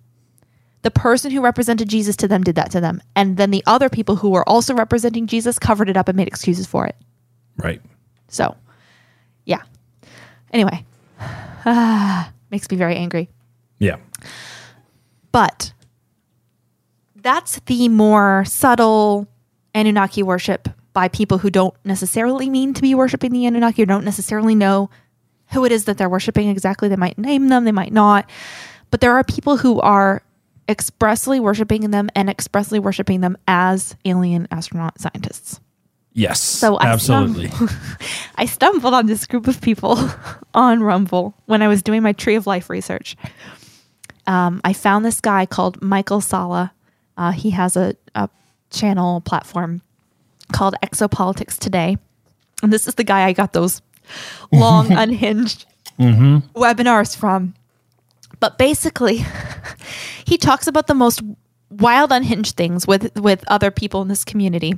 [0.83, 3.01] The person who represented Jesus to them did that to them.
[3.15, 6.27] And then the other people who were also representing Jesus covered it up and made
[6.27, 6.95] excuses for it.
[7.57, 7.81] Right.
[8.27, 8.55] So,
[9.45, 9.61] yeah.
[10.51, 10.85] Anyway,
[12.51, 13.29] makes me very angry.
[13.79, 13.97] Yeah.
[15.31, 15.73] But
[17.15, 19.27] that's the more subtle
[19.73, 24.05] Anunnaki worship by people who don't necessarily mean to be worshiping the Anunnaki or don't
[24.05, 24.89] necessarily know
[25.51, 26.87] who it is that they're worshiping exactly.
[26.87, 28.29] They might name them, they might not.
[28.91, 30.21] But there are people who are
[30.67, 35.59] expressly worshiping them and expressly worshiping them as alien astronaut scientists.
[36.13, 36.41] Yes.
[36.41, 37.49] So I absolutely.
[38.35, 39.97] I stumbled on this group of people
[40.53, 43.15] on Rumble when I was doing my Tree of Life research.
[44.27, 46.71] Um, I found this guy called Michael Salla.
[47.17, 48.29] Uh, he has a, a
[48.69, 49.81] channel platform
[50.51, 51.97] called Exopolitics Today.
[52.61, 53.81] And this is the guy I got those
[54.51, 55.65] long, unhinged
[55.99, 57.55] webinars from.
[58.39, 59.25] But basically,
[60.25, 61.21] he talks about the most
[61.69, 64.77] wild, unhinged things with, with other people in this community.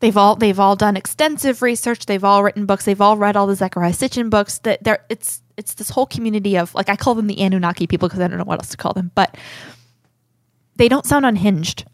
[0.00, 2.06] They've all they've all done extensive research.
[2.06, 2.84] They've all written books.
[2.84, 4.58] They've all read all the zecharia sitchin books.
[4.58, 8.08] That they're it's it's this whole community of like i call them the anunnaki people
[8.08, 9.36] because i don't know what else to call them but
[10.74, 11.84] they don't sound unhinged.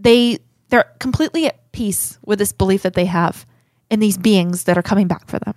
[0.00, 0.38] They
[0.70, 3.44] they're completely at peace with this belief that they have
[3.90, 5.54] in these beings that are coming back for them.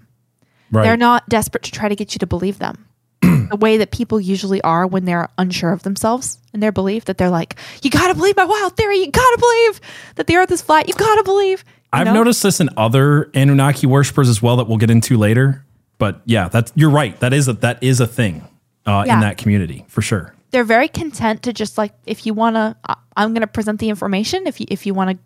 [0.71, 0.83] Right.
[0.83, 2.88] they're not desperate to try to get you to believe them
[3.21, 7.17] the way that people usually are when they're unsure of themselves and their belief that
[7.17, 9.81] they're like you gotta believe my wild theory you gotta believe
[10.15, 12.13] that the earth is flat you gotta believe You I've know?
[12.13, 15.65] noticed this in other Anunnaki worshippers as well that we'll get into later.
[15.97, 17.19] But yeah, that's you're right.
[17.19, 18.41] That is a that is a thing
[18.85, 19.15] uh, Yeah.
[19.15, 20.33] in that community for sure.
[20.51, 22.75] they're very content to just like if you want to
[23.17, 25.17] i'm going to present the information if you if you want to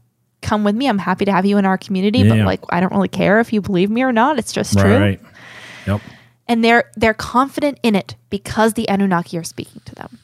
[0.48, 2.46] come with me i'm happy to have you in our community but Yeah.
[2.46, 5.20] like i don't really care if you believe me or not it's just true Right.
[5.88, 6.02] Yep.
[6.48, 10.20] And they're they're confident in it because the anunnaki are speaking to them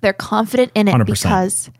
[0.00, 1.06] they're confident in it 100%.
[1.06, 1.70] because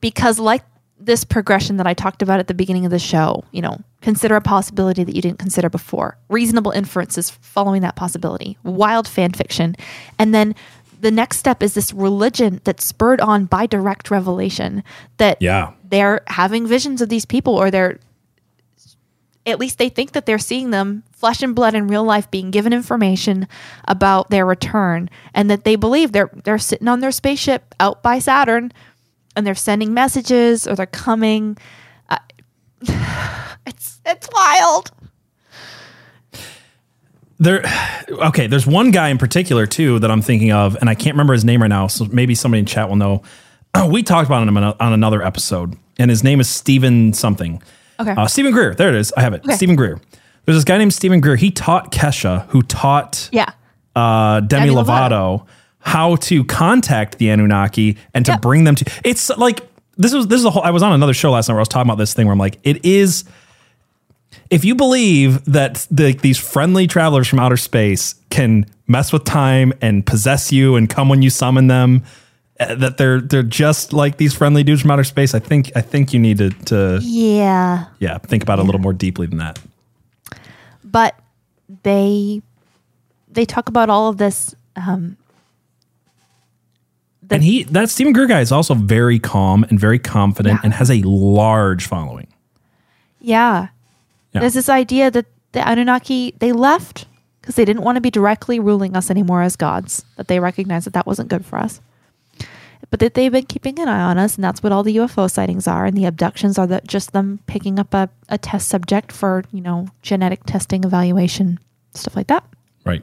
[0.00, 0.62] because like
[0.98, 4.36] this progression that i talked about at the beginning of the show you know consider
[4.36, 9.76] a possibility that you didn't consider before reasonable inferences following that possibility wild fan fiction
[10.18, 10.54] and then
[10.98, 14.82] the next step is this religion that's spurred on by direct revelation
[15.18, 15.72] that Yeah.
[15.84, 17.98] they're having visions of these people or they're
[19.46, 22.50] at least they think that they're seeing them flesh and blood in real life being
[22.50, 23.46] given information
[23.86, 28.18] about their return and that they believe they're they're sitting on their spaceship out by
[28.18, 28.72] Saturn
[29.36, 31.56] and they're sending messages or they're coming
[32.10, 32.18] uh,
[33.66, 34.90] it's it's wild
[37.38, 37.62] There
[38.10, 41.34] okay, there's one guy in particular too that I'm thinking of, and I can't remember
[41.34, 43.22] his name right now, so maybe somebody in chat will know.
[43.90, 47.62] We talked about him on another episode, and his name is Steven something.
[48.00, 48.10] Okay.
[48.12, 48.74] Uh, Steven Greer.
[48.74, 49.12] There it is.
[49.16, 49.44] I have it.
[49.44, 49.54] Okay.
[49.54, 50.00] Steven Greer.
[50.44, 51.36] There's this guy named Steven Greer.
[51.36, 53.50] He taught Kesha, who taught yeah
[53.94, 54.84] uh, Demi, Demi Lovato,
[55.40, 55.46] Lovato.
[55.80, 58.42] how to contact the Anunnaki and to Yep.
[58.42, 58.84] bring them to.
[59.04, 59.60] It's like
[59.96, 60.62] this was this is a whole.
[60.62, 62.32] I was on another show last night where I was talking about this thing where
[62.32, 63.24] I'm like, it is.
[64.50, 69.72] If you believe that the, these friendly travelers from outer space can mess with time
[69.80, 72.04] and possess you and come when you summon them,
[72.58, 76.12] that they're they're just like these friendly dudes from outer space, I think I think
[76.12, 79.58] you need to, to yeah yeah think about it a little more deeply than that.
[80.84, 81.14] but
[81.82, 82.40] they
[83.28, 85.16] they talk about all of this um
[87.28, 90.60] and he that Steven Greer guy is also very calm and very confident Yeah.
[90.64, 92.28] and has a large following.
[93.20, 93.68] Yeah.
[94.32, 94.40] Yeah.
[94.40, 97.06] There's this idea that the Anunnaki, they left
[97.40, 100.86] because they didn't want to be directly ruling us anymore as gods, that they recognized
[100.86, 101.80] that that wasn't good for us.
[102.90, 105.30] But that they've been keeping an eye on us, and that's what all the UFO
[105.30, 105.86] sightings are.
[105.86, 109.60] And the abductions are that just them picking up a, a test subject for, you
[109.60, 111.58] know, genetic testing, evaluation,
[111.94, 112.44] stuff like that.
[112.84, 113.02] Right.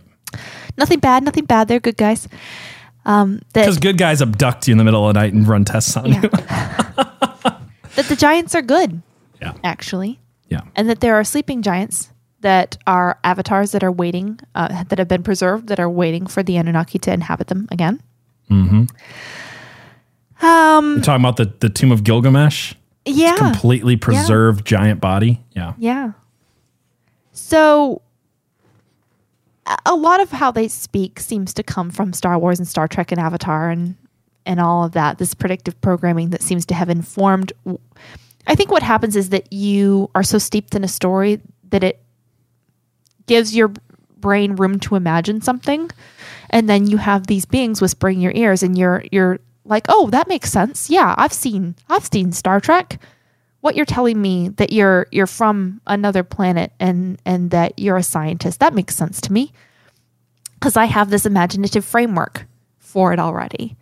[0.78, 1.68] Nothing bad, nothing bad.
[1.68, 2.28] They're good guys.
[3.06, 5.98] Um, Because good guys abduct you in the middle of the night and run tests
[5.98, 6.22] on Yeah.
[6.24, 6.30] you.
[7.96, 9.02] that the giants are good,
[9.42, 9.54] yeah.
[9.64, 10.20] actually.
[10.50, 10.62] Yeah.
[10.76, 15.08] and that there are sleeping giants that are avatars that are waiting, uh, that have
[15.08, 18.02] been preserved, that are waiting for the Anunnaki to inhabit them again.
[20.44, 20.96] Um.
[20.96, 22.74] You're talking about the, the tomb of Gilgamesh?
[23.06, 23.38] Yeah.
[23.38, 25.42] Completely preserved giant body.
[25.52, 25.74] Yeah.
[25.78, 26.12] Yeah.
[27.32, 28.02] So
[29.86, 33.12] a- lot of how they speak seems to come from Star Wars and Star Trek
[33.12, 33.96] and Avatar and
[34.46, 35.18] and all of that.
[35.18, 37.54] This predictive programming that seems to have informed.
[38.46, 41.40] I think what happens is that you are so steeped in a story
[41.70, 42.02] that it
[43.26, 43.72] gives your
[44.18, 45.90] brain room to imagine something,
[46.50, 50.10] and then you have these beings whispering in your ears, and you're you're like, oh,
[50.10, 50.90] that makes sense.
[50.90, 53.00] Yeah, I've seen I've seen Star Trek.
[53.62, 58.04] What you're telling me that you're you're from another planet and and that you're a
[58.04, 59.52] scientist that makes sense to me.
[60.56, 62.46] Because i have this imaginative framework
[62.80, 63.76] for it already.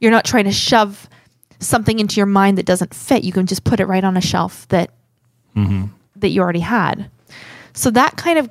[0.00, 1.08] You're not trying to shove
[1.58, 3.24] something into your mind that doesn't fit.
[3.24, 4.90] You can just put it right on a shelf that
[5.56, 5.86] mm-hmm.
[6.16, 7.10] that you already had.
[7.74, 8.50] So that kind of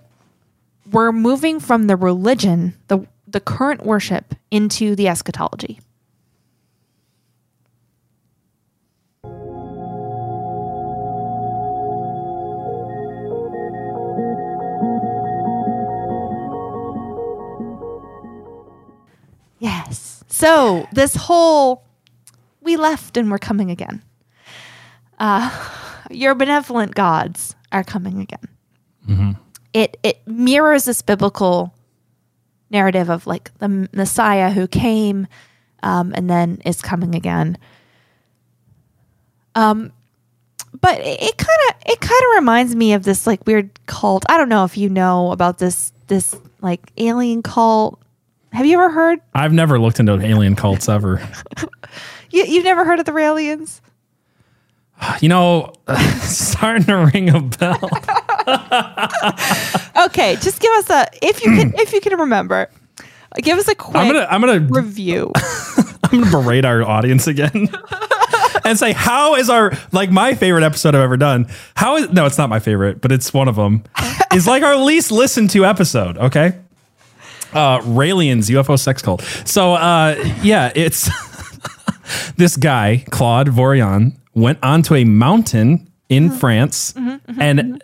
[0.92, 5.80] we're moving from the religion the the current worship into the eschatology
[19.60, 20.24] Yes.
[20.28, 21.84] So this whole
[22.62, 24.04] we left and we're coming again.
[25.20, 25.50] Uh,
[26.12, 28.48] your benevolent gods are coming again.
[29.74, 31.74] It it mirrors this biblical
[32.70, 35.28] narrative of like the Messiah who came
[35.84, 37.58] um, and then is coming again.
[39.56, 39.92] Um,
[40.82, 44.24] but it kind of it kind of reminds me of this like weird cult.
[44.30, 48.02] I don't know if you know about this this like alien cult.
[48.58, 49.20] Have you ever heard?
[49.36, 51.22] I've never looked into alien cults ever.
[52.32, 53.82] You, you've never heard of the Raelians?
[55.22, 55.74] You know,
[56.22, 57.90] starting to ring a bell.
[60.06, 62.70] Okay, just give us a if you can if you can remember.
[63.36, 65.32] Give us a quick I'm gonna I'm gonna review.
[66.04, 67.70] I'm gonna berate our audience again.
[68.66, 71.48] and say how is our like my favorite episode I've ever done?
[71.76, 73.84] How is no, it's not my favorite, but it's one of them.
[74.34, 76.18] is like our least listened to episode.
[76.18, 76.58] Okay,
[77.54, 79.22] uh, Raelians UFO sex cult.
[79.46, 81.10] So uh, yeah, it's
[82.38, 86.94] this guy Claude Vorilhon went onto a mountain in France,
[87.40, 87.82] and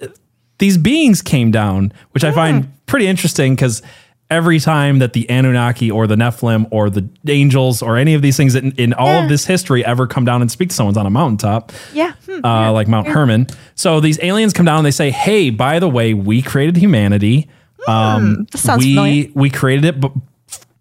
[0.59, 3.81] these beings came down, which I find pretty interesting because
[4.29, 8.37] every time that the Anunnaki or the Nephilim or the angels or any of these
[8.37, 9.23] things in, in all Yeah.
[9.23, 12.13] of this history ever come down and speak to someone's on a mountaintop, yeah.
[12.25, 12.43] hmm.
[12.45, 13.47] uh, like Mount Hermon.
[13.75, 17.49] So these aliens come down and they say, "Hey, by the way, we created humanity.
[17.87, 19.25] Um, This sounds we familiar.
[19.35, 20.09] we created it b-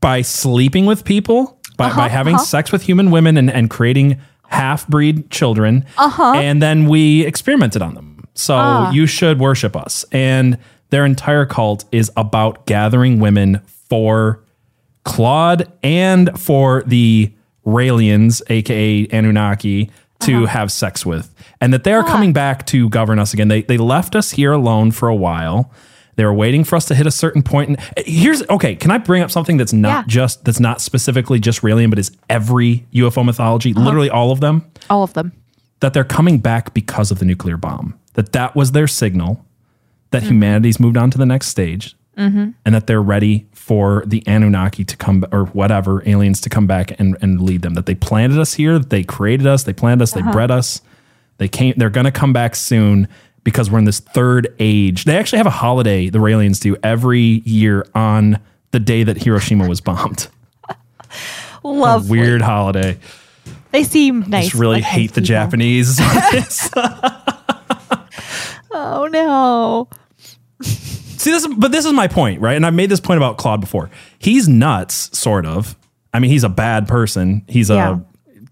[0.01, 2.45] by sleeping with people, by, Uh-huh, by having uh-huh.
[2.45, 4.19] sex with human women and, and creating
[4.49, 5.85] half breed children.
[5.99, 6.33] Uh-huh.
[6.35, 8.29] And then we experimented on them.
[8.35, 8.91] So Ah.
[8.93, 10.05] you should worship us.
[10.13, 10.59] And
[10.91, 14.43] their entire cult is about gathering women for
[15.05, 17.33] Claude and for the
[17.67, 20.47] Raelians, aka Anunnaki, to Uh-huh.
[20.47, 21.99] have sex with, and that they Ah.
[21.99, 23.49] are coming back to govern us again.
[23.49, 25.71] They they left us here alone for a while.
[26.17, 27.71] They were waiting for us to hit a certain point.
[27.71, 28.75] And eh, here's okay.
[28.75, 30.05] Can I bring up something that's not Yeah.
[30.07, 33.85] just that's not specifically just Raelian, but is every UFO mythology, Uh-huh.
[33.85, 35.33] literally all of them, All of them.
[35.81, 37.95] that they're coming back because of the nuclear bomb.
[38.15, 39.45] That that was their signal
[40.11, 40.29] that hmm.
[40.29, 42.51] humanity's moved on to the next stage mm-hmm.
[42.65, 46.99] and that they're ready for the Anunnaki to come or whatever aliens to come back
[47.01, 47.75] and, and lead them.
[47.75, 50.33] That they planted us here, that they created us, they planted us, they uh-huh.
[50.33, 50.81] bred us.
[51.39, 51.75] They came.
[51.77, 53.09] They're going to come back soon
[53.45, 55.05] because we're in this third age.
[55.05, 56.09] They actually have a holiday.
[56.09, 58.39] The Raelians do every year on
[58.71, 60.29] the day that Hiroshima was bombed.
[61.65, 62.99] Love Weird holiday.
[63.71, 64.45] They seem nice.
[64.51, 65.27] Just really like hate the people.
[65.27, 66.01] Japanese.
[68.75, 69.89] Oh no.
[70.63, 72.57] See this, but this is my point, right?
[72.57, 73.91] And I've made this point about Claude before.
[74.19, 75.77] He's nuts, sort of.
[76.15, 77.45] I mean, he's a bad person.
[77.49, 77.99] He's Yeah.
[77.99, 78.01] a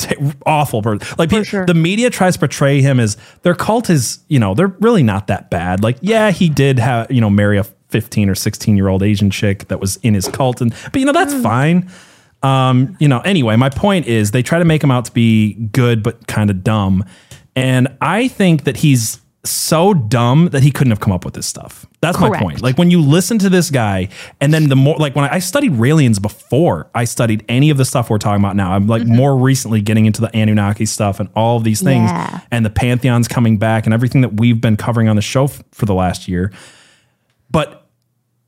[0.00, 0.16] t-
[0.46, 1.16] awful person.
[1.18, 1.66] Like sure.
[1.66, 5.26] the media tries to portray him as their cult is, you know, they're really not
[5.28, 5.82] that bad.
[5.82, 9.30] Like, yeah, he did have, you know, marry a 15 or 16 year old Asian
[9.30, 11.90] chick that was in his cult, and but you know that's fine.
[12.42, 15.54] Um, you know, anyway, my point is they try to make him out to be
[15.54, 17.04] good but kind of dumb.
[17.54, 21.46] And I think that he's so dumb that he couldn't have come up with this
[21.46, 21.86] stuff.
[22.02, 22.60] That's my point.
[22.60, 24.08] Like when you listen to this guy,
[24.40, 27.78] and then the more like when I, I studied Raelians before I studied any of
[27.78, 28.72] the stuff we're talking about now.
[28.72, 29.16] I'm like mm-hmm.
[29.16, 32.40] more recently getting into the Anunnaki stuff and all of these things, Yeah.
[32.50, 35.62] and the pantheons coming back and everything that we've been covering on the show f-
[35.72, 36.52] for the last year.
[37.50, 37.86] But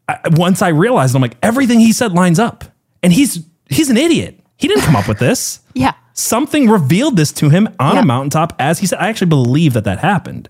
[0.09, 2.65] I, once I realized, I'm like everything he said lines up,
[3.03, 4.39] and he's he's an idiot.
[4.57, 5.93] He didn't come up with this Yeah.
[6.13, 8.03] something revealed this to him on Yeah.
[8.03, 10.49] a mountaintop as he said i actually believe that that happened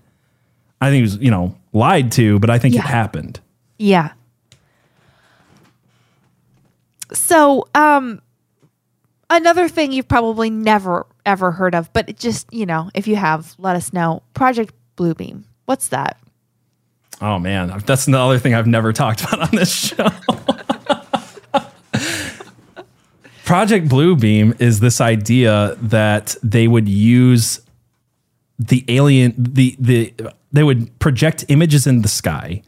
[0.83, 3.39] i think he was you know lied to but i think it happened
[3.77, 4.11] Yeah.
[7.11, 8.21] So, um,
[9.29, 13.15] another thing you've probably never ever heard of, but it just you know, if you
[13.17, 14.23] have, let us know.
[14.33, 15.43] Project Bluebeam.
[15.65, 16.17] What's that?
[17.21, 20.09] oh man that's another thing i've never talked about on this show
[23.45, 27.61] project bluebeam is this idea that they would use
[28.57, 30.13] the alien the the
[30.53, 32.61] they would project images in the sky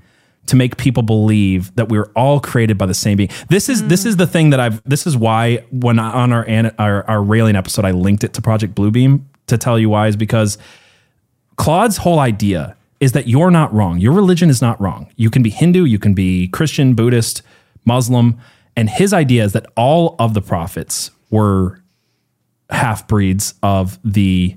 [0.47, 3.29] to make people believe that we were all created by the same being.
[3.49, 6.45] This is this is the thing that I've this is why when I, on our,
[6.77, 10.15] our our Raelian episode I linked it to Project Bluebeam to tell you why is
[10.15, 10.57] because
[11.55, 13.99] Claude's whole idea is that you're not wrong.
[13.99, 15.11] Your religion is not wrong.
[15.15, 17.41] You can be Hindu, you can be Christian, Buddhist,
[17.85, 18.39] Muslim,
[18.75, 21.81] and his idea is that all of the prophets were
[22.69, 24.55] half breeds of the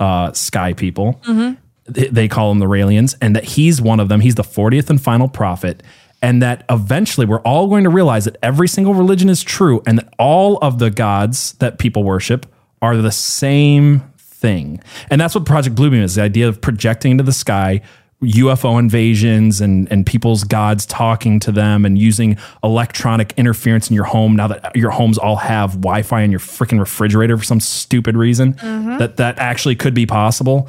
[0.00, 1.20] uh, sky people.
[1.26, 1.56] They,
[1.88, 4.20] they call them the Raelians, and that he's one of them.
[4.20, 5.82] He's the 40th and final prophet.
[6.20, 9.98] And that eventually we're all going to realize that every single religion is true and
[9.98, 12.44] that all of the gods that people worship
[12.82, 14.82] are the same thing.
[15.10, 17.82] And that's what Project Bluebeam is the idea of projecting into the sky
[18.22, 24.04] UFO invasions and, and people's gods talking to them and using electronic interference in your
[24.04, 28.16] home now that your homes all have Wi-Fi in your freaking refrigerator for some stupid
[28.16, 28.98] reason mm-hmm.
[28.98, 30.68] that that actually could be possible.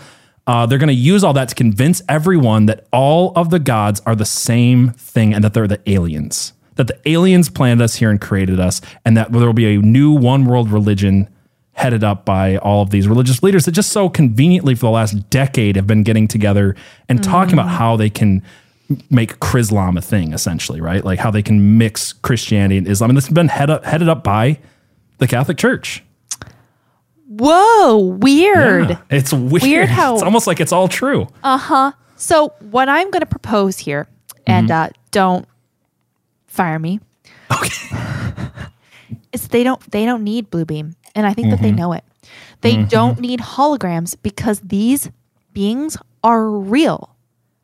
[0.50, 4.02] Uh, they're going to use all that to convince everyone that all of the gods
[4.08, 6.54] are the same thing and that they're the aliens.
[6.74, 9.78] That the aliens planted us here and created us, and that there will be a
[9.78, 11.30] new one world religion
[11.74, 15.30] headed up by all of these religious leaders that just so conveniently for the last
[15.30, 16.76] decade have been getting together
[17.08, 18.42] and talking about how they can
[19.12, 21.06] make Chrislam a thing, essentially, right?
[21.06, 23.12] Like how they can mix Christianity and Islam.
[23.12, 24.58] And this has been head up, headed up by
[25.20, 26.04] the Catholic Church.
[27.30, 28.90] Whoa, weird.
[28.90, 29.62] Yeah, it's weird.
[29.62, 31.28] Weird how- it's almost like it's all true.
[31.44, 31.92] Uh huh.
[32.16, 34.08] So, what I'm going to propose here,
[34.46, 35.48] and uh, don't
[36.48, 37.00] fire me.
[37.52, 37.70] Okay.
[39.32, 42.04] is they don't they don't need Bluebeam, and I think that they know it.
[42.62, 45.10] They don't need holograms because these
[45.54, 47.16] beings are real,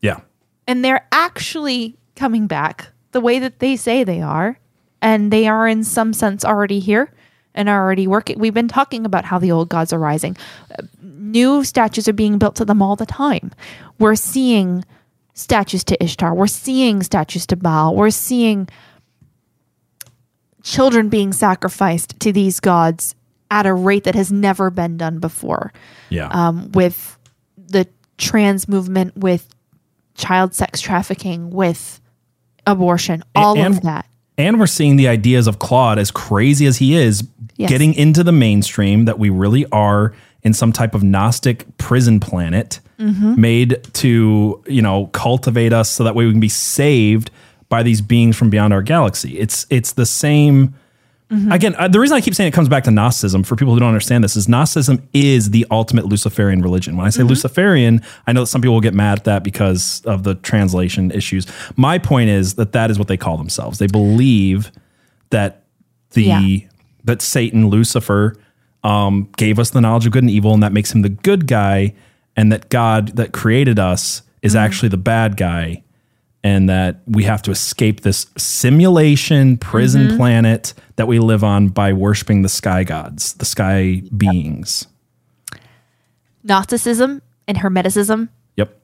[0.02, 0.22] yeah.
[0.68, 4.60] and they're actually coming back the way that they say they are,
[5.02, 7.12] and they are in some sense already here
[7.56, 8.38] and are already working.
[8.38, 10.38] We've been talking about how the old gods are rising.
[11.02, 13.52] New statues are being built to them all the time.
[13.98, 14.86] We're seeing
[15.34, 16.36] statues to Ishtar.
[16.36, 17.95] We're seeing statues to Baal.
[17.95, 18.68] We're seeing
[20.64, 23.15] children being sacrificed to these gods
[23.52, 25.72] at a rate that has never been done before.
[26.10, 26.27] Yeah.
[26.30, 27.18] Um, with
[27.57, 27.88] the
[28.18, 29.48] trans movement, with
[30.15, 32.02] child sex trafficking, with
[32.65, 34.07] abortion, all and- of that.
[34.38, 37.70] And we're seeing the ideas of Claude, as crazy as he is, Yes.
[37.70, 40.14] getting into the mainstream that we really are
[40.44, 43.41] in some type of Gnostic prison planet Mm-hmm.
[43.41, 47.30] made to, you know, cultivate us so that way we can be saved
[47.68, 49.38] by these beings from beyond our galaxy.
[49.38, 50.74] It's it's the same
[51.31, 51.52] Mm-hmm.
[51.52, 53.80] Again, uh, the reason I keep saying it comes back to Gnosticism for people who
[53.80, 56.95] don't understand this is Gnosticism is the ultimate Luciferian religion.
[56.97, 57.30] When I say Mm-hmm.
[57.30, 61.10] Luciferian, I know that some people will get mad at that because of the translation
[61.10, 61.47] issues.
[61.76, 63.80] My point is that that is what they call themselves.
[63.80, 64.72] They believe
[65.31, 65.64] that
[66.11, 66.57] the Yeah.
[67.06, 68.35] that Satan, Lucifer,
[68.84, 71.47] um, gave us the knowledge of good and evil, and that makes him the good
[71.47, 71.95] guy,
[72.35, 74.64] and that God that created us is Mm-hmm.
[74.64, 75.81] actually the bad guy,
[76.45, 80.17] and that we have to escape this simulation prison Mm-hmm.
[80.17, 84.85] planet that we live on by worshiping the sky gods, the sky beings.
[86.43, 88.80] Gnosticism and Hermeticism Yep.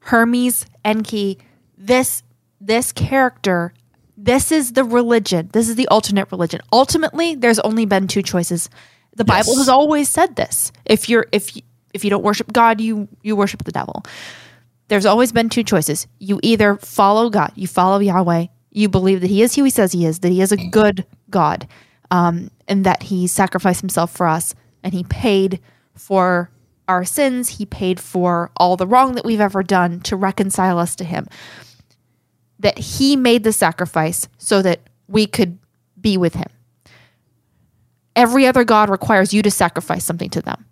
[0.00, 1.38] Hermes, Enki,
[1.76, 2.22] this
[2.60, 3.72] this character,
[4.16, 5.48] this is the religion.
[5.52, 6.60] This is the alternate religion.
[6.72, 8.68] Ultimately, there's only been two choices.
[9.16, 9.58] The Bible Yes.
[9.58, 10.72] has always said this.
[10.86, 11.62] If you're if you,
[11.94, 14.02] if you don't worship God, you you worship the devil.
[14.90, 16.08] There's always been two choices.
[16.18, 19.92] You either follow God, you follow Yahweh, you believe that He is who He says
[19.92, 21.68] He is, that He is a good God,
[22.10, 24.52] um, and that He sacrificed Himself for us,
[24.82, 25.60] and He paid
[25.94, 26.50] for
[26.88, 27.50] our sins.
[27.50, 31.28] He paid for all the wrong that we've ever done to reconcile us to Him.
[32.58, 35.60] That He made the sacrifice so that we could
[36.00, 36.48] be with Him.
[38.16, 40.66] Every other God requires you to sacrifice something to them.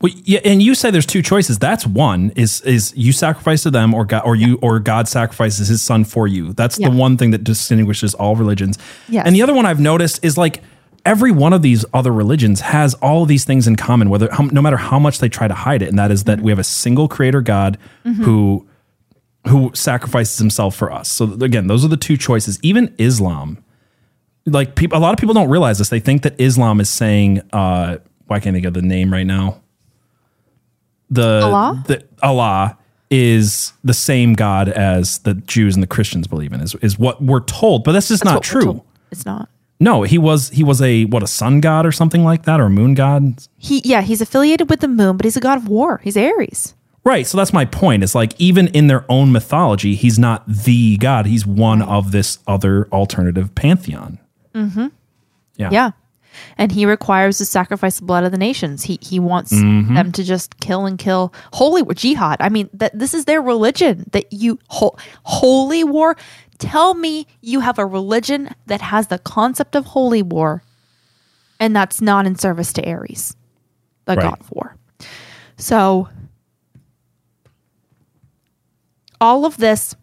[0.00, 1.58] Well, yeah, and you say there's two choices.
[1.58, 5.68] That's one is is you sacrifice to them, or God, or you, or God sacrifices
[5.68, 6.52] His Son for you.
[6.54, 6.88] That's Yeah.
[6.88, 8.78] the one thing that distinguishes all religions.
[9.08, 9.26] Yes.
[9.26, 10.62] And the other one I've noticed is like
[11.04, 14.62] every one of these other religions has all of these things in common, whether no
[14.62, 16.64] matter how much they try to hide it, and that is that we have a
[16.64, 17.76] single Creator God
[18.22, 18.66] who
[19.48, 21.10] who sacrifices Himself for us.
[21.10, 22.58] So again, those are the two choices.
[22.62, 23.58] Even Islam,
[24.46, 25.88] like people, a lot of people don't realize this.
[25.90, 29.60] They think that Islam is saying, uh, why can't they of the name right now?
[31.10, 31.84] The Allah?
[31.86, 32.78] the Allah
[33.10, 36.60] is the same God as the Jews and the Christians believe in.
[36.60, 38.72] Is is what we're told, but that's just not That's what we're true.
[38.72, 38.86] told.
[39.10, 39.48] It's not.
[39.80, 42.64] No, he was he was a what a sun god or something like that or
[42.66, 43.42] a moon god.
[43.56, 46.00] He yeah, he's affiliated with the moon, but he's a god of war.
[46.04, 46.74] He's Ares.
[47.02, 47.26] Right.
[47.26, 48.02] So that's my point.
[48.04, 51.24] It's like even in their own mythology, he's not the god.
[51.24, 54.18] He's one of this other alternative pantheon.
[54.54, 54.88] Mm-hmm.
[55.56, 55.70] Yeah.
[55.72, 55.90] Yeah.
[56.58, 58.84] And he requires the sacrifice of blood of the nations.
[58.84, 59.94] He he wants Mm-hmm.
[59.94, 62.36] them to just kill and kill holy war jihad.
[62.40, 64.04] I mean that this is their religion.
[64.12, 66.16] That you ho- holy war.
[66.58, 70.62] Tell me you have a religion that has the concept of holy war,
[71.58, 73.34] and that's not in service to Ares,
[74.04, 74.22] the Right.
[74.22, 74.76] god of war.
[75.56, 76.08] So
[79.20, 79.94] all of this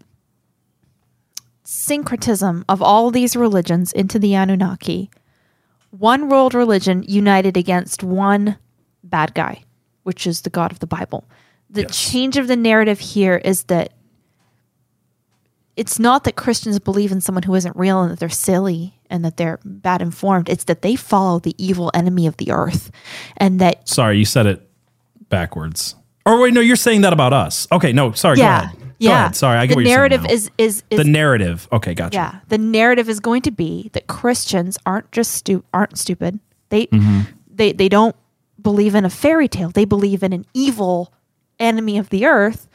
[1.63, 5.09] syncretism of all these religions into the Anunnaki,
[5.91, 8.57] one world religion united against one
[9.03, 9.63] bad guy,
[10.03, 11.25] which is the God of the Bible.
[11.69, 11.97] The Yes.
[12.11, 13.93] change of the narrative here is that
[15.75, 19.23] it's not that Christians believe in someone who isn't real and that they're silly and
[19.23, 20.49] that they're bad informed.
[20.49, 22.89] It's that they follow the evil enemy of the earth
[23.37, 24.67] and that Sorry, you said it
[25.29, 25.95] backwards.
[26.25, 27.67] Or wait, no, you're saying that about us.
[27.71, 28.39] Okay, no, sorry.
[28.39, 28.86] yeah, Go ahead.
[28.99, 29.19] Go yeah.
[29.25, 29.35] ahead.
[29.35, 31.67] Sorry, I get the what you're saying narrative is is is the narrative.
[31.71, 32.15] Okay, gotcha.
[32.15, 36.39] Yeah, the narrative is going to be that Christians aren't just stu- aren't stupid.
[36.69, 37.21] They Mm-hmm.
[37.53, 38.15] they they don't
[38.61, 39.69] believe in a fairy tale.
[39.69, 41.13] They believe in an evil
[41.59, 42.67] enemy of the earth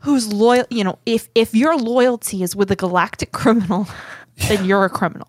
[0.00, 0.64] who's loyal.
[0.70, 3.88] You know, if if your loyalty is with a galactic criminal,
[4.48, 5.26] then you're a criminal.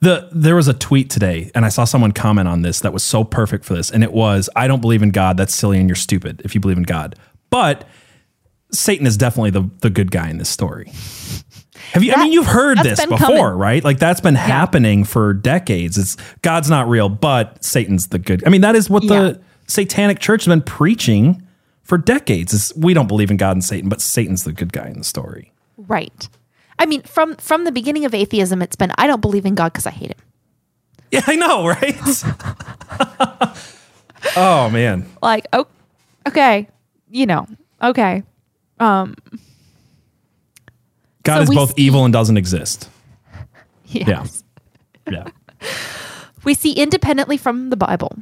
[0.00, 3.04] The there was a tweet today, and I saw someone comment on this that was
[3.04, 5.36] so perfect for this, and it was, "I don't believe in God.
[5.36, 7.14] That's silly, and you're stupid if you believe in God."
[7.50, 7.86] But
[8.72, 10.90] Satan is definitely the the good guy in this story.
[11.92, 12.12] Have you?
[12.14, 13.44] I mean, you've heard this before, coming.
[13.44, 13.84] right?
[13.84, 15.98] Like that's been happening for decades.
[15.98, 18.42] It's God's not real, but Satan's the good.
[18.46, 19.08] I mean, that is what Yeah.
[19.20, 21.42] the Satanic Church has been preaching
[21.82, 22.54] for decades.
[22.54, 25.04] Is we don't believe in God and Satan, but Satan's the good guy in the
[25.04, 25.52] story.
[25.76, 26.28] Right.
[26.78, 29.72] I mean, from from the beginning of atheism, it's been I don't believe in God
[29.72, 30.18] because I hate him.
[31.12, 31.94] Yeah, I know, right?
[34.36, 35.04] oh man.
[35.20, 35.66] Like, oh,
[36.26, 36.68] okay,
[37.10, 37.46] you know,
[37.82, 38.22] okay.
[41.22, 42.88] God So is both see- evil and doesn't exist.
[43.94, 44.42] Yes.
[45.10, 45.26] Yeah.
[46.44, 48.16] we see independently from the Bible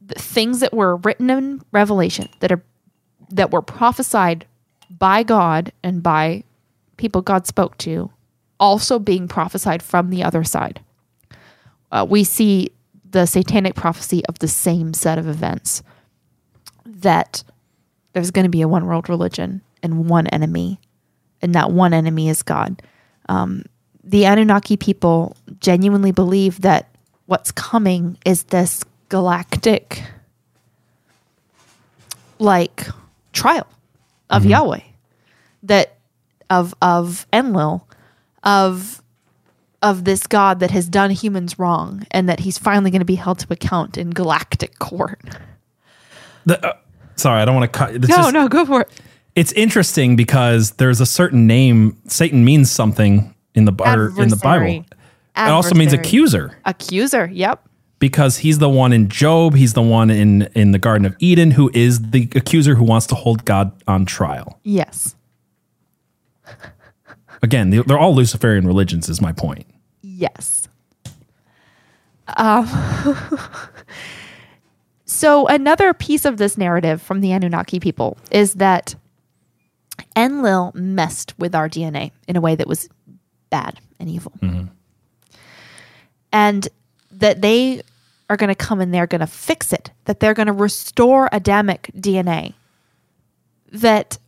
[0.00, 2.62] the things that were written in Revelation that are
[3.28, 4.46] that were prophesied
[4.88, 6.44] by God and by
[6.96, 8.10] people God spoke to,
[8.58, 10.80] also being prophesied from the other side.
[11.92, 12.70] Uh, we see
[13.10, 15.82] the satanic prophecy of the same set of events
[16.86, 17.42] that
[18.14, 20.78] there's going to be a one world religion and one enemy,
[21.40, 22.82] and that one enemy is God
[24.06, 26.88] the Anunnaki people genuinely believe that
[27.26, 30.00] what's coming is this galactic
[32.38, 32.86] like
[33.32, 33.66] trial
[34.30, 34.80] of Yahweh
[35.64, 35.96] that
[36.50, 37.86] of of Enlil
[38.44, 39.02] of
[39.82, 43.14] of this god that has done humans wrong and that he's finally going to be
[43.16, 45.20] held to account in galactic court.
[46.44, 46.76] The- uh,
[47.16, 47.92] sorry, I don't want to cut.
[47.92, 48.90] No, just- no, go for it.
[49.36, 51.96] It's interesting because there's a certain name.
[52.08, 53.72] Satan means something in the
[54.18, 54.66] in the Bible.
[54.66, 54.84] Adversary.
[55.36, 57.62] It also means accuser Accuser, yep.
[57.98, 59.54] because he's the one in Job.
[59.54, 63.06] He's the one in in the Garden of Eden who is the accuser who wants
[63.08, 64.58] to hold God on trial.
[64.62, 65.14] Yes.
[67.42, 69.10] Again, they- they're all Luciferian religions.
[69.10, 69.66] Is my point.
[70.00, 70.66] Yes.
[72.38, 72.66] Um,
[75.04, 78.94] so another piece of this narrative from the Anunnaki people is that
[80.16, 82.88] Enlil messed with our DNA in a way that was
[83.50, 84.32] bad and evil.
[84.40, 84.64] Mm-hmm.
[86.32, 86.68] And
[87.12, 87.82] that they
[88.28, 91.28] are going to come and they're going to fix it, that they're going to restore
[91.32, 92.54] Adamic DNA.
[93.72, 94.18] That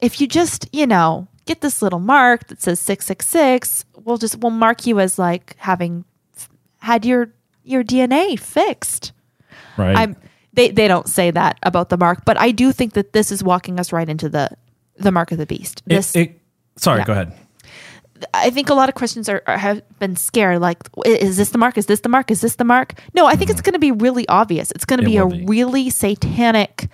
[0.00, 4.50] if you just, you know, get this little mark that says 666, we'll just we'll
[4.50, 6.04] mark you as like having
[6.36, 7.32] f- had your
[7.64, 9.12] your DNA fixed.
[9.76, 9.96] Right.
[9.96, 10.16] I'm
[10.52, 13.42] they they don't say that about the mark, but I do think that this is
[13.42, 14.50] walking us right into the
[14.96, 15.82] the mark of the beast.
[15.86, 16.38] This it-
[16.76, 17.04] sorry, yeah.
[17.06, 17.32] go ahead.
[18.34, 20.60] I think a lot of Christians are, are have been scared.
[20.60, 21.76] Like, is this the mark?
[21.76, 22.30] Is this the mark?
[22.30, 22.94] Is this the mark?
[23.14, 24.70] No, I think it's going to be really obvious.
[24.72, 25.28] It's going to Mm-hmm.
[25.28, 25.46] Be a be.
[25.46, 26.88] really satanic,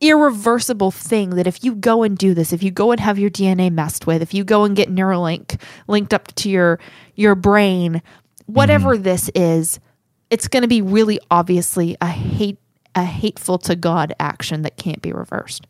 [0.00, 3.30] irreversible thing that if you go and do this, if you go and have your
[3.30, 6.78] DNA messed with, if you go and get Neuralink linked up to your
[7.14, 8.02] your brain,
[8.46, 9.02] whatever Mm-hmm.
[9.02, 9.80] this is,
[10.30, 12.58] it's going to be really obviously a hate
[12.94, 15.66] a hateful to God action that can't be reversed.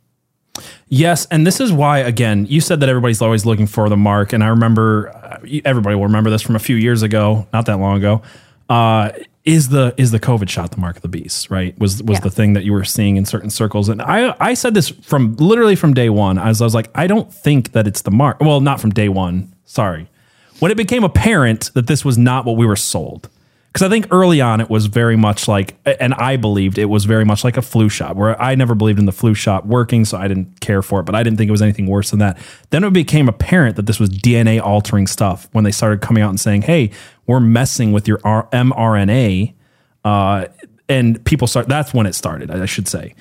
[0.88, 4.32] Yes, and this is why again you said that everybody's always looking for the mark,
[4.32, 7.78] and I remember uh, everybody will remember this from a few years ago, not that
[7.78, 8.22] long ago.
[8.68, 9.10] Uh,
[9.44, 11.48] is the is the COVID shot the mark of the beast?
[11.50, 11.78] Right?
[11.78, 12.20] Was was Yeah.
[12.20, 15.36] the thing that you were seeing in certain circles, and I I said this from
[15.36, 16.38] literally from day one.
[16.38, 18.40] As I was like, I don't think that it's the mark.
[18.40, 19.52] Well, not from day one.
[19.64, 20.08] Sorry,
[20.58, 23.28] when it became apparent that this was not what we were sold.
[23.78, 27.04] Because I think early on it was very much like, and I believed it was
[27.04, 30.04] very much like a flu shot, where I never believed in the flu shot working,
[30.04, 32.18] so I didn't care for it, but I didn't think it was anything worse than
[32.18, 32.40] that.
[32.70, 36.30] Then it became apparent that this was DNA altering stuff when they started coming out
[36.30, 36.90] and saying, hey,
[37.28, 39.54] we're messing with your mRNA.
[40.04, 40.46] Uh,
[40.88, 43.14] and people start, that's when it started, I should say.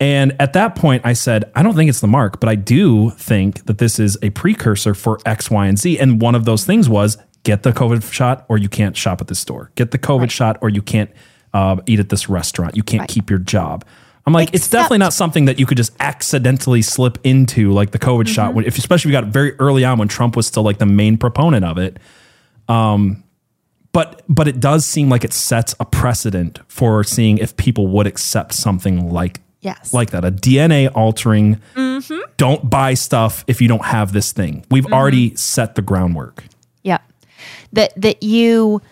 [0.00, 3.10] And at that point, I said, I don't think it's the mark, but I do
[3.10, 6.00] think that this is a precursor for X, Y, and Z.
[6.00, 9.28] And one of those things was get the COVID shot or you can't shop at
[9.28, 9.70] this store.
[9.74, 11.10] Get the COVID shot or you can't
[11.54, 12.76] uh, eat at this restaurant.
[12.76, 13.08] You can't Right.
[13.08, 13.84] keep your job.
[14.26, 17.98] I'm like, it's definitely not something that you could just accidentally slip into, like the
[17.98, 20.62] COVID shot, when, if especially if you got very early on when Trump was still
[20.62, 21.98] like the main proponent of it.
[22.68, 23.24] Um,
[23.92, 28.06] but but it does seem like it sets a precedent for seeing if people would
[28.06, 29.92] accept something like Yes.
[29.92, 31.60] like that a DNA altering.
[32.36, 34.64] Don't buy stuff if you don't have this thing.
[34.70, 36.44] We've already set the groundwork.
[36.82, 36.98] Yeah.
[37.72, 38.82] That that you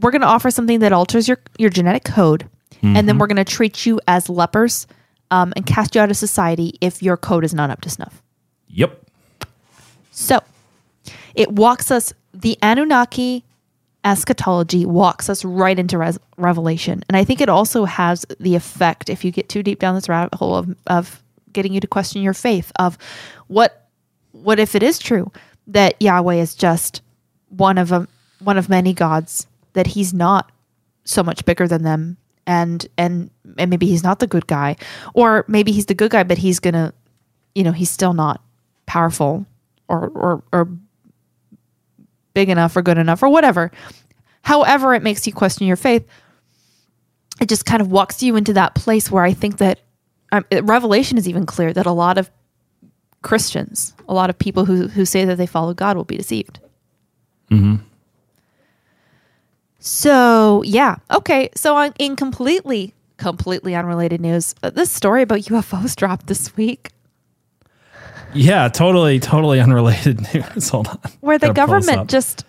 [0.00, 2.48] we're going to offer something that alters your your genetic code
[2.84, 4.86] and then we're going to treat you as lepers
[5.30, 8.22] um, and cast you out of society if your code is not up to snuff.
[8.68, 9.00] Yep.
[10.10, 10.42] So,
[11.34, 13.44] it walks us the Anunnaki
[14.04, 17.02] eschatology walks us right into res- revelation.
[17.08, 20.08] And I think it also has the effect if you get too deep down this
[20.08, 21.22] rabbit hole of of
[21.52, 22.98] getting you to question your faith of
[23.46, 23.88] what
[24.32, 25.32] what if it is true
[25.68, 27.00] that Yahweh is just
[27.48, 28.06] one of a,
[28.44, 30.50] one of many gods that he's not
[31.04, 32.16] so much bigger than them
[32.46, 34.76] and and and maybe he's not the good guy
[35.14, 36.92] or maybe he's the good guy but he's going to
[37.54, 38.42] you know he's still not
[38.86, 39.46] powerful
[39.88, 40.68] or or or
[42.34, 43.70] big enough or good enough or whatever.
[44.42, 46.06] However it makes you question your faith
[47.40, 49.80] it just kind of walks you into that place where i think that
[50.32, 52.30] um, revelation is even clear that a lot of
[53.22, 56.60] christians a lot of people who who say that they follow god will be deceived
[59.86, 65.94] so yeah okay so on in completely completely unrelated news uh, this story about ufos
[66.02, 66.88] dropped this week
[68.32, 70.68] Yeah, totally, totally unrelated news.
[70.70, 70.98] Hold on.
[71.20, 72.44] where the Gotta pull this government just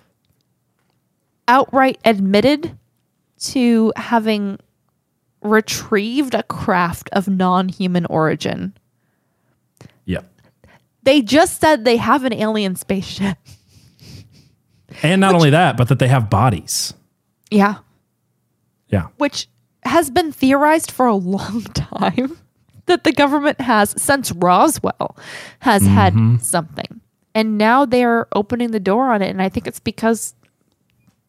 [1.48, 2.76] outright admitted
[3.40, 4.58] to having
[5.42, 8.74] retrieved a craft of non-human origin.
[10.06, 10.22] Yeah.
[11.04, 13.38] They just said they have an alien spaceship.
[15.04, 16.94] And not only that, but that they have bodies.
[17.52, 17.76] Yeah,
[18.90, 19.08] Yeah.
[19.18, 19.48] which
[19.84, 22.38] has been theorized for a long time
[22.88, 25.18] that the government has since Roswell
[25.60, 26.38] has had mm-hmm.
[26.38, 27.02] something.
[27.34, 30.36] And now they're opening the door on it and I think it's because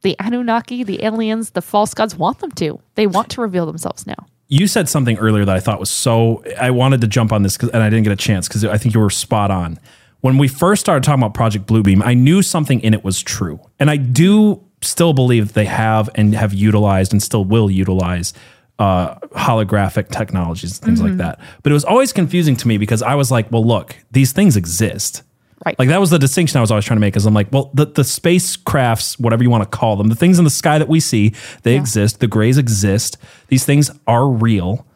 [0.02, 2.78] the Anunnaki, the aliens, the false gods want them to.
[2.94, 4.26] They want to reveal themselves now.
[4.48, 6.44] You said something earlier that I thought was so.
[6.60, 8.78] I wanted to jump on this 'cause- and I didn't get a chance because I
[8.78, 9.80] think you were spot on.
[10.20, 13.59] When we first started talking about Project Bluebeam, I knew something in it was true.
[13.80, 18.32] And I do still believe that they have and have utilized and still will utilize
[18.78, 21.40] uh, holographic technologies and things like that.
[21.62, 24.56] But it was always confusing to me because I was like, well, look, these things
[24.56, 25.22] exist.
[25.64, 25.78] Right.
[25.78, 27.16] Like that was the distinction I was always trying to make.
[27.16, 30.38] Is I'm like, well, the the spacecrafts, whatever you want to call them, the things
[30.38, 32.20] in the sky that we see, they exist.
[32.20, 33.16] The grays exist.
[33.48, 34.86] These things are real.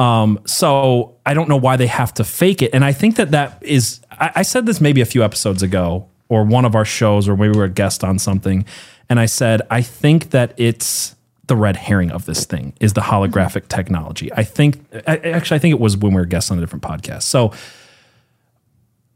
[0.00, 2.74] Um, so I don't know why they have to fake it.
[2.74, 4.00] And I think that that is.
[4.10, 7.36] I, I said this maybe a few episodes ago, or one of our shows, or
[7.36, 8.64] maybe we were a guest on something,
[9.10, 11.14] and I said I think that it's
[11.46, 13.76] the red herring of this thing is the holographic mm-hmm.
[13.76, 14.32] technology.
[14.32, 16.84] I think I, actually I think it was when we were guests on a different
[16.84, 17.24] podcast.
[17.24, 17.52] So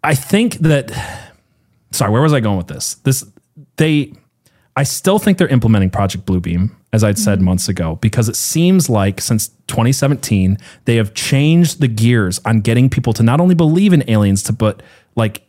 [0.03, 0.91] I think that
[1.93, 2.95] sorry, where was I going with this?
[2.97, 3.25] This
[3.77, 4.13] they
[4.77, 7.45] I still think they're implementing Project Bluebeam, as I'd said mm-hmm.
[7.45, 12.91] months ago, because it seems like since 2017, they have changed the gears on getting
[12.91, 14.83] people to not only believe in aliens, to but
[15.15, 15.44] like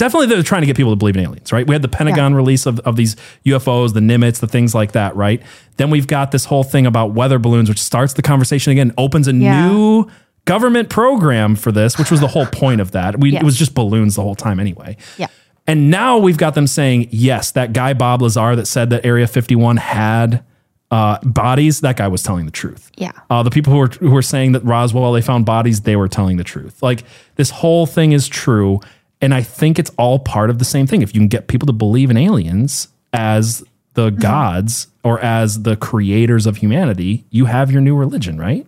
[0.00, 1.66] definitely they're trying to get people to believe in aliens, right?
[1.66, 3.14] We had the Pentagon release of, of these
[3.46, 5.40] UFOs, the Nimitz, the things like that, right?
[5.76, 9.28] Then we've got this whole thing about weather balloons, which starts the conversation again, opens
[9.28, 9.68] a Yeah.
[9.68, 10.06] new
[10.46, 13.20] government program for this, which was the whole point of that.
[13.20, 13.36] We.
[13.36, 14.96] It was just balloons the whole time anyway.
[15.18, 15.26] Yeah.
[15.66, 19.26] And now we've got them saying, yes, that guy Bob Lazar that said that Area
[19.28, 20.42] 51 had
[20.90, 22.90] uh, bodies, that guy was telling the truth.
[22.96, 23.12] Yeah.
[23.28, 26.08] Uh, the people who were who were saying that Roswell they found bodies, they were
[26.08, 26.82] telling the truth.
[26.82, 27.04] Like
[27.36, 28.80] this whole thing is true,
[29.20, 31.02] and I think it's all part of the same thing.
[31.02, 33.62] If you can get people to believe in aliens as
[33.94, 34.20] the mm-hmm.
[34.20, 38.66] gods or as the creators of humanity, you have your new religion, right?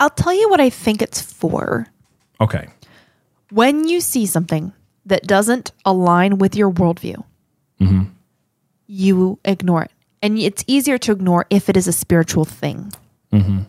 [0.00, 1.86] I'll tell you what I think it's for.
[2.40, 2.68] Okay.
[3.50, 4.72] When you see something
[5.06, 7.24] that doesn't align with your worldview,
[7.80, 8.02] mm-hmm.
[8.86, 9.90] you ignore it.
[10.20, 12.92] And it's easier to ignore if it is a spiritual thing.
[13.32, 13.60] Mm-hmm.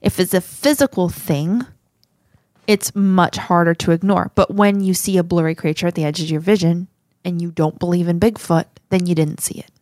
[0.00, 1.66] If it's a physical thing,
[2.70, 4.30] it's much harder to ignore.
[4.36, 6.86] But when you see a blurry creature at the edge of your vision
[7.24, 9.72] and you don't believe in Bigfoot, then you didn't see it.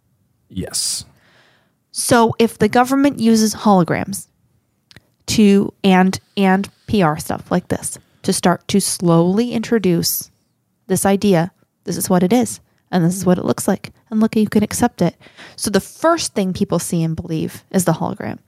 [0.48, 1.04] Yes.
[1.92, 4.28] So if the government uses holograms
[5.26, 10.30] to and and PR stuff like this to start to slowly introduce
[10.86, 11.52] this idea,
[11.84, 12.58] this is what it is
[12.90, 15.14] and this is what it looks like and look you can accept it.
[15.56, 18.38] So the first thing people see and believe is the hologram.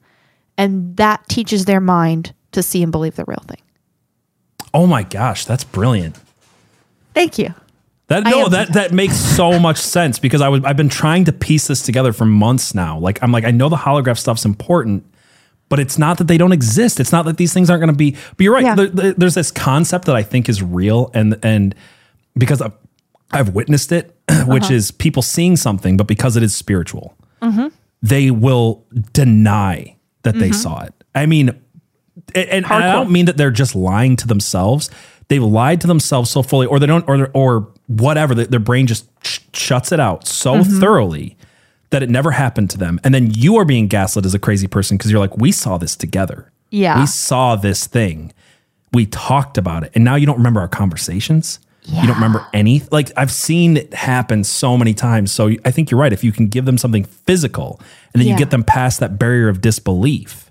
[0.57, 3.61] And that teaches their mind to see and believe the real thing.
[4.73, 6.17] Oh my gosh, that's brilliant.
[7.15, 7.55] Thank you.
[8.09, 11.25] That I no, that that makes so much sense because I was I've been trying
[11.27, 12.99] to piece this together for months now.
[12.99, 15.05] Like I'm like I know the holograph stuff's important,
[15.69, 16.99] but it's not that they don't exist.
[17.01, 18.13] It's not that these things aren't going to be.
[18.37, 18.65] But you're right.
[18.65, 18.75] Yeah.
[18.75, 21.75] There- there- there's this concept that I think is real, and and
[22.37, 22.73] because I've,
[23.33, 24.17] I've witnessed it,
[24.47, 24.75] which Uh-huh.
[24.75, 27.69] is people seeing something, but because it is spiritual, Mm-hmm.
[28.03, 30.93] they will deny that they saw it.
[31.15, 31.59] I mean,
[32.35, 34.91] and, and I don't mean that they're just lying to themselves.
[35.29, 38.35] They've lied to themselves so fully, or they don't, or or whatever.
[38.35, 40.81] Their, brain just sh- shuts it out so Mm-hmm.
[40.81, 41.37] thoroughly
[41.91, 43.01] that it never happened to them.
[43.05, 45.77] And then you are being gaslit as a crazy person because you're like, we saw
[45.79, 46.51] this together.
[46.71, 47.01] Yeah.
[47.01, 48.33] we saw this thing.
[48.93, 51.59] We talked about it, and now you don't remember our conversations.
[51.87, 52.83] You don't remember any.
[52.93, 55.33] Like I've seen it happen so many times.
[55.33, 56.13] So I think you're right.
[56.13, 57.81] If you can give them something physical,
[58.13, 58.35] and then Yeah.
[58.35, 60.50] you get them past that barrier of disbelief,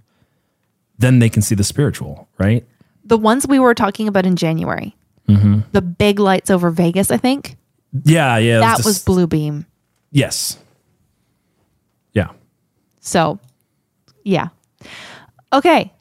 [1.00, 2.66] then they can see the spiritual, right?
[3.04, 4.96] The ones we were talking about in January.
[5.28, 5.62] Mm-hmm.
[5.72, 7.56] The big lights over Vegas, I think.
[8.04, 8.60] Yeah, yeah.
[8.60, 9.66] That just- was Blue Beam.
[10.12, 10.58] yes.
[12.14, 12.30] Yeah.
[13.00, 13.40] So,
[14.24, 14.50] yeah.
[15.54, 15.92] Okay.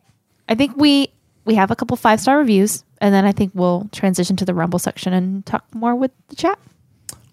[0.48, 1.08] I think we
[1.44, 4.54] we have a couple five star reviews, and then I think we'll transition to the
[4.54, 6.58] Rumble section and talk more with the chat.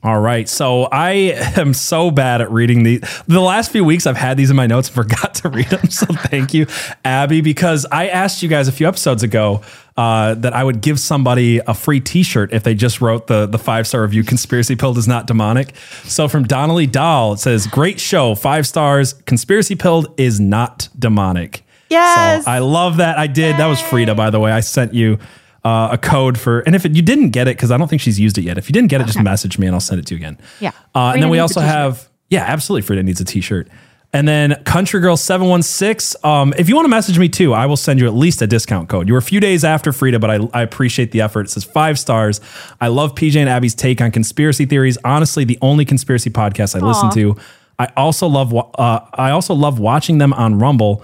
[0.06, 0.48] All right.
[0.48, 1.14] So I
[1.58, 4.68] am so bad at reading the the last few weeks I've had these in my
[4.68, 5.90] notes and forgot to read them.
[5.90, 6.68] So thank you,
[7.04, 9.64] Abby, because I asked you guys a few episodes ago
[9.98, 13.58] uh, that I would give somebody a free T-shirt if they just wrote the the
[13.58, 14.24] five star review.
[14.24, 15.76] Conspiracy Pilled is not demonic.
[16.04, 19.14] So from Donnelly Dahl, it says, "Great show, five stars.
[19.14, 22.46] Conspiracy Pilled is not demonic." Yes.
[22.46, 23.18] So I love that.
[23.18, 23.58] I did.
[23.58, 24.52] That was Frida, by the way.
[24.52, 25.18] I sent you
[25.66, 28.02] uh, a code for, and if it, you didn't get it, because I don't think
[28.02, 28.58] she's used it yet.
[28.58, 30.38] If you didn't get it, just message me and I'll send it to you again.
[30.60, 30.72] Yeah.
[30.94, 32.84] Uh, and then we also have, yeah, absolutely.
[32.84, 33.68] Frida needs a t-shirt.
[34.14, 36.22] And then Country Girl 716.
[36.24, 38.48] Um, if you want to message me too, I will send you at least a
[38.48, 39.08] discount code.
[39.08, 41.48] You were a few days after Frida, but I, I appreciate the effort.
[41.48, 42.40] It says five stars.
[42.80, 44.98] I love PJ and Abby's take on conspiracy theories.
[45.04, 47.36] Honestly, the only conspiracy podcast I listen to.
[47.78, 51.04] I also love uh, I also love watching them on Rumble.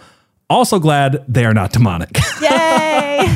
[0.49, 2.17] Also glad they are not demonic.
[2.41, 3.35] Yay!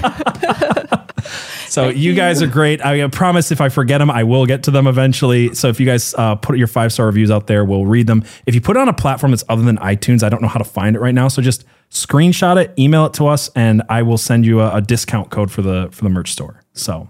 [1.67, 2.85] So you guys are great.
[2.85, 5.53] I promise if I forget them, I will get to them eventually.
[5.55, 8.23] So if you guys uh, put your five star reviews out there, we'll read them.
[8.45, 10.59] If you put it on a platform that's other than iTunes, I don't know how
[10.59, 11.27] to find it right now.
[11.27, 14.81] So just screenshot it, email it to us, and I will send you a, a
[14.81, 16.61] discount code for the for the merch store.
[16.73, 17.09] So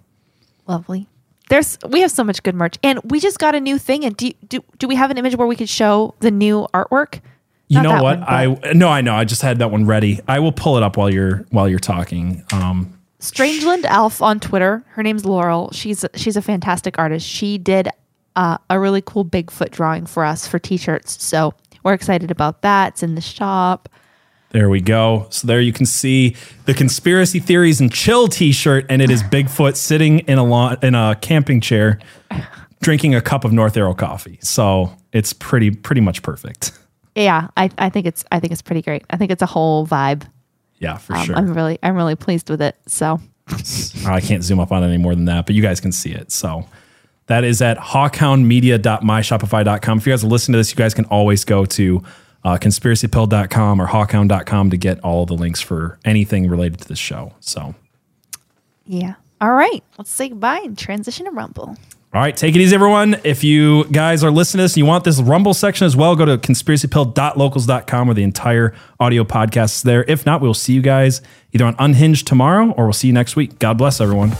[0.67, 1.07] Lovely.
[1.49, 4.03] There's we have so much good merch, and we just got a new thing.
[4.03, 7.19] And do do do we have an image where we could show the new artwork?
[7.67, 8.19] you Not know what?
[8.19, 9.13] one, I no, I know.
[9.15, 10.21] I just had that one ready.
[10.27, 12.43] I will pull it up while you're while you're talking.
[12.51, 12.94] Um,
[13.31, 14.83] Strangeland Elf on Twitter.
[14.89, 15.71] Her name's Laurel.
[15.71, 17.27] She's she's a fantastic artist.
[17.27, 17.89] She did
[18.35, 21.23] uh, a really cool Bigfoot drawing for us for t-shirts.
[21.23, 21.53] So
[21.83, 22.93] we're excited about that.
[22.93, 23.89] It's in the shop.
[24.49, 25.27] There we go.
[25.31, 26.35] So there you can see
[26.65, 30.95] the conspiracy theories and chill T-shirt, and it is Bigfoot sitting in a lawn in
[30.95, 31.99] a camping chair,
[32.81, 34.39] drinking a cup of North Arrow coffee.
[34.41, 36.71] So it's pretty pretty much perfect.
[37.15, 39.03] Yeah, I, I think it's I think it's pretty great.
[39.09, 40.25] I think it's a whole vibe.
[40.79, 41.35] Yeah, for Um, sure.
[41.37, 42.75] I'm really I'm really pleased with it.
[42.87, 43.19] So
[44.07, 46.11] I can't zoom up on it any more than that, but you guys can see
[46.11, 46.31] it.
[46.31, 46.65] So
[47.27, 49.97] that is at hawkhoundmedia.myshopify.com.
[49.97, 52.03] If you guys are listening to this, you guys can always go to
[52.43, 57.33] uh, conspiracypilled.com or hawkhound.com to get all the links for anything related to this show.
[57.39, 57.73] So.
[58.85, 59.15] yeah.
[59.41, 59.83] All right.
[59.97, 61.75] Let's say goodbye and transition to Rumble.
[62.15, 63.17] All right, take it easy, everyone.
[63.25, 66.15] If you guys are listening to this and you want this Rumble section as well,
[66.15, 70.05] go to conspiracypilled.locals.com where the entire audio podcast is there.
[70.05, 71.21] If not, we'll see you guys
[71.51, 73.59] either on Unhinged tomorrow or we'll see you next week.
[73.59, 74.31] God bless everyone.